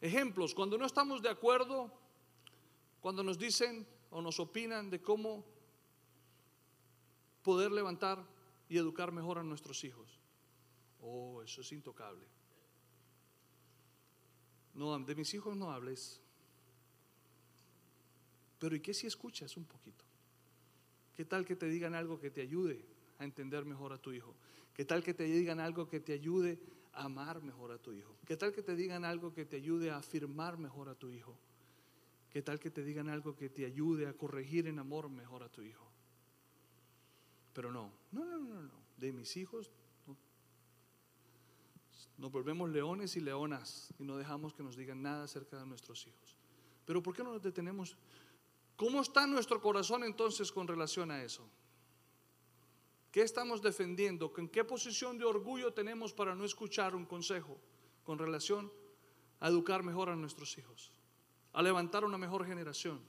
Ejemplos, 0.00 0.54
cuando 0.54 0.78
no 0.78 0.86
estamos 0.86 1.22
de 1.22 1.30
acuerdo, 1.30 1.90
cuando 3.00 3.22
nos 3.24 3.38
dicen 3.38 3.86
o 4.10 4.20
nos 4.20 4.38
opinan 4.38 4.90
de 4.90 5.00
cómo 5.00 5.44
poder 7.46 7.70
levantar 7.70 8.26
y 8.68 8.76
educar 8.76 9.12
mejor 9.12 9.38
a 9.38 9.44
nuestros 9.44 9.84
hijos. 9.84 10.18
Oh, 11.00 11.40
eso 11.44 11.60
es 11.60 11.70
intocable. 11.70 12.26
No, 14.74 14.98
de 14.98 15.14
mis 15.14 15.32
hijos 15.32 15.56
no 15.56 15.70
hables. 15.70 16.20
Pero 18.58 18.74
¿y 18.74 18.80
qué 18.80 18.92
si 18.92 19.06
escuchas 19.06 19.56
un 19.56 19.64
poquito? 19.64 20.04
¿Qué 21.14 21.24
tal 21.24 21.44
que 21.44 21.54
te 21.54 21.66
digan 21.66 21.94
algo 21.94 22.18
que 22.18 22.32
te 22.32 22.40
ayude 22.40 22.84
a 23.20 23.24
entender 23.24 23.64
mejor 23.64 23.92
a 23.92 23.98
tu 23.98 24.10
hijo? 24.10 24.34
¿Qué 24.74 24.84
tal 24.84 25.04
que 25.04 25.14
te 25.14 25.22
digan 25.22 25.60
algo 25.60 25.88
que 25.88 26.00
te 26.00 26.14
ayude 26.14 26.58
a 26.94 27.04
amar 27.04 27.42
mejor 27.42 27.70
a 27.70 27.78
tu 27.78 27.92
hijo? 27.92 28.16
¿Qué 28.26 28.36
tal 28.36 28.50
que 28.50 28.62
te 28.62 28.74
digan 28.74 29.04
algo 29.04 29.32
que 29.32 29.44
te 29.44 29.58
ayude 29.58 29.92
a 29.92 29.98
afirmar 29.98 30.58
mejor 30.58 30.88
a 30.88 30.96
tu 30.96 31.10
hijo? 31.10 31.38
¿Qué 32.28 32.42
tal 32.42 32.58
que 32.58 32.72
te 32.72 32.82
digan 32.82 33.08
algo 33.08 33.36
que 33.36 33.48
te 33.50 33.64
ayude 33.64 34.08
a 34.08 34.14
corregir 34.14 34.66
en 34.66 34.80
amor 34.80 35.08
mejor 35.08 35.44
a 35.44 35.48
tu 35.48 35.62
hijo? 35.62 35.85
Pero 37.56 37.72
no, 37.72 37.90
no, 38.12 38.22
no, 38.22 38.38
no, 38.38 38.62
no. 38.64 38.70
De 38.98 39.10
mis 39.12 39.34
hijos 39.38 39.72
nos 42.18 42.30
volvemos 42.30 42.68
leones 42.68 43.16
y 43.16 43.20
leonas 43.20 43.94
y 43.98 44.04
no 44.04 44.18
dejamos 44.18 44.52
que 44.52 44.62
nos 44.62 44.76
digan 44.76 45.00
nada 45.00 45.24
acerca 45.24 45.58
de 45.58 45.64
nuestros 45.64 46.06
hijos. 46.06 46.36
Pero 46.84 47.02
¿por 47.02 47.16
qué 47.16 47.24
no 47.24 47.32
nos 47.32 47.42
detenemos? 47.42 47.96
¿Cómo 48.76 49.00
está 49.00 49.26
nuestro 49.26 49.58
corazón 49.62 50.04
entonces 50.04 50.52
con 50.52 50.68
relación 50.68 51.10
a 51.10 51.24
eso? 51.24 51.48
¿Qué 53.10 53.22
estamos 53.22 53.62
defendiendo? 53.62 54.30
¿En 54.36 54.50
qué 54.50 54.62
posición 54.62 55.16
de 55.16 55.24
orgullo 55.24 55.72
tenemos 55.72 56.12
para 56.12 56.34
no 56.34 56.44
escuchar 56.44 56.94
un 56.94 57.06
consejo 57.06 57.58
con 58.04 58.18
relación 58.18 58.70
a 59.40 59.48
educar 59.48 59.82
mejor 59.82 60.10
a 60.10 60.16
nuestros 60.16 60.58
hijos? 60.58 60.92
A 61.54 61.62
levantar 61.62 62.04
una 62.04 62.18
mejor 62.18 62.44
generación. 62.44 63.00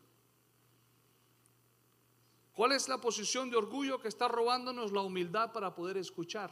¿Cuál 2.58 2.72
es 2.72 2.90
la 2.90 3.00
posición 3.00 3.52
de 3.52 3.56
orgullo 3.56 4.02
que 4.02 4.08
está 4.08 4.28
robándonos 4.28 4.92
la 4.92 5.02
humildad 5.02 5.54
para 5.54 5.76
poder 5.76 5.96
escuchar? 5.96 6.52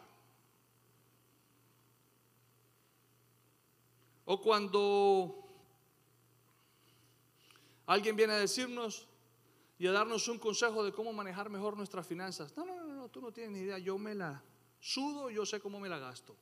O 4.23 4.39
cuando 4.39 5.49
alguien 7.87 8.15
viene 8.15 8.33
a 8.33 8.37
decirnos 8.37 9.07
y 9.79 9.87
a 9.87 9.93
darnos 9.93 10.27
un 10.27 10.37
consejo 10.37 10.83
de 10.83 10.91
cómo 10.91 11.11
manejar 11.11 11.49
mejor 11.49 11.75
nuestras 11.75 12.05
finanzas. 12.05 12.55
No, 12.55 12.67
no, 12.67 12.75
no, 12.83 12.93
no, 12.93 13.09
tú 13.09 13.19
no 13.19 13.31
tienes 13.31 13.53
ni 13.53 13.59
idea. 13.61 13.79
Yo 13.79 13.97
me 13.97 14.13
la 14.13 14.43
sudo, 14.79 15.31
yo 15.31 15.43
sé 15.43 15.59
cómo 15.59 15.79
me 15.79 15.89
la 15.89 15.97
gasto. 15.97 16.35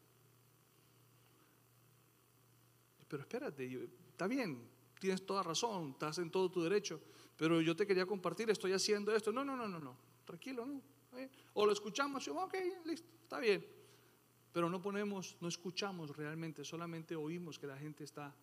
Pero 3.08 3.24
espérate, 3.24 3.90
está 4.10 4.28
bien, 4.28 4.70
tienes 5.00 5.26
toda 5.26 5.42
razón, 5.42 5.92
estás 5.92 6.18
en 6.18 6.30
todo 6.30 6.52
tu 6.52 6.62
derecho, 6.62 7.00
pero 7.38 7.62
yo 7.62 7.76
te 7.76 7.86
quería 7.86 8.06
compartir, 8.06 8.50
estoy 8.50 8.74
haciendo 8.74 9.16
esto. 9.16 9.32
No, 9.32 9.44
no, 9.44 9.56
no, 9.56 9.68
no, 9.68 9.80
no, 9.80 9.98
tranquilo, 10.26 10.66
no. 10.66 10.82
O 11.54 11.66
lo 11.66 11.72
escuchamos, 11.72 12.28
ok, 12.28 12.56
listo, 12.86 13.08
está 13.22 13.40
bien. 13.40 13.66
Pero 14.52 14.70
no 14.70 14.82
ponemos, 14.82 15.38
no 15.42 15.48
escuchamos 15.48 16.16
realmente, 16.16 16.64
solamente 16.64 17.16
oímos 17.16 17.58
que 17.58 17.68
la 17.68 17.78
gente 17.78 18.04
está, 18.04 18.34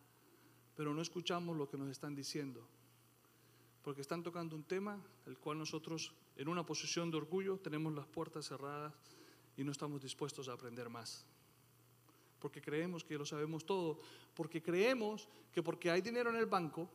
pero 0.76 0.94
no 0.94 1.02
escuchamos 1.02 1.56
lo 1.56 1.68
que 1.68 1.76
nos 1.76 1.90
están 1.90 2.14
diciendo 2.14 2.66
porque 3.82 4.02
están 4.02 4.22
tocando 4.22 4.56
un 4.56 4.64
tema 4.64 5.00
el 5.26 5.38
cual 5.38 5.58
nosotros 5.58 6.12
en 6.36 6.48
una 6.48 6.64
posición 6.64 7.10
de 7.10 7.16
orgullo 7.16 7.58
tenemos 7.58 7.94
las 7.94 8.06
puertas 8.06 8.46
cerradas 8.46 8.92
y 9.56 9.64
no 9.64 9.72
estamos 9.72 10.00
dispuestos 10.00 10.48
a 10.48 10.52
aprender 10.52 10.88
más. 10.88 11.26
Porque 12.38 12.60
creemos 12.60 13.04
que 13.04 13.18
lo 13.18 13.26
sabemos 13.26 13.64
todo, 13.66 13.98
porque 14.34 14.62
creemos 14.62 15.28
que 15.52 15.62
porque 15.62 15.90
hay 15.90 16.00
dinero 16.00 16.30
en 16.30 16.36
el 16.36 16.46
banco, 16.46 16.88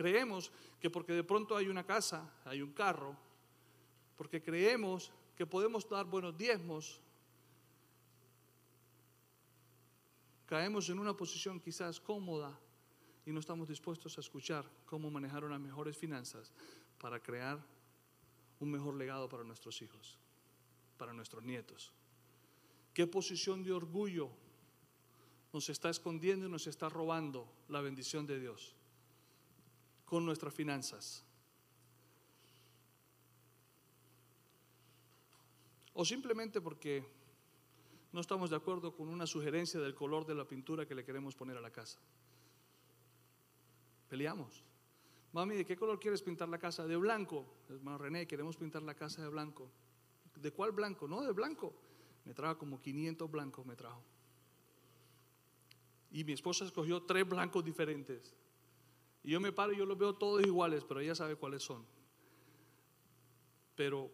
creemos 0.00 0.50
que 0.80 0.88
porque 0.88 1.12
de 1.12 1.22
pronto 1.22 1.54
hay 1.54 1.68
una 1.68 1.84
casa, 1.84 2.24
hay 2.46 2.62
un 2.62 2.72
carro, 2.72 3.14
porque 4.16 4.40
creemos 4.40 5.12
que 5.36 5.44
podemos 5.44 5.86
dar 5.86 6.06
buenos 6.06 6.34
diezmos, 6.38 7.02
caemos 10.46 10.88
en 10.88 10.98
una 10.98 11.14
posición 11.14 11.60
quizás 11.60 12.00
cómoda 12.00 12.58
y 13.26 13.30
no 13.30 13.40
estamos 13.40 13.68
dispuestos 13.68 14.16
a 14.16 14.22
escuchar 14.22 14.64
cómo 14.86 15.10
manejar 15.10 15.44
unas 15.44 15.60
mejores 15.60 15.98
finanzas 15.98 16.50
para 16.98 17.20
crear 17.20 17.62
un 18.58 18.70
mejor 18.70 18.94
legado 18.94 19.28
para 19.28 19.44
nuestros 19.44 19.82
hijos, 19.82 20.16
para 20.96 21.12
nuestros 21.12 21.44
nietos. 21.44 21.92
¿Qué 22.94 23.06
posición 23.06 23.62
de 23.62 23.72
orgullo 23.72 24.30
nos 25.52 25.68
está 25.68 25.90
escondiendo 25.90 26.46
y 26.46 26.50
nos 26.50 26.66
está 26.66 26.88
robando 26.88 27.52
la 27.68 27.82
bendición 27.82 28.26
de 28.26 28.40
Dios 28.40 28.79
con 30.10 30.26
nuestras 30.26 30.52
finanzas? 30.52 31.24
O 35.94 36.04
simplemente 36.04 36.60
porque 36.60 37.06
no 38.10 38.20
estamos 38.20 38.50
de 38.50 38.56
acuerdo 38.56 38.92
con 38.92 39.08
una 39.08 39.24
sugerencia 39.24 39.78
del 39.78 39.94
color 39.94 40.26
de 40.26 40.34
la 40.34 40.48
pintura 40.48 40.84
que 40.84 40.96
le 40.96 41.04
queremos 41.04 41.36
poner 41.36 41.56
a 41.56 41.60
la 41.60 41.70
casa. 41.70 42.00
Peleamos. 44.08 44.64
Mami, 45.32 45.54
¿de 45.54 45.64
qué 45.64 45.76
color 45.76 46.00
quieres 46.00 46.22
pintar 46.22 46.48
la 46.48 46.58
casa? 46.58 46.88
De 46.88 46.96
blanco. 46.96 47.46
Hermano 47.68 47.98
René, 47.98 48.26
queremos 48.26 48.56
pintar 48.56 48.82
la 48.82 48.94
casa 48.94 49.22
de 49.22 49.28
blanco. 49.28 49.70
¿De 50.34 50.50
cuál 50.50 50.72
blanco? 50.72 51.06
No, 51.06 51.22
de 51.22 51.30
blanco. 51.30 51.72
Me 52.24 52.34
trajo 52.34 52.58
como 52.58 52.80
500 52.80 53.30
blancos, 53.30 53.64
me 53.64 53.76
trajo. 53.76 54.02
Y 56.10 56.24
mi 56.24 56.32
esposa 56.32 56.64
escogió 56.64 57.04
tres 57.04 57.28
blancos 57.28 57.64
diferentes. 57.64 58.34
Y 59.22 59.30
yo 59.32 59.40
me 59.40 59.52
paro 59.52 59.72
y 59.72 59.76
yo 59.76 59.86
los 59.86 59.98
veo 59.98 60.14
todos 60.14 60.44
iguales, 60.44 60.84
pero 60.84 61.00
ella 61.00 61.14
sabe 61.14 61.36
cuáles 61.36 61.62
son. 61.62 61.84
Pero 63.76 64.10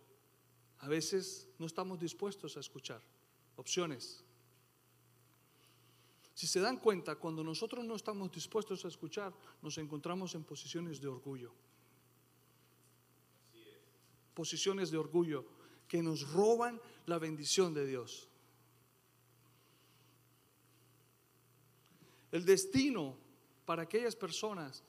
a 0.78 0.88
veces 0.88 1.48
no 1.58 1.66
estamos 1.66 1.98
dispuestos 1.98 2.56
a 2.56 2.60
escuchar 2.60 3.02
opciones. 3.56 4.24
Si 6.34 6.46
se 6.46 6.60
dan 6.60 6.76
cuenta, 6.78 7.16
cuando 7.16 7.42
nosotros 7.42 7.84
no 7.84 7.94
estamos 7.94 8.30
dispuestos 8.30 8.84
a 8.84 8.88
escuchar, 8.88 9.32
nos 9.62 9.78
encontramos 9.78 10.34
en 10.34 10.44
posiciones 10.44 11.00
de 11.00 11.08
orgullo. 11.08 11.52
Posiciones 14.34 14.90
de 14.90 14.98
orgullo 14.98 15.46
que 15.88 16.02
nos 16.02 16.30
roban 16.30 16.78
la 17.06 17.18
bendición 17.18 17.72
de 17.72 17.86
Dios. 17.86 18.28
El 22.32 22.44
destino 22.44 23.16
para 23.64 23.84
aquellas 23.84 24.14
personas 24.14 24.84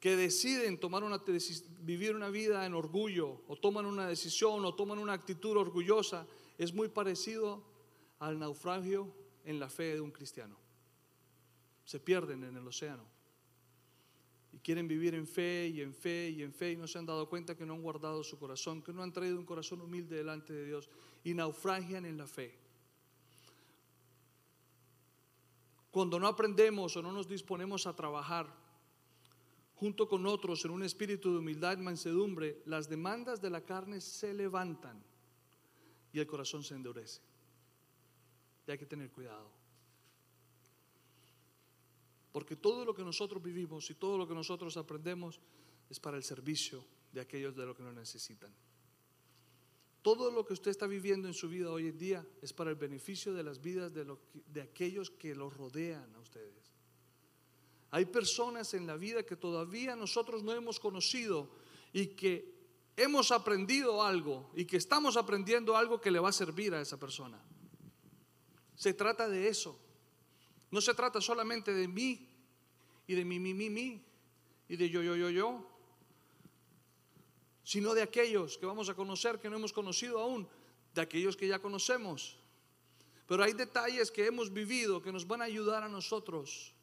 que 0.00 0.16
deciden 0.16 0.78
tomar 0.78 1.02
una, 1.02 1.22
vivir 1.80 2.14
una 2.14 2.28
vida 2.28 2.64
en 2.64 2.74
orgullo 2.74 3.42
o 3.48 3.56
toman 3.56 3.86
una 3.86 4.06
decisión 4.06 4.64
o 4.64 4.74
toman 4.74 4.98
una 4.98 5.12
actitud 5.12 5.56
orgullosa 5.56 6.26
es 6.56 6.72
muy 6.72 6.88
parecido 6.88 7.64
al 8.20 8.38
naufragio 8.38 9.12
en 9.44 9.58
la 9.58 9.68
fe 9.68 9.94
de 9.94 10.00
un 10.00 10.10
cristiano. 10.10 10.56
Se 11.84 11.98
pierden 11.98 12.44
en 12.44 12.56
el 12.56 12.66
océano. 12.66 13.04
Y 14.52 14.58
quieren 14.58 14.88
vivir 14.88 15.14
en 15.14 15.26
fe 15.26 15.68
y 15.68 15.80
en 15.80 15.94
fe 15.94 16.30
y 16.30 16.42
en 16.42 16.52
fe 16.52 16.72
y 16.72 16.76
no 16.76 16.86
se 16.86 16.98
han 16.98 17.06
dado 17.06 17.28
cuenta 17.28 17.56
que 17.56 17.66
no 17.66 17.74
han 17.74 17.82
guardado 17.82 18.24
su 18.24 18.38
corazón, 18.38 18.82
que 18.82 18.92
no 18.92 19.02
han 19.02 19.12
traído 19.12 19.38
un 19.38 19.44
corazón 19.44 19.80
humilde 19.80 20.16
delante 20.16 20.52
de 20.52 20.64
Dios 20.64 20.88
y 21.22 21.34
naufragian 21.34 22.06
en 22.06 22.16
la 22.16 22.26
fe. 22.26 22.56
Cuando 25.90 26.18
no 26.18 26.26
aprendemos 26.26 26.96
o 26.96 27.02
no 27.02 27.12
nos 27.12 27.28
disponemos 27.28 27.86
a 27.86 27.96
trabajar 27.96 28.52
junto 29.78 30.08
con 30.08 30.26
otros 30.26 30.64
en 30.64 30.72
un 30.72 30.82
espíritu 30.82 31.30
de 31.30 31.38
humildad 31.38 31.78
y 31.78 31.82
mansedumbre, 31.82 32.60
las 32.66 32.88
demandas 32.88 33.40
de 33.40 33.48
la 33.48 33.64
carne 33.64 34.00
se 34.00 34.34
levantan 34.34 35.00
y 36.12 36.18
el 36.18 36.26
corazón 36.26 36.64
se 36.64 36.74
endurece. 36.74 37.20
Y 38.66 38.72
hay 38.72 38.78
que 38.78 38.86
tener 38.86 39.12
cuidado. 39.12 39.48
Porque 42.32 42.56
todo 42.56 42.84
lo 42.84 42.92
que 42.92 43.04
nosotros 43.04 43.40
vivimos 43.40 43.88
y 43.88 43.94
todo 43.94 44.18
lo 44.18 44.26
que 44.26 44.34
nosotros 44.34 44.76
aprendemos 44.76 45.40
es 45.88 46.00
para 46.00 46.16
el 46.16 46.24
servicio 46.24 46.84
de 47.12 47.20
aquellos 47.20 47.54
de 47.54 47.64
los 47.64 47.76
que 47.76 47.84
nos 47.84 47.94
necesitan. 47.94 48.52
Todo 50.02 50.32
lo 50.32 50.44
que 50.44 50.54
usted 50.54 50.72
está 50.72 50.88
viviendo 50.88 51.28
en 51.28 51.34
su 51.34 51.48
vida 51.48 51.70
hoy 51.70 51.86
en 51.86 51.98
día 51.98 52.26
es 52.42 52.52
para 52.52 52.70
el 52.70 52.76
beneficio 52.76 53.32
de 53.32 53.44
las 53.44 53.60
vidas 53.60 53.94
de, 53.94 54.12
de 54.48 54.60
aquellos 54.60 55.08
que 55.08 55.36
los 55.36 55.56
rodean 55.56 56.12
a 56.16 56.18
ustedes. 56.18 56.77
Hay 57.90 58.04
personas 58.04 58.74
en 58.74 58.86
la 58.86 58.96
vida 58.96 59.22
que 59.24 59.36
todavía 59.36 59.96
nosotros 59.96 60.42
no 60.42 60.52
hemos 60.52 60.78
conocido 60.78 61.48
y 61.92 62.08
que 62.08 62.54
hemos 62.96 63.30
aprendido 63.30 64.02
algo 64.02 64.50
y 64.54 64.66
que 64.66 64.76
estamos 64.76 65.16
aprendiendo 65.16 65.76
algo 65.76 66.00
que 66.00 66.10
le 66.10 66.18
va 66.18 66.28
a 66.28 66.32
servir 66.32 66.74
a 66.74 66.80
esa 66.80 66.98
persona. 66.98 67.40
Se 68.76 68.92
trata 68.92 69.28
de 69.28 69.48
eso. 69.48 69.78
No 70.70 70.80
se 70.80 70.92
trata 70.92 71.20
solamente 71.20 71.72
de 71.72 71.88
mí 71.88 72.28
y 73.06 73.14
de 73.14 73.24
mi, 73.24 73.40
mi, 73.40 73.54
mi, 73.54 73.70
mi 73.70 74.04
y 74.68 74.76
de 74.76 74.90
yo, 74.90 75.02
yo, 75.02 75.16
yo, 75.16 75.30
yo, 75.30 75.66
sino 77.64 77.94
de 77.94 78.02
aquellos 78.02 78.58
que 78.58 78.66
vamos 78.66 78.90
a 78.90 78.94
conocer 78.94 79.38
que 79.38 79.48
no 79.48 79.56
hemos 79.56 79.72
conocido 79.72 80.20
aún, 80.20 80.46
de 80.94 81.00
aquellos 81.00 81.36
que 81.36 81.48
ya 81.48 81.58
conocemos. 81.58 82.36
Pero 83.26 83.42
hay 83.42 83.54
detalles 83.54 84.10
que 84.10 84.26
hemos 84.26 84.52
vivido 84.52 85.02
que 85.02 85.12
nos 85.12 85.26
van 85.26 85.40
a 85.40 85.44
ayudar 85.44 85.82
a 85.82 85.88
nosotros 85.88 86.74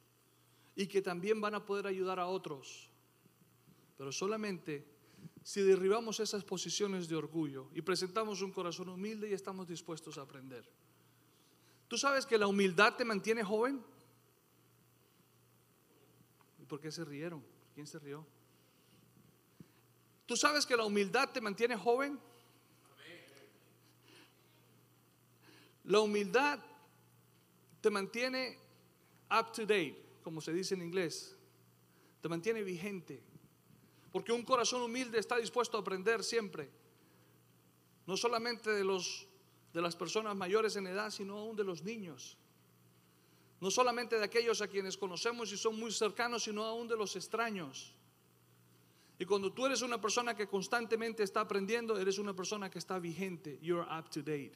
y 0.75 0.87
que 0.87 1.01
también 1.01 1.39
van 1.39 1.55
a 1.55 1.65
poder 1.65 1.87
ayudar 1.87 2.19
a 2.19 2.27
otros. 2.27 2.89
Pero 3.97 4.11
solamente 4.11 4.85
si 5.43 5.61
derribamos 5.61 6.19
esas 6.19 6.43
posiciones 6.43 7.07
de 7.07 7.15
orgullo 7.15 7.69
y 7.73 7.81
presentamos 7.81 8.41
un 8.41 8.51
corazón 8.51 8.89
humilde 8.89 9.29
y 9.29 9.33
estamos 9.33 9.67
dispuestos 9.67 10.17
a 10.17 10.21
aprender. 10.21 10.67
¿Tú 11.87 11.97
sabes 11.97 12.25
que 12.25 12.37
la 12.37 12.47
humildad 12.47 12.95
te 12.95 13.05
mantiene 13.05 13.43
joven? 13.43 13.83
¿Y 16.59 16.65
por 16.65 16.79
qué 16.79 16.91
se 16.91 17.05
rieron? 17.05 17.45
¿Quién 17.75 17.85
se 17.85 17.99
rió? 17.99 18.25
¿Tú 20.25 20.35
sabes 20.35 20.65
que 20.65 20.75
la 20.75 20.83
humildad 20.83 21.29
te 21.29 21.41
mantiene 21.41 21.77
joven? 21.77 22.19
La 25.83 25.99
humildad 25.99 26.59
te 27.81 27.91
mantiene 27.91 28.57
up 29.29 29.51
to 29.51 29.61
date, 29.61 30.04
como 30.25 30.41
se 30.41 30.51
dice 30.51 30.73
en 30.73 30.81
inglés. 30.81 31.37
Te 32.19 32.27
mantiene 32.27 32.63
vigente. 32.63 33.21
Porque 34.11 34.31
un 34.31 34.41
corazón 34.41 34.81
humilde 34.81 35.19
está 35.19 35.37
dispuesto 35.37 35.77
a 35.77 35.81
aprender 35.81 36.23
siempre. 36.23 36.67
No 38.07 38.17
solamente 38.17 38.71
de, 38.71 38.83
los, 38.83 39.27
de 39.71 39.81
las 39.83 39.95
personas 39.95 40.35
mayores 40.35 40.75
en 40.77 40.87
edad, 40.87 41.11
sino 41.11 41.37
aún 41.37 41.55
de 41.55 41.63
los 41.63 41.83
niños. 41.83 42.39
No 43.61 43.69
solamente 43.69 44.17
de 44.17 44.25
aquellos 44.25 44.61
a 44.61 44.67
quienes 44.67 44.97
conocemos 44.97 45.51
y 45.51 45.57
son 45.57 45.79
muy 45.79 45.91
cercanos, 45.91 46.43
sino 46.45 46.63
aún 46.63 46.87
de 46.87 46.97
los 46.97 47.15
extraños. 47.15 47.93
Y 49.19 49.25
cuando 49.25 49.53
tú 49.53 49.67
eres 49.67 49.83
una 49.83 50.01
persona 50.01 50.35
que 50.35 50.47
constantemente 50.47 51.21
está 51.21 51.41
aprendiendo, 51.41 51.99
eres 51.99 52.17
una 52.17 52.35
persona 52.35 52.71
que 52.71 52.79
está 52.79 52.97
vigente. 52.97 53.59
You're 53.61 53.85
up 53.95 54.09
to 54.09 54.23
date. 54.23 54.53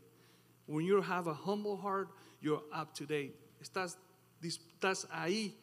When 0.66 0.84
you 0.84 1.00
have 1.04 1.30
a 1.30 1.36
humble 1.36 1.78
heart, 1.78 2.10
you're 2.42 2.66
up 2.74 2.92
to 2.96 3.06
date. 3.06 3.36
Estás, 3.62 4.00
estás 4.48 5.08
ahí, 5.12 5.58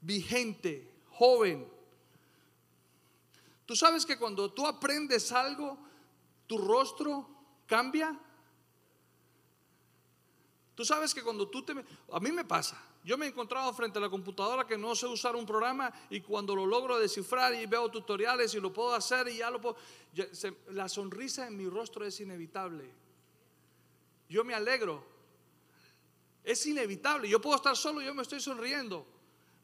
vigente, 0.00 0.92
joven. 1.10 1.68
Tú 3.64 3.76
sabes 3.76 4.04
que 4.04 4.18
cuando 4.18 4.52
tú 4.52 4.66
aprendes 4.66 5.32
algo, 5.32 5.78
tu 6.46 6.58
rostro 6.58 7.28
cambia. 7.66 8.18
Tú 10.74 10.84
sabes 10.84 11.14
que 11.14 11.22
cuando 11.22 11.48
tú 11.48 11.64
te... 11.64 11.72
A 12.12 12.20
mí 12.20 12.32
me 12.32 12.44
pasa. 12.44 12.82
Yo 13.04 13.18
me 13.18 13.26
he 13.26 13.28
encontrado 13.28 13.72
frente 13.72 13.98
a 13.98 14.02
la 14.02 14.10
computadora 14.10 14.66
que 14.66 14.78
no 14.78 14.94
sé 14.94 15.06
usar 15.06 15.34
un 15.34 15.44
programa 15.44 15.92
y 16.08 16.20
cuando 16.20 16.54
lo 16.54 16.66
logro 16.66 16.98
descifrar 16.98 17.54
y 17.54 17.66
veo 17.66 17.90
tutoriales 17.90 18.54
y 18.54 18.60
lo 18.60 18.72
puedo 18.72 18.94
hacer 18.94 19.28
y 19.28 19.38
ya 19.38 19.50
lo 19.50 19.60
puedo... 19.60 19.76
la 20.70 20.88
sonrisa 20.88 21.46
en 21.46 21.56
mi 21.56 21.68
rostro 21.68 22.04
es 22.04 22.20
inevitable. 22.20 22.90
Yo 24.28 24.44
me 24.44 24.54
alegro. 24.54 25.11
Es 26.42 26.66
inevitable. 26.66 27.28
Yo 27.28 27.40
puedo 27.40 27.56
estar 27.56 27.76
solo 27.76 28.00
yo 28.02 28.14
me 28.14 28.22
estoy 28.22 28.40
sonriendo. 28.40 29.06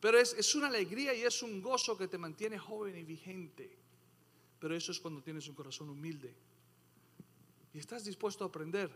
Pero 0.01 0.19
es, 0.19 0.33
es 0.35 0.55
una 0.55 0.69
alegría 0.69 1.13
y 1.15 1.23
es 1.23 1.43
un 1.43 1.61
gozo 1.61 1.99
que 1.99 2.07
te 2.07 2.19
mantiene 2.19 2.59
joven 2.59 2.97
y 2.97 3.03
vigente. 3.03 3.77
Pero 4.61 4.75
eso 4.77 4.93
es 4.93 5.01
cuando 5.01 5.23
tienes 5.23 5.49
un 5.49 5.55
corazón 5.55 5.89
humilde. 5.89 6.35
Y 7.75 7.79
estás 7.79 8.05
dispuesto 8.05 8.45
a 8.45 8.49
aprender. 8.49 8.91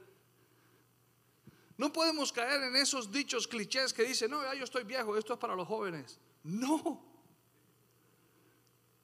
No 1.76 1.92
podemos 1.92 2.32
caer 2.32 2.62
en 2.62 2.76
esos 2.76 3.10
dichos 3.10 3.48
clichés 3.48 3.92
que 3.92 4.04
dicen, 4.04 4.30
no, 4.30 4.54
yo 4.54 4.64
estoy 4.64 4.84
viejo, 4.84 5.16
esto 5.16 5.32
es 5.32 5.38
para 5.38 5.56
los 5.56 5.66
jóvenes. 5.66 6.18
No. 6.44 7.02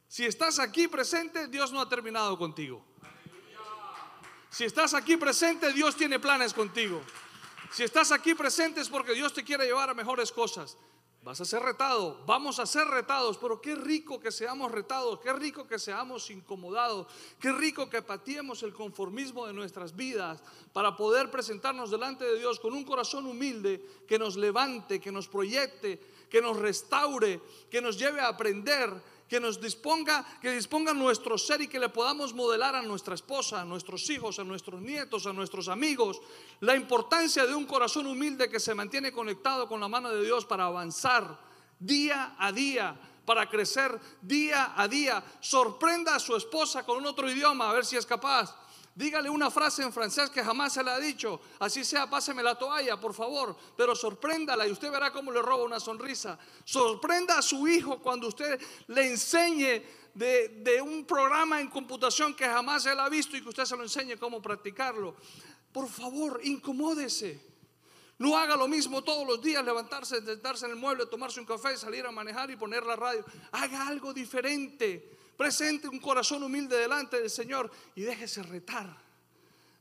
Si 0.06 0.24
estás 0.24 0.58
aquí 0.58 0.88
presente, 0.88 1.48
Dios 1.48 1.72
no 1.72 1.80
ha 1.80 1.88
terminado 1.88 2.38
contigo. 2.38 2.84
Si 4.50 4.64
estás 4.64 4.94
aquí 4.94 5.16
presente, 5.16 5.72
Dios 5.72 5.96
tiene 5.96 6.18
planes 6.18 6.54
contigo. 6.54 7.02
Si 7.70 7.84
estás 7.84 8.12
aquí 8.12 8.34
presente 8.34 8.80
es 8.80 8.88
porque 8.88 9.14
Dios 9.14 9.32
te 9.32 9.44
quiere 9.44 9.66
llevar 9.66 9.90
a 9.90 9.94
mejores 9.94 10.32
cosas. 10.32 10.76
Vas 11.22 11.40
a 11.40 11.44
ser 11.44 11.62
retado, 11.62 12.22
vamos 12.26 12.58
a 12.58 12.64
ser 12.64 12.86
retados, 12.86 13.36
pero 13.36 13.60
qué 13.60 13.74
rico 13.74 14.20
que 14.20 14.30
seamos 14.30 14.70
retados, 14.70 15.18
qué 15.20 15.32
rico 15.32 15.66
que 15.66 15.78
seamos 15.78 16.30
incomodados, 16.30 17.06
qué 17.40 17.52
rico 17.52 17.90
que 17.90 18.02
patiemos 18.02 18.62
el 18.62 18.72
conformismo 18.72 19.46
de 19.46 19.52
nuestras 19.52 19.94
vidas 19.94 20.40
para 20.72 20.96
poder 20.96 21.30
presentarnos 21.30 21.90
delante 21.90 22.24
de 22.24 22.38
Dios 22.38 22.60
con 22.60 22.72
un 22.72 22.84
corazón 22.84 23.26
humilde 23.26 23.84
que 24.06 24.18
nos 24.18 24.36
levante, 24.36 25.00
que 25.00 25.12
nos 25.12 25.28
proyecte, 25.28 26.00
que 26.30 26.40
nos 26.40 26.56
restaure, 26.56 27.42
que 27.68 27.82
nos 27.82 27.98
lleve 27.98 28.20
a 28.20 28.28
aprender 28.28 28.90
que 29.28 29.40
nos 29.40 29.60
disponga, 29.60 30.24
que 30.40 30.50
disponga 30.50 30.94
nuestro 30.94 31.36
ser 31.36 31.60
y 31.60 31.68
que 31.68 31.78
le 31.78 31.90
podamos 31.90 32.34
modelar 32.34 32.74
a 32.74 32.82
nuestra 32.82 33.14
esposa, 33.14 33.60
a 33.60 33.64
nuestros 33.64 34.08
hijos, 34.10 34.38
a 34.38 34.44
nuestros 34.44 34.80
nietos, 34.80 35.26
a 35.26 35.32
nuestros 35.32 35.68
amigos, 35.68 36.20
la 36.60 36.74
importancia 36.74 37.46
de 37.46 37.54
un 37.54 37.66
corazón 37.66 38.06
humilde 38.06 38.48
que 38.48 38.58
se 38.58 38.74
mantiene 38.74 39.12
conectado 39.12 39.68
con 39.68 39.80
la 39.80 39.88
mano 39.88 40.10
de 40.10 40.24
Dios 40.24 40.46
para 40.46 40.64
avanzar 40.64 41.38
día 41.78 42.34
a 42.38 42.50
día, 42.52 42.98
para 43.24 43.48
crecer 43.48 44.00
día 44.22 44.72
a 44.74 44.88
día. 44.88 45.22
Sorprenda 45.40 46.14
a 46.14 46.20
su 46.20 46.34
esposa 46.34 46.84
con 46.84 46.96
un 46.96 47.06
otro 47.06 47.30
idioma, 47.30 47.68
a 47.68 47.74
ver 47.74 47.84
si 47.84 47.96
es 47.96 48.06
capaz. 48.06 48.54
Dígale 48.99 49.30
una 49.30 49.49
frase 49.49 49.84
en 49.84 49.92
francés 49.92 50.28
que 50.28 50.42
jamás 50.42 50.72
se 50.72 50.82
le 50.82 50.90
ha 50.90 50.99
dicho. 50.99 51.40
Así 51.61 51.84
sea, 51.84 52.11
páseme 52.11 52.42
la 52.42 52.59
toalla, 52.59 52.99
por 52.99 53.14
favor. 53.14 53.57
Pero 53.76 53.94
sorpréndala 53.94 54.66
y 54.66 54.72
usted 54.72 54.90
verá 54.90 55.12
cómo 55.12 55.30
le 55.30 55.40
roba 55.40 55.62
una 55.62 55.78
sonrisa. 55.78 56.36
Sorprenda 56.64 57.38
a 57.38 57.42
su 57.42 57.68
hijo 57.68 58.01
cuando 58.01 58.26
usted 58.26 58.61
le 58.88 59.07
enseñe 59.07 59.84
de, 60.14 60.82
un 60.82 61.05
programa 61.05 61.61
en 61.61 61.68
computación 61.68 62.34
que 62.34 62.44
jamás 62.44 62.86
él 62.86 62.99
ha 62.99 63.09
visto 63.09 63.36
y 63.36 63.40
que 63.40 63.51
usted 63.51 63.66
se 63.66 63.76
lo 63.76 63.84
enseñe 63.84 64.18
cómo 64.18 64.42
practicarlo. 64.42 65.14
Por 65.70 65.88
favor, 65.88 66.40
incomódese. 66.42 67.40
No 68.18 68.36
haga 68.36 68.57
lo 68.57 68.66
mismo 68.66 69.05
todos 69.05 69.24
los 69.24 69.40
días, 69.40 69.64
levantarse, 69.64 70.20
sentarse 70.24 70.66
en 70.66 70.72
el 70.72 70.76
mueble, 70.76 71.07
tomarse 71.07 71.38
un 71.38 71.46
café, 71.46 71.76
salir 71.76 72.05
a 72.05 72.11
manejar 72.11 72.51
y 72.51 72.57
poner 72.57 72.84
la 72.84 72.96
radio. 72.96 73.24
Haga 73.53 73.86
algo 73.86 74.12
diferente. 74.12 75.17
Presente 75.39 75.86
un 75.86 76.01
corazón 76.01 76.43
humilde 76.43 76.76
delante 76.76 77.20
del 77.20 77.30
Señor 77.30 77.70
y 77.95 78.03
déjese 78.03 78.43
retar, 78.43 78.93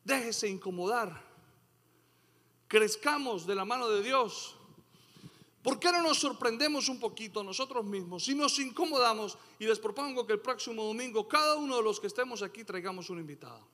déjese 0.03 0.47
incomodar. 0.47 1.19
Crezcamos 2.67 3.47
de 3.47 3.55
la 3.55 3.65
mano 3.65 3.89
de 3.89 4.03
Dios. 4.03 4.55
¿Por 5.63 5.79
qué 5.79 5.91
no 5.91 6.03
nos 6.03 6.19
sorprendemos 6.19 6.89
un 6.89 6.99
poquito 6.99 7.43
nosotros 7.43 7.83
mismos? 7.83 8.25
Si 8.25 8.35
nos 8.35 8.59
incomodamos 8.59 9.35
y 9.57 9.65
les 9.65 9.79
propongo 9.79 10.27
que 10.27 10.33
el 10.33 10.41
próximo 10.41 10.83
domingo 10.83 11.27
cada 11.27 11.55
uno 11.55 11.77
de 11.77 11.83
los 11.83 11.99
que 11.99 12.05
estemos 12.05 12.43
aquí 12.43 12.63
traigamos 12.63 13.09
un 13.09 13.19
invitado. 13.19 13.67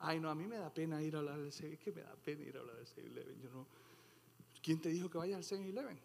Ay, 0.00 0.20
no, 0.20 0.28
a 0.28 0.34
mí 0.34 0.46
me 0.46 0.58
da 0.58 0.68
pena 0.68 1.02
ir 1.02 1.16
a 1.16 1.20
hablar 1.20 1.38
del 1.38 1.50
7 1.50 1.78
que 1.78 1.92
me 1.92 2.02
da 2.02 2.14
pena 2.14 2.44
ir 2.44 2.54
a 2.58 2.60
hablar 2.60 2.76
del 2.76 2.86
7-Eleven. 2.86 3.66
¿Quién 4.62 4.82
te 4.82 4.90
dijo 4.90 5.08
que 5.08 5.16
vaya 5.16 5.38
al 5.38 5.44
7-Eleven? 5.44 5.98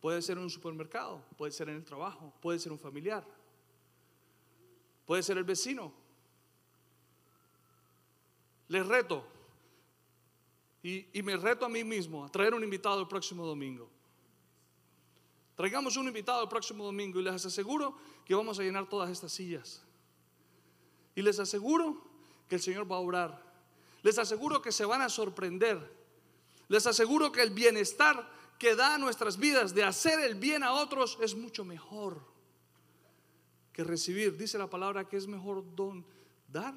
Puede 0.00 0.22
ser 0.22 0.38
en 0.38 0.44
un 0.44 0.50
supermercado, 0.50 1.22
puede 1.36 1.52
ser 1.52 1.68
en 1.68 1.76
el 1.76 1.84
trabajo, 1.84 2.32
puede 2.40 2.58
ser 2.58 2.72
un 2.72 2.78
familiar, 2.78 3.24
puede 5.04 5.22
ser 5.22 5.36
el 5.36 5.44
vecino. 5.44 5.92
Les 8.68 8.86
reto, 8.86 9.26
y, 10.82 11.06
y, 11.18 11.22
me 11.22 11.36
reto 11.36 11.66
a 11.66 11.68
mí 11.68 11.84
mismo 11.84 12.24
a 12.24 12.30
traer 12.30 12.54
un 12.54 12.64
invitado 12.64 13.00
el 13.00 13.08
próximo 13.08 13.44
domingo. 13.44 13.90
Traigamos 15.54 15.98
un 15.98 16.06
invitado 16.06 16.42
el 16.42 16.48
próximo 16.48 16.84
domingo 16.84 17.20
y 17.20 17.22
les 17.22 17.44
aseguro 17.44 17.94
que 18.24 18.34
vamos 18.34 18.58
a 18.58 18.62
llenar 18.62 18.88
todas 18.88 19.10
estas 19.10 19.32
sillas. 19.32 19.82
Y 21.14 21.20
les 21.20 21.38
aseguro 21.38 22.02
que 22.48 22.54
el 22.54 22.62
Señor 22.62 22.90
va 22.90 22.96
a 22.96 23.00
orar. 23.00 23.42
Les 24.02 24.18
aseguro 24.18 24.62
que 24.62 24.72
se 24.72 24.86
van 24.86 25.02
a 25.02 25.10
sorprender. 25.10 25.78
Les 26.68 26.86
aseguro 26.86 27.30
que 27.30 27.42
el 27.42 27.50
bienestar 27.50 28.26
que 28.60 28.76
da 28.76 28.98
nuestras 28.98 29.38
vidas 29.38 29.72
de 29.72 29.82
hacer 29.82 30.20
el 30.20 30.34
bien 30.34 30.62
a 30.62 30.74
otros 30.74 31.16
es 31.22 31.34
mucho 31.34 31.64
mejor 31.64 32.20
que 33.72 33.82
recibir. 33.82 34.36
Dice 34.36 34.58
la 34.58 34.68
palabra 34.68 35.08
que 35.08 35.16
es 35.16 35.26
mejor 35.26 35.64
don, 35.74 36.04
dar 36.46 36.74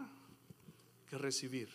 que 1.10 1.18
recibir. 1.18 1.70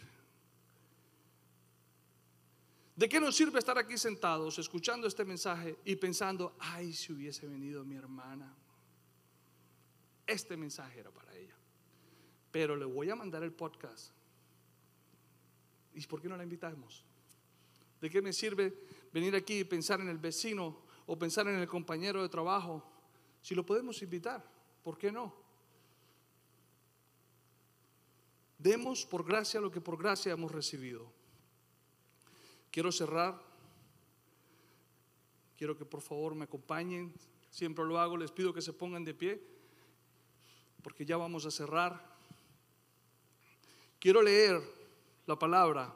¿De 2.96 3.06
qué 3.06 3.20
nos 3.20 3.36
sirve 3.36 3.58
estar 3.58 3.76
aquí 3.76 3.98
sentados 3.98 4.58
escuchando 4.58 5.06
este 5.06 5.26
mensaje 5.26 5.76
y 5.84 5.94
pensando, 5.96 6.56
ay, 6.58 6.94
si 6.94 7.12
hubiese 7.12 7.46
venido 7.46 7.84
mi 7.84 7.96
hermana? 7.96 8.56
Este 10.26 10.56
mensaje 10.56 11.00
era 11.00 11.10
para 11.10 11.36
ella. 11.36 11.54
Pero 12.50 12.76
le 12.76 12.86
voy 12.86 13.10
a 13.10 13.14
mandar 13.14 13.42
el 13.42 13.52
podcast. 13.52 14.12
¿Y 15.92 16.06
por 16.06 16.22
qué 16.22 16.28
no 16.28 16.36
la 16.38 16.44
invitamos? 16.44 17.04
¿De 18.00 18.08
qué 18.08 18.22
me 18.22 18.32
sirve 18.32 18.87
venir 19.18 19.34
aquí 19.34 19.60
y 19.60 19.64
pensar 19.64 20.00
en 20.00 20.08
el 20.08 20.18
vecino 20.18 20.78
o 21.06 21.18
pensar 21.18 21.48
en 21.48 21.58
el 21.58 21.66
compañero 21.66 22.22
de 22.22 22.28
trabajo, 22.28 22.84
si 23.42 23.54
lo 23.54 23.66
podemos 23.66 24.00
invitar, 24.02 24.44
¿por 24.82 24.96
qué 24.96 25.10
no? 25.10 25.34
Demos 28.58 29.04
por 29.06 29.24
gracia 29.24 29.60
lo 29.60 29.70
que 29.70 29.80
por 29.80 29.96
gracia 29.96 30.32
hemos 30.32 30.52
recibido. 30.52 31.12
Quiero 32.70 32.92
cerrar. 32.92 33.40
Quiero 35.56 35.76
que 35.76 35.84
por 35.84 36.00
favor 36.00 36.34
me 36.34 36.44
acompañen. 36.44 37.12
Siempre 37.50 37.84
lo 37.84 37.98
hago. 37.98 38.16
Les 38.16 38.32
pido 38.32 38.52
que 38.52 38.62
se 38.62 38.72
pongan 38.72 39.04
de 39.04 39.14
pie. 39.14 39.40
Porque 40.82 41.04
ya 41.04 41.16
vamos 41.16 41.46
a 41.46 41.50
cerrar. 41.50 42.04
Quiero 44.00 44.22
leer 44.22 44.60
la 45.26 45.38
palabra 45.38 45.94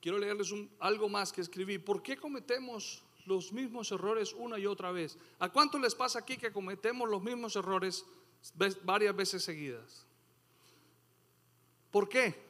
Quiero 0.00 0.18
leerles 0.18 0.52
algo 0.78 1.08
más 1.08 1.32
que 1.32 1.40
escribí. 1.40 1.78
¿Por 1.78 2.02
qué 2.02 2.16
cometemos 2.16 3.02
los 3.28 3.52
mismos 3.52 3.92
errores 3.92 4.32
una 4.32 4.58
y 4.58 4.66
otra 4.66 4.90
vez. 4.90 5.16
¿A 5.38 5.50
cuánto 5.50 5.78
les 5.78 5.94
pasa 5.94 6.18
aquí 6.18 6.36
que 6.36 6.50
cometemos 6.50 7.08
los 7.08 7.22
mismos 7.22 7.54
errores 7.54 8.04
varias 8.82 9.14
veces 9.14 9.44
seguidas? 9.44 10.06
¿Por 11.92 12.08
qué? 12.08 12.48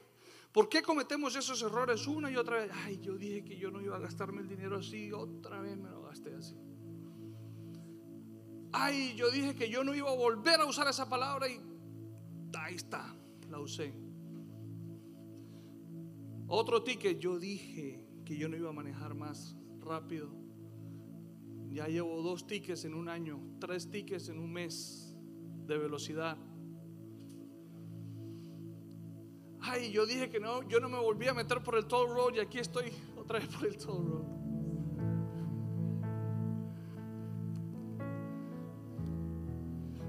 ¿Por 0.53 0.69
qué 0.69 0.83
cometemos 0.83 1.37
esos 1.37 1.61
errores 1.63 2.07
una 2.07 2.31
y 2.31 2.37
otra 2.37 2.61
vez? 2.61 2.71
Ay, 2.85 2.99
yo 3.03 3.17
dije 3.17 3.45
que 3.45 3.59
yo 3.59 3.71
no 3.71 3.83
iba 3.83 3.97
a 3.97 4.01
gastarme 4.01 4.41
el 4.41 4.49
dinero 4.49 4.79
así, 4.79 5.13
otra 5.13 5.61
vez 5.61 5.77
me 5.77 5.91
lo 5.91 6.03
gasté 6.03 6.35
así. 6.35 6.57
Ay, 8.73 9.15
yo 9.17 9.31
dije 9.31 9.55
que 9.55 9.69
yo 9.69 9.83
no 9.85 9.95
iba 9.95 10.11
a 10.11 10.15
volver 10.15 10.61
a 10.61 10.65
usar 10.65 10.89
esa 10.89 11.09
palabra 11.09 11.49
y 11.49 11.61
ahí 12.55 12.77
está, 12.77 13.15
la 13.51 13.59
usé. 13.59 13.93
Otro 16.49 16.83
ticket, 16.83 17.19
yo 17.19 17.39
dije 17.39 18.03
que 18.25 18.37
yo 18.37 18.49
no 18.49 18.57
iba 18.57 18.71
a 18.71 18.73
manejar 18.73 19.15
más 19.15 19.55
rápido. 19.81 20.31
Ya 21.69 21.87
llevo 21.87 22.23
dos 22.23 22.47
tickets 22.47 22.87
en 22.87 22.95
un 22.95 23.11
año, 23.11 23.39
tres 23.61 23.91
tickets 23.91 24.31
en 24.31 24.39
un 24.39 24.51
mes 24.51 25.15
de 25.67 25.77
velocidad. 25.77 26.39
Ay, 29.61 29.93
yo 29.93 30.07
dije 30.07 30.31
que 30.31 30.41
no, 30.41 30.67
yo 30.69 30.81
no 30.81 30.89
me 30.89 30.99
volví 30.99 31.27
a 31.29 31.35
meter 31.35 31.63
por 31.63 31.77
el 31.77 31.85
toll 31.85 32.09
road 32.09 32.35
y 32.37 32.41
aquí 32.41 32.59
estoy 32.59 32.91
otra 33.19 33.39
vez 33.39 33.49
por 33.49 33.67
el 33.67 33.77
toll 33.77 34.07
road. 34.07 34.39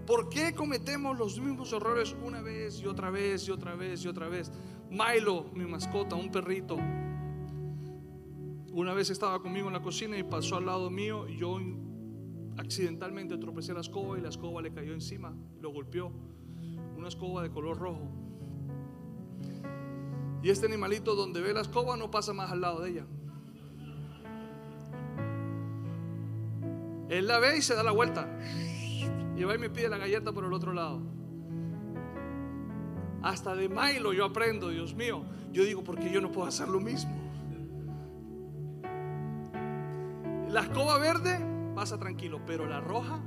¿Por 0.06 0.30
qué 0.30 0.56
cometemos 0.56 1.18
los 1.18 1.40
mismos 1.40 1.72
errores 1.74 2.16
una 2.24 2.42
vez 2.42 2.80
y 2.80 2.88
otra 2.88 3.12
vez 3.12 3.48
y 3.48 3.52
otra 3.52 3.76
vez 3.76 4.04
y 4.04 4.08
otra 4.08 4.28
vez? 4.28 4.52
Milo, 4.90 5.46
mi 5.54 5.66
mascota, 5.66 6.16
un 6.16 6.32
perrito, 6.32 6.78
una 8.72 8.94
vez 8.94 9.10
estaba 9.10 9.42
conmigo 9.42 9.68
en 9.68 9.74
la 9.74 9.82
cocina 9.82 10.18
y 10.18 10.24
pasó 10.24 10.58
al 10.58 10.66
lado 10.66 10.90
mío 10.90 11.28
y 11.28 11.38
yo 11.38 11.58
accidentalmente 12.58 13.38
tropecé 13.38 13.74
la 13.74 13.82
escoba 13.82 14.18
y 14.18 14.22
la 14.22 14.30
escoba 14.30 14.62
le 14.62 14.72
cayó 14.72 14.94
encima, 14.94 15.34
lo 15.60 15.72
golpeó. 15.72 16.12
Una 16.96 17.08
escoba 17.08 17.42
de 17.42 17.50
color 17.50 17.78
rojo. 17.78 18.10
Y 20.44 20.50
este 20.50 20.68
animalito 20.68 21.16
donde 21.16 21.42
ve 21.42 21.54
la 21.54 21.62
escoba 21.62 21.98
no 21.98 22.12
pasa 22.12 22.32
más 22.32 22.52
al 22.52 22.62
lado 22.62 22.82
de 22.82 22.90
ella. 22.92 23.08
Él 27.10 27.28
la 27.28 27.40
ve 27.40 27.58
y 27.58 27.62
se 27.62 27.74
da 27.74 27.84
la 27.84 27.92
vuelta. 27.92 28.30
Y 29.36 29.44
va 29.44 29.56
y 29.56 29.58
me 29.58 29.70
pide 29.70 29.90
la 29.90 29.98
galleta 29.98 30.32
por 30.32 30.46
el 30.46 30.54
otro 30.54 30.74
lado. 30.74 31.02
Hasta 33.22 33.56
de 33.56 33.70
Milo 33.70 34.14
yo 34.14 34.26
aprendo, 34.26 34.70
Dios 34.70 34.96
mío. 34.96 35.24
Yo 35.52 35.64
digo, 35.64 35.84
porque 35.84 36.12
yo 36.12 36.22
no 36.22 36.32
puedo 36.32 36.48
hacer 36.48 36.68
lo 36.68 36.80
mismo? 36.80 37.16
La 40.50 40.62
escoba 40.62 40.98
verde 40.98 41.40
pasa 41.76 42.00
tranquilo, 42.00 42.42
pero 42.46 42.66
la 42.66 42.82
roja, 42.82 43.20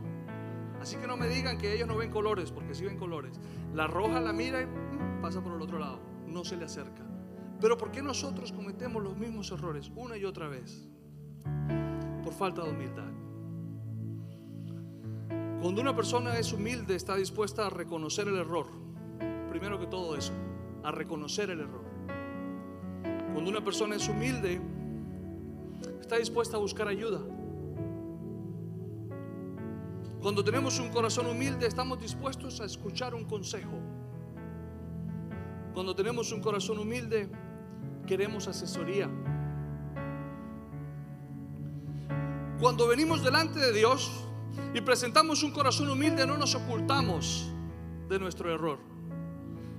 así 0.80 0.96
que 0.96 1.06
no 1.06 1.16
me 1.16 1.28
digan 1.28 1.56
que 1.56 1.72
ellos 1.72 1.86
no 1.86 1.96
ven 1.96 2.10
colores, 2.10 2.50
porque 2.50 2.74
sí 2.74 2.84
ven 2.84 2.98
colores. 2.98 3.38
La 3.74 3.86
roja 3.86 4.20
la 4.20 4.32
mira 4.32 4.60
y 4.60 4.66
mm, 4.66 5.20
pasa 5.22 5.40
por 5.40 5.54
el 5.54 5.62
otro 5.62 5.78
lado, 5.78 6.00
no 6.26 6.44
se 6.44 6.56
le 6.56 6.64
acerca. 6.64 7.06
Pero 7.60 7.78
¿por 7.78 7.92
qué 7.92 8.02
nosotros 8.02 8.50
cometemos 8.50 9.00
los 9.02 9.16
mismos 9.16 9.52
errores 9.52 9.92
una 9.94 10.16
y 10.16 10.24
otra 10.24 10.48
vez? 10.48 10.88
Por 12.24 12.32
falta 12.32 12.64
de 12.64 12.70
humildad. 12.70 13.12
Cuando 15.60 15.80
una 15.80 15.94
persona 15.94 16.36
es 16.38 16.52
humilde, 16.52 16.96
está 16.96 17.14
dispuesta 17.14 17.68
a 17.68 17.70
reconocer 17.70 18.26
el 18.26 18.34
error. 18.34 18.81
Primero 19.52 19.78
que 19.78 19.86
todo 19.86 20.16
eso, 20.16 20.32
a 20.82 20.90
reconocer 20.90 21.50
el 21.50 21.60
error. 21.60 21.84
Cuando 23.34 23.50
una 23.50 23.62
persona 23.62 23.96
es 23.96 24.08
humilde, 24.08 24.58
está 26.00 26.16
dispuesta 26.16 26.56
a 26.56 26.58
buscar 26.58 26.88
ayuda. 26.88 27.20
Cuando 30.22 30.42
tenemos 30.42 30.78
un 30.78 30.88
corazón 30.88 31.26
humilde, 31.26 31.66
estamos 31.66 32.00
dispuestos 32.00 32.62
a 32.62 32.64
escuchar 32.64 33.14
un 33.14 33.26
consejo. 33.26 33.78
Cuando 35.74 35.94
tenemos 35.94 36.32
un 36.32 36.40
corazón 36.40 36.78
humilde, 36.78 37.28
queremos 38.06 38.48
asesoría. 38.48 39.10
Cuando 42.58 42.88
venimos 42.88 43.22
delante 43.22 43.60
de 43.60 43.70
Dios, 43.74 44.10
y 44.72 44.80
presentamos 44.80 45.42
un 45.42 45.50
corazón 45.50 45.90
humilde, 45.90 46.26
no 46.26 46.38
nos 46.38 46.54
ocultamos 46.54 47.52
de 48.08 48.18
nuestro 48.18 48.50
error. 48.50 48.91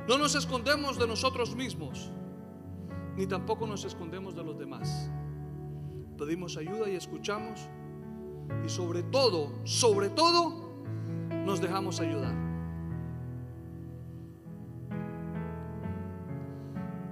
No 0.08 0.18
nos 0.18 0.36
escondemos 0.36 1.00
de 1.00 1.08
nosotros 1.08 1.56
mismos, 1.56 2.12
ni 3.16 3.26
tampoco 3.26 3.66
nos 3.66 3.86
escondemos 3.86 4.36
de 4.36 4.44
los 4.44 4.58
demás. 4.60 5.10
Pedimos 6.18 6.58
ayuda 6.58 6.90
y 6.90 6.96
escuchamos. 6.96 7.70
Y 8.66 8.70
sobre 8.70 9.04
todo, 9.04 9.54
sobre 9.64 10.10
todo, 10.10 10.74
nos 11.46 11.62
dejamos 11.62 12.02
ayudar. 12.02 12.36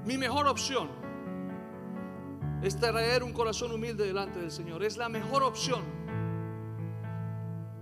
Mi 0.05 0.17
mejor 0.17 0.47
opción 0.47 0.89
es 2.61 2.77
traer 2.77 3.23
un 3.23 3.31
corazón 3.31 3.71
humilde 3.71 4.05
delante 4.05 4.39
del 4.39 4.51
Señor. 4.51 4.83
Es 4.83 4.97
la 4.97 5.07
mejor 5.07 5.43
opción 5.43 5.81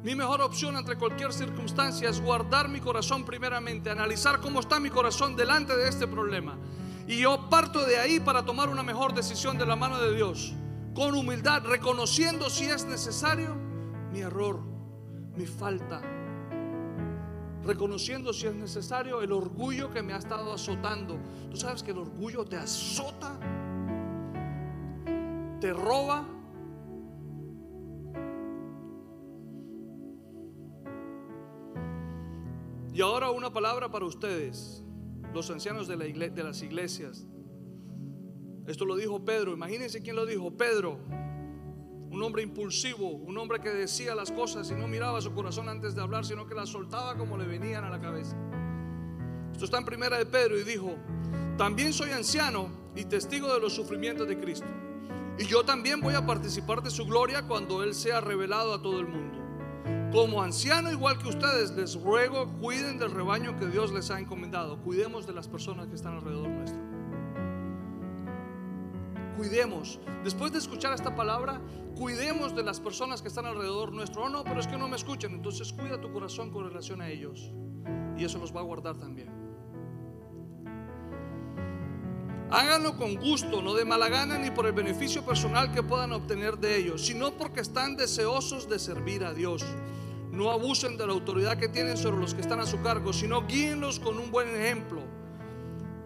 mi 0.04 0.16
mejor 0.16 0.42
opción 0.42 0.78
ante 0.78 0.96
cualquier 0.96 1.34
circunstancia 1.34 2.10
es 2.10 2.22
guardar 2.22 2.70
mi 2.70 2.80
corazón 2.80 3.26
primeramente, 3.26 3.90
analizar 3.90 4.40
cómo 4.40 4.62
está 4.62 4.80
mi 4.80 4.90
corazón 4.90 5.36
delante 5.36 5.76
de 5.76 5.90
este 5.90 6.08
problema. 6.08 6.58
Y 7.06 7.20
yo 7.20 7.50
parto 7.50 7.86
de 7.86 7.98
ahí 8.00 8.20
para 8.22 8.46
tomar 8.46 8.70
una 8.70 8.82
mejor 8.82 9.14
decisión 9.14 9.58
de 9.58 9.66
la 9.66 9.76
mano 9.76 10.00
de 10.00 10.16
Dios, 10.16 10.54
con 10.94 11.16
humildad, 11.16 11.64
reconociendo 11.66 12.50
si 12.50 12.66
es 12.66 12.86
necesario 12.86 13.56
mi 14.14 14.22
error, 14.22 14.62
mi 15.36 15.46
falta, 15.46 16.02
reconociendo 17.66 18.32
si 18.32 18.48
es 18.48 18.56
necesario 18.56 19.22
el 19.22 19.34
orgullo 19.34 19.90
que 19.90 20.02
me 20.02 20.14
ha 20.14 20.18
estado 20.18 20.54
azotando. 20.54 21.20
Tú 21.52 21.58
sabes 21.58 21.84
que 21.84 21.92
el 21.92 21.98
orgullo 21.98 22.46
te 22.46 22.56
azota, 22.56 23.38
te 25.60 25.74
roba 25.74 26.39
Y 33.00 33.02
ahora 33.02 33.32
una 33.32 33.50
palabra 33.54 33.90
para 33.90 34.04
ustedes, 34.04 34.84
los 35.34 35.50
ancianos 35.50 35.88
de, 35.88 35.96
la 35.96 36.04
de 36.04 36.44
las 36.44 36.62
iglesias. 36.62 37.26
Esto 38.68 38.84
lo 38.84 38.98
dijo 38.98 39.24
Pedro. 39.24 39.54
Imagínense 39.54 40.02
quién 40.02 40.18
lo 40.18 40.26
dijo. 40.26 40.52
Pedro, 40.58 41.00
un 42.12 42.22
hombre 42.22 42.44
impulsivo, 42.44 43.08
un 43.08 43.38
hombre 43.38 43.62
que 43.62 43.70
decía 43.70 44.16
las 44.16 44.34
cosas 44.34 44.70
y 44.70 44.74
no 44.74 44.90
miraba 44.90 45.22
su 45.22 45.32
corazón 45.32 45.70
antes 45.70 45.96
de 45.96 46.02
hablar, 46.02 46.26
sino 46.26 46.46
que 46.46 46.56
las 46.56 46.68
soltaba 46.68 47.16
como 47.16 47.38
le 47.38 47.46
venían 47.46 47.86
a 47.86 47.90
la 47.90 48.02
cabeza. 48.02 48.36
Esto 49.54 49.64
está 49.64 49.78
en 49.78 49.86
primera 49.86 50.18
de 50.18 50.26
Pedro 50.26 50.60
y 50.60 50.66
dijo, 50.66 50.98
también 51.58 51.94
soy 51.94 52.10
anciano 52.10 52.70
y 52.98 53.06
testigo 53.06 53.54
de 53.54 53.62
los 53.62 53.72
sufrimientos 53.72 54.28
de 54.28 54.38
Cristo. 54.38 54.68
Y 55.38 55.46
yo 55.46 55.64
también 55.64 56.02
voy 56.02 56.16
a 56.16 56.26
participar 56.26 56.84
de 56.84 56.90
su 56.90 57.06
gloria 57.06 57.48
cuando 57.48 57.82
Él 57.82 57.94
sea 57.94 58.20
revelado 58.20 58.74
a 58.74 58.82
todo 58.82 59.00
el 59.00 59.08
mundo. 59.08 59.39
Como 60.12 60.42
anciano, 60.42 60.92
igual 60.92 61.20
que 61.20 61.30
ustedes, 61.30 61.70
les 61.76 62.02
ruego, 62.02 62.48
cuiden 62.60 62.98
del 62.98 63.12
rebaño 63.12 63.56
que 63.60 63.68
Dios 63.68 63.92
les 63.92 64.10
ha 64.10 64.20
encomendado. 64.20 64.82
Cuidemos 64.82 65.28
de 65.28 65.34
las 65.34 65.48
personas 65.48 65.88
que 65.88 65.94
están 65.94 66.16
alrededor 66.16 66.50
nuestro. 66.50 66.82
Cuidemos. 69.38 70.00
Después 70.24 70.52
de 70.52 70.58
escuchar 70.58 70.94
esta 70.94 71.16
palabra, 71.16 71.62
cuidemos 71.96 72.56
de 72.56 72.64
las 72.64 72.80
personas 72.80 73.22
que 73.22 73.28
están 73.28 73.46
alrededor 73.46 73.94
nuestro. 73.94 74.24
Oh, 74.24 74.30
no, 74.30 74.44
pero 74.44 74.60
es 74.60 74.66
que 74.66 74.78
no 74.78 74.88
me 74.88 74.96
escuchan. 74.96 75.32
Entonces 75.32 75.72
cuida 75.72 76.02
tu 76.02 76.12
corazón 76.12 76.50
con 76.50 76.68
relación 76.68 77.02
a 77.02 77.10
ellos. 77.10 77.54
Y 78.18 78.26
eso 78.26 78.40
los 78.40 78.54
va 78.54 78.62
a 78.62 78.64
guardar 78.64 78.98
también. 78.98 79.49
Háganlo 82.52 82.98
con 82.98 83.16
gusto, 83.16 83.62
no 83.62 83.76
de 83.76 83.86
mala 83.86 84.10
gana 84.10 84.40
ni 84.40 84.50
por 84.50 84.66
el 84.66 84.72
beneficio 84.72 85.24
personal 85.24 85.72
que 85.72 85.84
puedan 85.84 86.12
obtener 86.14 86.58
de 86.58 86.78
ellos, 86.78 87.06
sino 87.06 87.32
porque 87.32 87.60
están 87.60 87.96
deseosos 87.96 88.68
de 88.68 88.80
servir 88.80 89.24
a 89.24 89.36
Dios. 89.36 89.64
No 90.32 90.50
abusen 90.50 90.98
de 90.98 91.06
la 91.06 91.14
autoridad 91.14 91.60
que 91.60 91.70
tienen 91.70 91.96
sobre 91.96 92.18
los 92.20 92.34
que 92.34 92.42
están 92.42 92.60
a 92.60 92.66
su 92.66 92.82
cargo, 92.82 93.14
sino 93.14 93.46
guíenlos 93.46 94.00
con 94.00 94.18
un 94.18 94.32
buen 94.32 94.50
ejemplo. 94.50 95.04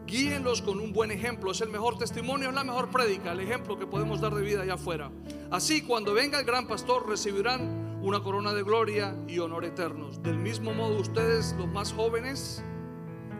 Guíenlos 0.06 0.62
con 0.62 0.82
un 0.82 0.91
buen 0.91 1.12
ejemplo. 1.12 1.52
Es 1.52 1.62
el 1.62 1.70
mejor 1.70 1.98
testimonio, 1.98 2.50
es 2.50 2.56
la 2.56 2.66
mejor 2.66 2.89
prédica, 2.89 3.32
el 3.32 3.39
ejemplo 3.39 3.80
que 3.80 3.88
podemos 3.88 4.20
dar 4.20 4.36
de 4.36 4.41
vida 4.41 4.64
allá 4.64 4.74
afuera. 4.74 5.12
Así, 5.50 5.82
cuando 5.82 6.14
venga 6.14 6.39
el 6.39 6.46
gran 6.46 6.68
pastor, 6.68 7.08
recibirán 7.08 8.00
una 8.02 8.22
corona 8.22 8.54
de 8.54 8.64
gloria 8.64 9.16
y 9.30 9.39
honor 9.39 9.64
eternos. 9.64 10.22
Del 10.22 10.39
mismo 10.39 10.74
modo, 10.74 11.00
ustedes, 11.00 11.56
los 11.58 11.70
más 11.70 11.94
jóvenes, 11.94 12.62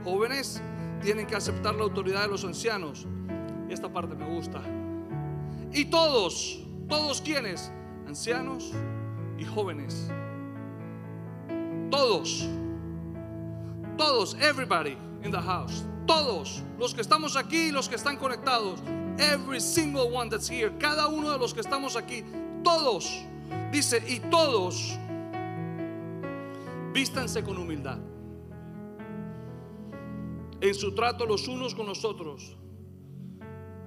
jóvenes, 0.06 0.62
tienen 1.04 1.28
que 1.28 1.36
aceptar 1.36 1.76
la 1.76 1.84
autoridad 1.84 2.22
de 2.22 2.30
los 2.30 2.44
ancianos. 2.44 3.06
Esta 3.70 3.92
parte 3.92 4.16
me 4.16 4.26
gusta. 4.26 4.62
Y 5.72 5.86
todos, 5.86 6.60
todos 6.88 7.22
quienes, 7.22 7.72
ancianos 8.08 8.72
y 9.38 9.44
jóvenes. 9.44 10.10
Todos, 11.92 12.48
todos, 13.98 14.36
everybody 14.42 14.98
in 15.24 15.32
the 15.32 15.42
house. 15.42 15.84
todos 16.06 16.62
los 16.78 16.94
que 16.94 17.02
estamos 17.02 17.36
aquí 17.36 17.68
y 17.68 17.72
los 17.72 17.88
que 17.88 17.96
están 17.96 18.18
conectados, 18.18 18.80
every 19.18 19.60
single 19.60 20.12
one 20.12 20.30
that's 20.30 20.50
here, 20.50 20.72
cada 20.80 21.08
uno 21.08 21.32
de 21.32 21.38
los 21.38 21.54
que 21.54 21.62
estamos 21.62 21.96
aquí, 21.96 22.24
todos, 22.64 23.10
dice, 23.72 24.04
y 24.08 24.20
todos, 24.20 24.98
vístanse 26.94 27.44
con 27.44 27.58
humildad. 27.58 28.00
En 30.64 30.74
su 30.74 30.96
trato 30.96 31.26
los 31.26 31.50
unos 31.50 31.76
con 31.76 31.86
los 31.86 32.06
otros. 32.06 32.56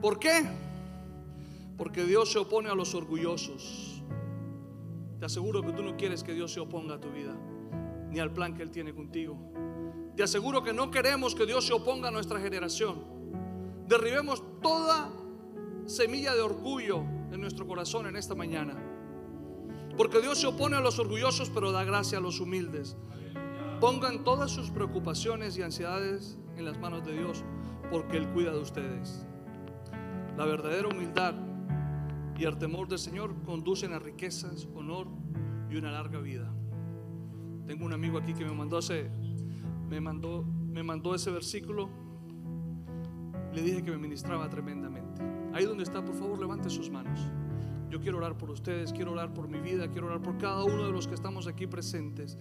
¿Por 0.03 0.19
qué? 0.19 0.47
Porque 1.79 2.05
Dios 2.05 2.31
se 2.31 2.39
opone 2.39 2.69
a 2.69 2.75
los 2.75 2.95
orgullosos. 2.95 4.03
Te 5.19 5.25
aseguro 5.25 5.63
que 5.63 5.73
tú 5.73 5.83
no 5.83 5.97
quieres 5.97 6.23
que 6.23 6.35
Dios 6.35 6.53
se 6.53 6.61
oponga 6.61 6.97
a 6.97 7.01
tu 7.01 7.11
vida, 7.11 7.35
ni 8.11 8.19
al 8.19 8.31
plan 8.31 8.55
que 8.55 8.63
Él 8.63 8.71
tiene 8.71 8.95
contigo. 8.95 9.39
Te 10.17 10.23
aseguro 10.23 10.63
que 10.63 10.75
no 10.75 10.91
queremos 10.91 11.35
que 11.35 11.47
Dios 11.47 11.67
se 11.67 11.73
oponga 11.73 12.09
a 12.09 12.11
nuestra 12.11 12.39
generación. 12.41 13.03
Derribemos 13.89 14.45
toda 14.61 15.11
semilla 15.87 16.35
de 16.35 16.43
orgullo 16.43 16.99
en 17.33 17.41
nuestro 17.41 17.67
corazón 17.67 18.07
en 18.07 18.17
esta 18.17 18.35
mañana. 18.35 18.77
Porque 19.97 20.21
Dios 20.21 20.39
se 20.39 20.47
opone 20.47 20.77
a 20.77 20.81
los 20.81 20.99
orgullosos, 20.99 21.49
pero 21.49 21.73
da 21.73 21.85
gracia 21.85 22.19
a 22.19 22.21
los 22.21 22.39
humildes. 22.39 22.99
Pongan 23.81 24.25
todas 24.25 24.51
sus 24.51 24.71
preocupaciones 24.71 25.57
y 25.57 25.63
ansiedades 25.63 26.37
en 26.57 26.65
las 26.65 26.79
manos 26.79 27.05
de 27.05 27.13
Dios, 27.13 27.45
porque 27.91 28.17
Él 28.17 28.29
cuida 28.29 28.53
de 28.53 28.61
ustedes. 28.61 29.27
La 30.37 30.45
verdadera 30.45 30.89
humildad 30.89 31.35
y 32.39 32.45
el 32.45 32.59
temor 32.59 32.89
del 32.89 32.99
Señor 32.99 33.35
conducen 33.45 33.93
a 33.93 33.99
riquezas, 33.99 34.69
honor 34.75 35.09
y 35.71 35.77
una 35.77 35.91
larga 35.91 36.21
vida. 36.21 36.53
Tengo 37.67 37.85
un 37.85 37.93
amigo 37.93 38.19
aquí 38.19 38.35
que 38.35 38.45
me 38.45 38.53
mandó 38.53 38.79
ese, 38.79 39.11
me 39.89 40.01
mandó, 40.01 40.45
me 40.45 40.83
mandó 40.83 41.15
ese 41.15 41.31
versículo. 41.31 41.89
Le 43.53 43.63
dije 43.63 43.83
que 43.83 43.91
me 43.91 43.99
ministraba 43.99 44.49
tremendamente. 44.51 45.23
Ahí 45.55 45.65
donde 45.65 45.85
está, 45.85 46.05
por 46.05 46.15
favor, 46.15 46.39
levante 46.39 46.69
sus 46.69 46.91
manos. 46.91 47.19
Yo 47.89 48.01
quiero 48.01 48.19
orar 48.19 48.37
por 48.37 48.51
ustedes, 48.51 48.93
quiero 48.93 49.13
orar 49.13 49.33
por 49.33 49.49
mi 49.49 49.59
vida, 49.59 49.89
quiero 49.89 50.09
orar 50.09 50.21
por 50.21 50.37
cada 50.37 50.65
uno 50.65 50.85
de 50.85 50.93
los 50.93 51.09
que 51.09 51.15
estamos 51.15 51.47
aquí 51.47 51.67
presentes. 51.67 52.37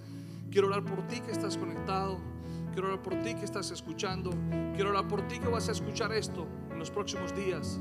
Quiero 0.52 0.68
orar 0.68 0.84
por 0.84 1.08
ti 1.08 1.22
que 1.22 1.32
estás 1.32 1.58
conectado. 1.58 2.20
Quiero 2.76 2.90
orar 2.90 3.02
por 3.02 3.14
ti 3.24 3.34
que 3.34 3.46
estás 3.46 3.72
escuchando. 3.72 4.32
Quiero 4.76 4.90
orar 4.90 5.08
por 5.08 5.26
ti 5.30 5.40
que 5.40 5.48
vas 5.48 5.70
a 5.70 5.72
escuchar 5.72 6.12
esto 6.12 6.46
en 6.70 6.78
los 6.78 6.92
próximos 6.92 7.34
días. 7.34 7.80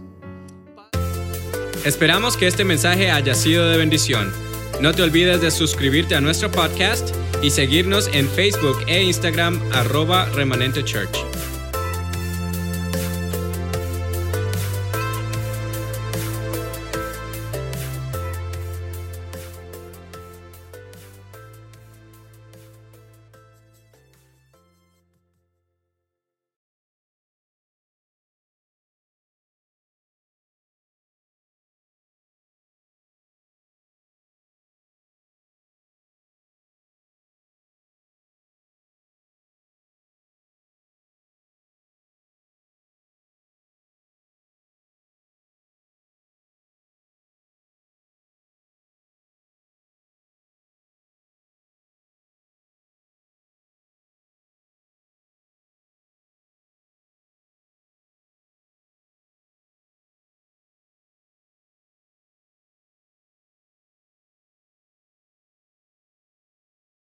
Esperamos 1.84 2.36
que 2.36 2.46
este 2.46 2.64
mensaje 2.64 3.10
haya 3.10 3.34
sido 3.34 3.68
de 3.68 3.76
bendición. 3.76 4.32
No 4.80 4.92
te 4.92 5.02
olvides 5.02 5.40
de 5.40 5.50
suscribirte 5.50 6.14
a 6.14 6.20
nuestro 6.20 6.48
podcast 6.48 7.12
y 7.42 7.50
seguirnos 7.50 8.08
en 8.12 8.28
Facebook 8.28 8.84
e 8.86 9.02
Instagram 9.02 9.60
arroba 9.72 10.26
remanente. 10.26 10.84